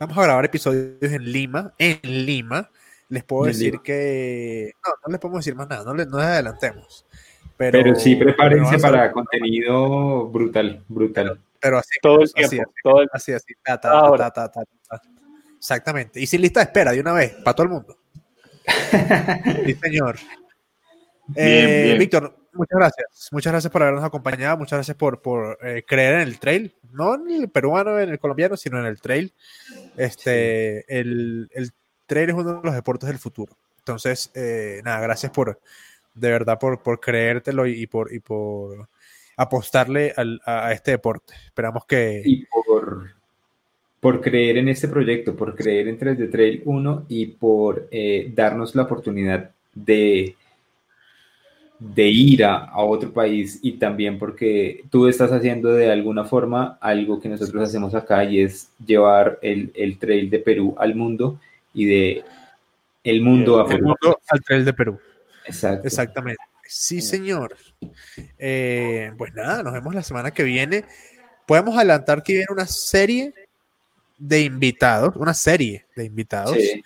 vamos 0.00 0.18
a 0.18 0.22
grabar 0.22 0.44
episodios 0.44 0.96
en 1.00 1.32
Lima, 1.32 1.72
en 1.78 2.00
Lima, 2.02 2.68
les 3.08 3.22
puedo 3.22 3.46
decir 3.46 3.72
Lima. 3.72 3.82
que 3.84 4.72
no, 4.84 4.92
no 5.06 5.12
les 5.12 5.20
podemos 5.20 5.44
decir 5.44 5.54
más 5.54 5.68
nada, 5.68 5.84
no 5.84 5.94
les, 5.94 6.08
no 6.08 6.18
les 6.18 6.26
adelantemos. 6.26 7.06
Pero, 7.56 7.82
pero, 7.82 7.94
sí, 7.94 8.16
prepárense 8.16 8.76
pero 8.76 8.82
para 8.82 9.12
contenido 9.12 10.26
brutal, 10.26 10.82
brutal. 10.88 11.40
Pero 11.60 11.78
así, 11.78 11.98
todo 12.02 12.18
el 12.18 12.24
así, 12.24 12.48
tiempo, 12.48 12.70
así, 12.70 12.82
todo 12.82 13.00
el... 13.02 13.08
así, 13.12 13.32
así, 13.32 13.54
ta, 13.64 13.80
ta, 13.80 13.90
ta, 14.16 14.30
ta, 14.30 14.48
ta, 14.48 14.64
ta, 14.88 15.02
Exactamente. 15.58 16.20
Y 16.20 16.26
sin 16.26 16.40
lista 16.40 16.60
de 16.60 16.64
espera, 16.64 16.92
de 16.92 17.00
una 17.00 17.12
vez, 17.12 17.34
para 17.44 17.54
todo 17.54 17.64
el 17.64 17.72
mundo. 17.72 17.98
sí, 19.66 19.74
señor. 19.74 20.16
Bien, 21.28 21.68
eh, 21.68 21.82
bien. 21.84 21.98
Víctor, 21.98 22.36
muchas 22.52 22.78
gracias. 22.78 23.28
Muchas 23.32 23.52
gracias 23.52 23.72
por 23.72 23.82
habernos 23.82 24.04
acompañado. 24.04 24.56
Muchas 24.56 24.78
gracias 24.78 24.96
por, 24.96 25.20
por 25.20 25.58
eh, 25.62 25.84
creer 25.86 26.14
en 26.14 26.20
el 26.20 26.38
trail. 26.38 26.74
No 26.92 27.16
en 27.16 27.30
el 27.30 27.50
peruano, 27.50 27.98
en 27.98 28.08
el 28.08 28.18
colombiano, 28.18 28.56
sino 28.56 28.78
en 28.78 28.86
el 28.86 29.00
trail. 29.00 29.32
Este, 29.96 31.00
el, 31.00 31.50
el 31.52 31.72
trail 32.06 32.30
es 32.30 32.36
uno 32.36 32.54
de 32.54 32.60
los 32.62 32.74
deportes 32.74 33.08
del 33.08 33.18
futuro. 33.18 33.56
Entonces, 33.78 34.30
eh, 34.34 34.80
nada, 34.84 35.00
gracias 35.00 35.32
por, 35.32 35.60
de 36.14 36.30
verdad, 36.30 36.58
por, 36.58 36.82
por 36.82 37.00
creértelo 37.00 37.66
y, 37.66 37.82
y, 37.82 37.86
por, 37.86 38.12
y 38.12 38.20
por 38.20 38.88
apostarle 39.36 40.12
al, 40.16 40.40
a, 40.44 40.68
a, 40.68 40.72
este 40.72 40.92
deporte. 40.92 41.34
Esperamos 41.46 41.84
que... 41.86 42.22
Y 42.24 42.46
por, 42.46 43.17
por 44.00 44.20
creer 44.20 44.58
en 44.58 44.68
este 44.68 44.88
proyecto, 44.88 45.34
por 45.34 45.54
creer 45.54 45.88
en 45.88 45.98
3D 45.98 46.30
Trail 46.30 46.62
1 46.64 47.06
y 47.08 47.26
por 47.26 47.88
eh, 47.90 48.30
darnos 48.34 48.74
la 48.74 48.82
oportunidad 48.82 49.50
de, 49.74 50.36
de 51.78 52.08
ir 52.08 52.44
a, 52.44 52.56
a, 52.56 52.84
otro 52.84 53.12
país 53.12 53.58
y 53.62 53.72
también 53.72 54.18
porque 54.18 54.84
tú 54.90 55.08
estás 55.08 55.32
haciendo 55.32 55.70
de 55.70 55.90
alguna 55.90 56.24
forma 56.24 56.78
algo 56.80 57.20
que 57.20 57.28
nosotros 57.28 57.62
hacemos 57.62 57.94
acá 57.94 58.24
y 58.24 58.40
es 58.40 58.70
llevar 58.84 59.38
el, 59.42 59.72
el 59.74 59.98
trail 59.98 60.30
de 60.30 60.38
Perú 60.38 60.76
al 60.78 60.94
mundo 60.94 61.40
y 61.74 61.86
de 61.86 62.24
el 63.02 63.22
mundo 63.22 63.60
a 63.60 63.66
Perú. 63.66 63.78
El 63.78 63.82
mundo 63.84 64.20
al 64.28 64.42
trail 64.42 64.64
de 64.64 64.72
Perú. 64.72 64.98
Exacto. 65.44 65.86
Exactamente. 65.86 66.42
Sí, 66.64 67.00
señor. 67.00 67.56
Eh, 68.38 69.12
pues 69.16 69.32
nada, 69.34 69.62
nos 69.62 69.72
vemos 69.72 69.94
la 69.94 70.02
semana 70.02 70.30
que 70.30 70.42
viene. 70.42 70.84
Podemos 71.46 71.74
adelantar 71.76 72.22
que 72.22 72.34
viene 72.34 72.46
una 72.50 72.66
serie 72.66 73.32
de 74.18 74.40
invitados, 74.42 75.14
una 75.16 75.32
serie 75.34 75.86
de 75.96 76.04
invitados 76.04 76.56
Sí. 76.56 76.82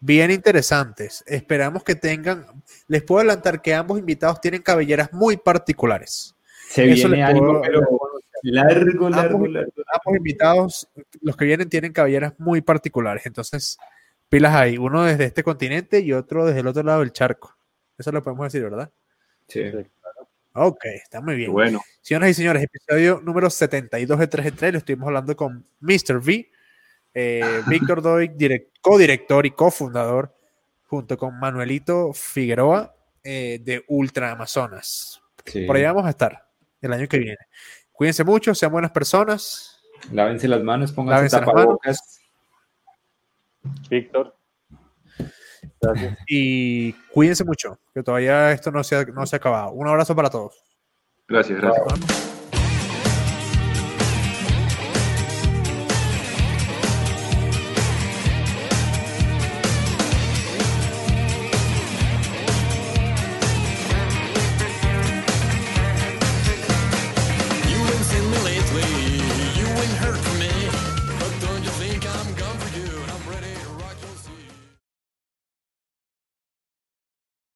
bien 0.00 0.30
interesantes. 0.30 1.24
Esperamos 1.26 1.82
que 1.84 1.94
tengan, 1.96 2.46
les 2.86 3.02
puedo 3.02 3.20
adelantar 3.20 3.60
que 3.60 3.74
ambos 3.74 3.98
invitados 3.98 4.40
tienen 4.40 4.62
cabelleras 4.62 5.12
muy 5.12 5.36
particulares. 5.36 6.34
Se 6.70 6.90
Eso 6.90 7.08
viene 7.08 7.30
puedo- 7.32 7.50
algo, 7.50 7.62
pero 7.62 7.80
largo, 8.42 9.10
largo, 9.10 9.36
Ambos- 9.38 9.50
largo. 9.50 9.72
Ambos 9.92 10.16
invitados, 10.16 10.88
los 11.20 11.36
que 11.36 11.44
vienen, 11.46 11.68
tienen 11.68 11.92
cabelleras 11.92 12.34
muy 12.38 12.60
particulares. 12.60 13.26
Entonces, 13.26 13.78
pilas 14.28 14.54
ahí, 14.54 14.78
uno 14.78 15.02
desde 15.04 15.24
este 15.24 15.42
continente 15.42 16.00
y 16.00 16.12
otro 16.12 16.46
desde 16.46 16.60
el 16.60 16.66
otro 16.68 16.82
lado 16.82 17.00
del 17.00 17.12
charco. 17.12 17.56
Eso 17.96 18.12
lo 18.12 18.22
podemos 18.22 18.46
decir, 18.52 18.62
¿verdad? 18.62 18.90
Sí. 19.48 19.62
Ok, 20.52 20.84
está 21.02 21.20
muy 21.20 21.36
bien. 21.36 21.52
Bueno, 21.52 21.80
Señoras 22.00 22.30
y 22.30 22.34
señores, 22.34 22.62
episodio 22.62 23.20
número 23.24 23.50
72 23.50 24.18
de 24.18 24.26
3 24.28 24.46
en 24.46 24.56
3. 24.56 24.72
Lo 24.72 24.78
estuvimos 24.78 25.06
hablando 25.08 25.36
con 25.36 25.66
Mr. 25.80 26.16
V, 26.18 26.50
eh, 27.20 27.62
Víctor 27.66 28.00
Doig, 28.00 28.30
direct- 28.36 28.68
codirector 28.80 29.44
y 29.44 29.50
cofundador, 29.50 30.32
junto 30.86 31.18
con 31.18 31.38
Manuelito 31.38 32.12
Figueroa 32.12 32.94
eh, 33.24 33.58
de 33.60 33.84
Ultra 33.88 34.30
Amazonas. 34.30 35.20
sí. 35.44 35.66
Por 35.66 35.74
ahí 35.76 35.82
vamos 35.82 36.06
a 36.06 36.10
estar 36.10 36.46
el 36.80 36.92
año 36.92 37.08
que 37.08 37.18
viene. 37.18 37.38
Cuídense 37.92 38.22
mucho, 38.22 38.54
sean 38.54 38.70
buenas 38.70 38.92
personas. 38.92 39.80
Lávense 40.12 40.46
las 40.46 40.62
manos, 40.62 40.92
pónganse 40.92 41.16
Lávense 41.16 41.36
las 41.36 41.44
tapabocas. 41.46 42.20
Víctor. 43.90 44.36
Gracias. 45.80 46.18
Y 46.28 46.92
cuídense 47.12 47.44
mucho, 47.44 47.78
que 47.92 48.02
todavía 48.04 48.52
esto 48.52 48.70
no 48.70 48.84
se 48.84 48.94
ha, 48.96 49.04
no 49.04 49.26
se 49.26 49.34
ha 49.36 49.38
acabado. 49.38 49.72
Un 49.72 49.88
abrazo 49.88 50.14
para 50.14 50.30
todos. 50.30 50.54
gracias, 51.26 51.60
gracias. 51.60 52.37